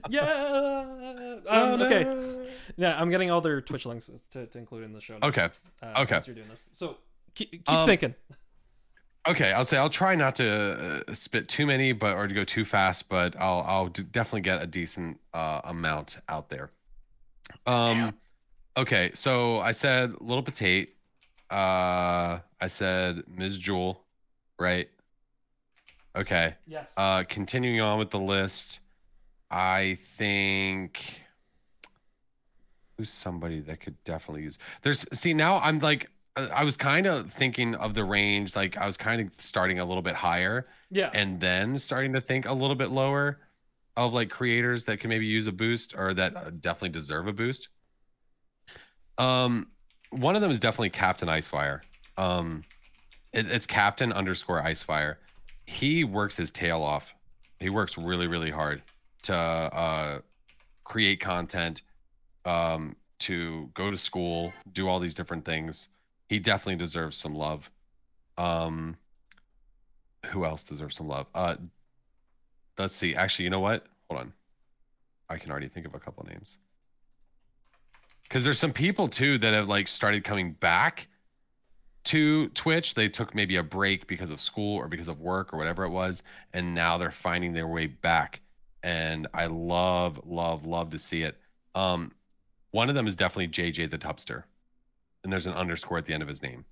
[0.10, 1.36] yeah.
[1.48, 2.50] Um, okay.
[2.76, 5.14] Yeah, I'm getting all their Twitch links to, to include in the show.
[5.18, 5.50] Notes, Okay.
[5.82, 6.16] Uh, Okay.
[6.16, 6.98] As you're doing this, so
[7.34, 8.14] keep, keep Um, thinking.
[9.28, 12.44] Okay, I'll say I'll try not to uh, spit too many, but or to go
[12.46, 16.70] too fast, but I'll I'll d- definitely get a decent uh, amount out there.
[17.66, 18.14] Um,
[18.78, 20.92] okay, so I said little potato.
[21.50, 23.58] Uh, I said Ms.
[23.60, 24.04] Jewel,
[24.60, 24.90] right?
[26.16, 26.56] Okay.
[26.66, 26.94] Yes.
[26.98, 28.80] Uh, continuing on with the list,
[29.52, 31.22] I think
[32.98, 34.58] who's somebody that could definitely use.
[34.82, 38.86] There's see now I'm like I was kind of thinking of the range, like I
[38.86, 41.10] was kind of starting a little bit higher yeah.
[41.14, 43.40] and then starting to think a little bit lower
[43.96, 47.34] of like creators that can maybe use a boost or that uh, definitely deserve a
[47.34, 47.70] boost.
[49.18, 49.68] Um,
[50.10, 51.82] one of them is definitely Captain Icefire.
[52.18, 52.64] Um,
[53.34, 55.16] it, it's Captain underscore Icefire.
[55.66, 57.14] He works his tail off.
[57.60, 58.84] He works really, really hard
[59.24, 60.20] to uh,
[60.84, 61.82] create content,
[62.46, 65.88] um, to go to school, do all these different things.
[66.30, 67.70] He definitely deserves some love.
[68.38, 68.98] Um,
[70.28, 71.28] who else deserves some love?
[71.34, 71.56] Uh,
[72.78, 73.16] let's see.
[73.16, 73.86] Actually, you know what?
[74.10, 74.34] Hold on.
[75.30, 76.58] I can already think of a couple names.
[78.28, 81.08] Because there's some people too that have like started coming back
[82.06, 82.94] to Twitch.
[82.94, 85.90] They took maybe a break because of school or because of work or whatever it
[85.90, 86.24] was,
[86.54, 88.42] and now they're finding their way back.
[88.84, 91.38] And I love, love, love to see it.
[91.76, 92.14] Um,
[92.72, 94.44] one of them is definitely JJ the Tubster,
[95.24, 96.66] and there's an underscore at the end of his name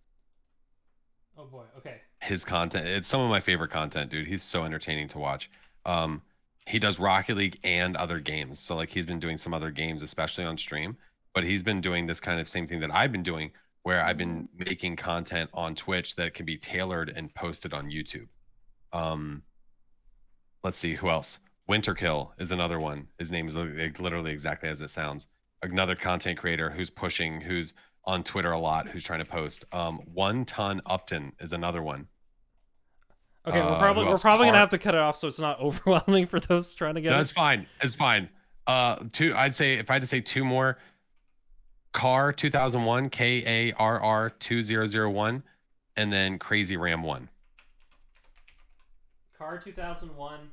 [1.38, 1.64] oh boy.
[1.78, 2.02] Okay.
[2.22, 5.50] his content it's some of my favorite content dude he's so entertaining to watch
[5.86, 6.22] um
[6.68, 10.02] he does rocket league and other games so like he's been doing some other games
[10.02, 10.98] especially on stream
[11.36, 13.52] but he's been doing this kind of same thing that i've been doing
[13.84, 18.28] where i've been making content on twitch that can be tailored and posted on youtube
[18.94, 19.44] um
[20.64, 21.38] let's see who else
[21.70, 25.28] winterkill is another one his name is literally exactly as it sounds
[25.62, 27.74] another content creator who's pushing who's
[28.06, 32.08] on twitter a lot who's trying to post um one ton upton is another one
[33.48, 33.60] Okay.
[33.60, 35.60] Uh, we're probably who we're probably gonna have to cut it off so it's not
[35.62, 37.68] overwhelming for those trying to get No, it's fine.
[37.82, 38.30] It's fine.
[38.66, 39.36] Uh, two.
[39.36, 40.80] I'd say if I had to say two more,
[41.96, 45.44] Karr 2001, K A R R 2001,
[45.96, 47.30] and then Crazy Ram one.
[49.38, 50.52] Karr 2001.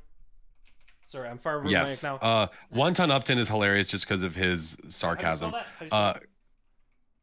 [1.03, 2.01] Sorry, I'm far from Yes.
[2.01, 2.15] now.
[2.15, 5.51] Uh, one ton Upton is hilarious just because of his How do you spell sarcasm.
[5.51, 5.65] that?
[5.65, 6.23] How do you spell Uh, that?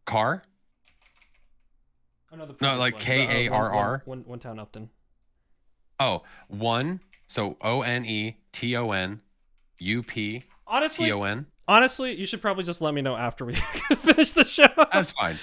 [0.05, 0.43] Car.
[2.33, 3.03] Oh, no, the no, like one.
[3.03, 4.03] Uh, one- K-A-R-R?
[4.05, 4.91] One, one, one town Upton.
[5.99, 7.01] Oh, one.
[7.27, 9.23] So O N E T O N
[9.79, 11.47] U P T Honestly, O N.
[11.71, 13.55] honestly, you should probably just let me know after we
[13.99, 14.67] finish the show.
[14.93, 15.37] That's fine.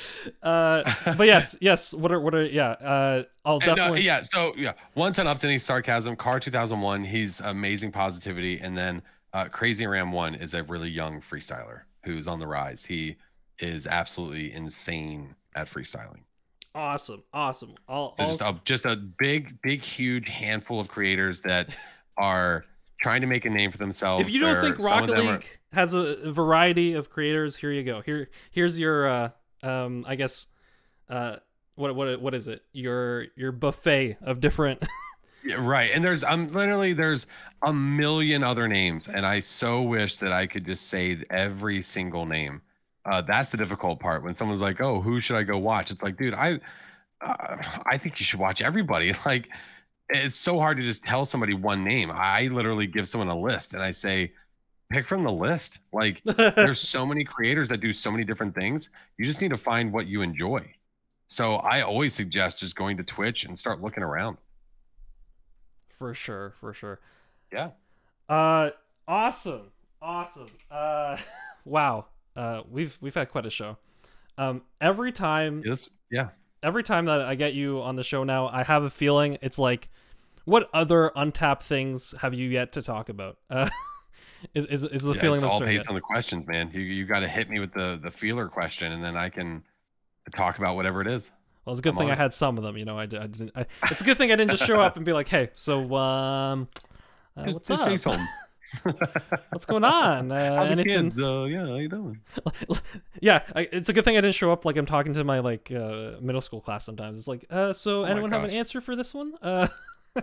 [0.44, 1.94] Uh, but yes, yes.
[1.94, 2.72] What are what are yeah?
[2.72, 4.02] Uh, I'll uh, definitely.
[4.02, 4.22] yeah.
[4.22, 6.16] So yeah, one ton up to any sarcasm.
[6.18, 7.06] Karr 2001.
[7.06, 9.02] He's amazing positivity, and then
[9.34, 12.86] uh, Crazy Ram One is a really young freestyler who's on the rise.
[12.86, 13.16] He
[13.60, 16.20] is absolutely insane at freestyling.
[16.76, 17.74] Awesome, awesome.
[17.88, 21.70] I'll, So I'll just a just a big, big, huge handful of creators that
[22.18, 22.66] are
[23.02, 24.26] trying to make a name for themselves.
[24.26, 27.84] if you don't think Rocket them are- League has a variety of creators, here you
[27.84, 28.02] go.
[28.02, 29.30] Here, here's your, uh,
[29.64, 30.48] um, I guess,
[31.10, 31.38] uh,
[31.76, 32.64] what, what, what is it?
[32.74, 34.84] Your, your buffet of different.
[35.44, 35.92] Yeah, right.
[35.94, 37.26] And there's I'm literally there's
[37.64, 42.26] a million other names, and I so wish that I could just say every single
[42.26, 42.64] name.
[43.06, 46.04] Uh, that's the difficult part when someone's like, "Oh, who should I go watch?" It's
[46.04, 46.60] like, dude, I
[47.22, 49.14] uh, I think you should watch everybody.
[49.26, 49.48] Like,
[50.10, 52.12] it's so hard to just tell somebody one name.
[52.12, 54.32] I literally give someone a list, and I say,
[54.90, 55.80] pick from the list.
[55.92, 58.90] Like, there's so many creators that do so many different things.
[59.18, 60.74] You just need to find what you enjoy.
[61.28, 64.38] So I always suggest just going to Twitch and start looking around.
[65.98, 67.00] for sure, for sure.
[67.52, 67.72] Yeah.
[68.30, 68.70] Uh,
[69.08, 69.72] awesome,
[70.02, 70.52] awesome.
[70.72, 71.18] Uh,
[71.66, 72.06] wow.
[72.36, 73.78] Uh, we've we've had quite a show.
[74.38, 76.30] Um, every time This, yeah.
[76.64, 79.60] Every time that I get you on the show now, I have a feeling it's
[79.60, 79.90] like,
[80.46, 83.38] what other untapped things have you yet to talk about?
[83.50, 83.70] Uh,
[84.54, 86.70] is is is the Yeah, feeling it's all based on the questions, man.
[86.72, 89.64] You you got to hit me with the the feeler question, and then I can
[90.32, 91.32] talk about whatever it is.
[91.66, 92.78] Well, it's a good I'm thing on I had some of them.
[92.78, 93.52] You know, I, I didn't.
[93.56, 95.96] I, it's a good thing I didn't just show up and be like, "Hey, so
[95.96, 96.68] um,
[97.36, 98.20] uh, Just, what's just up?
[99.50, 100.32] What's going on?
[100.32, 101.12] Uh, How anything?
[101.12, 101.20] kids?
[101.20, 102.20] Uh, yeah, how you doing?
[103.22, 105.40] yeah, I, it's a good thing I didn't show up like I'm talking to my
[105.40, 106.86] like uh, middle school class.
[106.86, 109.34] Sometimes it's like, uh, so Oh anyone have an answer for this one?
[109.42, 109.68] Uh,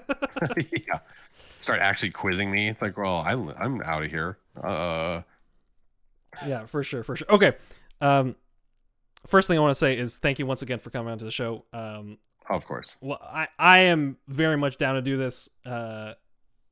[0.57, 0.99] yeah.
[1.57, 2.69] Start actually quizzing me.
[2.69, 4.39] It's like, well, I I'm out of here.
[4.63, 5.23] Uh,
[6.47, 7.29] yeah, for sure, for sure.
[7.31, 7.53] Okay.
[8.01, 8.37] Um,
[9.27, 11.31] first thing I want to say is thank you once again for coming onto the
[11.31, 11.65] show.
[11.73, 12.19] Um,
[12.51, 12.97] of course.
[13.01, 15.49] well, I I am very much down to do this.
[15.65, 16.15] Uh,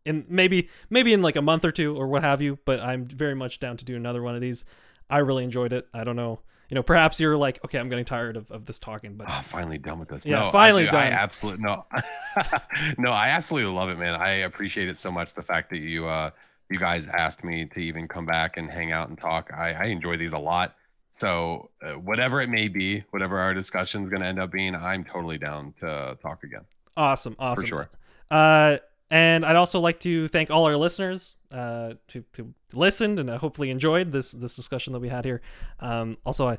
[0.05, 2.59] in maybe maybe in like a month or two or what have you.
[2.65, 4.65] But I'm very much down to do another one of these.
[5.11, 5.87] I really enjoyed it.
[5.95, 6.41] I don't know.
[6.69, 9.43] You know, perhaps you're like, okay, I'm getting tired of, of this talking, but Oh,
[9.45, 10.25] finally done with this.
[10.25, 11.13] Yeah, no, finally I, do- I done.
[11.13, 11.85] absolutely no,
[12.99, 13.11] no.
[13.11, 14.15] I absolutely love it, man.
[14.15, 15.35] I appreciate it so much.
[15.35, 16.31] The fact that you uh
[16.71, 19.51] you guys asked me to even come back and hang out and talk.
[19.55, 20.75] I, I enjoy these a lot.
[21.11, 24.75] So uh, whatever it may be, whatever our discussion is going to end up being,
[24.75, 26.63] I'm totally down to talk again.
[26.97, 27.61] Awesome, awesome.
[27.63, 27.91] For sure.
[28.31, 28.79] Uh,
[29.13, 33.37] and I'd also like to thank all our listeners uh, to, to listened and uh,
[33.37, 35.43] hopefully enjoyed this this discussion that we had here.
[35.81, 36.59] Um, also, I,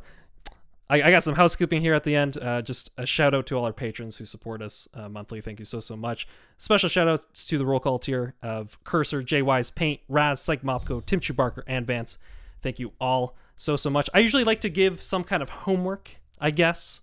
[0.88, 2.38] I I got some housekeeping here at the end.
[2.38, 5.42] Uh, just a shout out to all our patrons who support us uh, monthly.
[5.42, 6.28] Thank you so so much.
[6.60, 11.04] Special shout outs to the roll call tier of Cursor, JY's Paint, Raz, Psych Mopco,
[11.04, 12.20] Tim Chubarker, and Vance.
[12.62, 14.12] Thank you all so so much.
[14.14, 17.02] I usually like to give some kind of homework, I guess,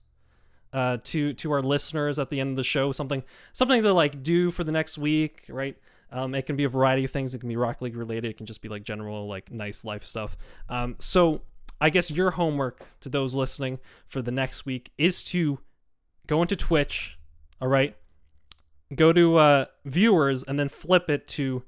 [0.72, 2.92] uh, to to our listeners at the end of the show.
[2.92, 3.22] Something
[3.52, 5.76] something to like do for the next week, right?
[6.12, 7.34] Um, it can be a variety of things.
[7.34, 8.30] It can be Rocket League related.
[8.30, 10.36] It can just be like general like nice life stuff.
[10.68, 11.42] Um, so
[11.80, 15.59] I guess your homework to those listening for the next week is to
[16.26, 17.18] go into Twitch.
[17.60, 17.97] All right,
[18.94, 21.62] go to uh, viewers and then flip it to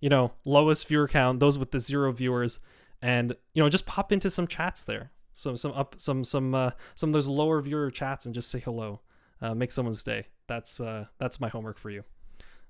[0.00, 2.60] you know lowest viewer count, those with the zero viewers,
[3.02, 5.10] and you know just pop into some chats there.
[5.34, 8.60] Some some up some some uh, some of those lower viewer chats and just say
[8.60, 9.00] hello.
[9.42, 10.26] Uh, make someone's day.
[10.46, 12.04] That's uh, that's my homework for you.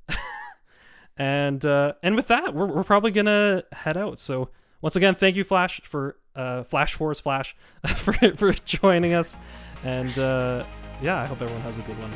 [1.16, 4.18] and uh, and with that, we're, we're probably gonna head out.
[4.18, 4.48] So
[4.80, 7.54] once again, thank you, Flash, for uh, Flash Force Flash
[7.96, 9.36] for for joining us.
[9.84, 10.64] And uh,
[11.02, 12.12] yeah, I hope everyone has a good one.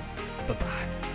[0.46, 1.07] Bye bye.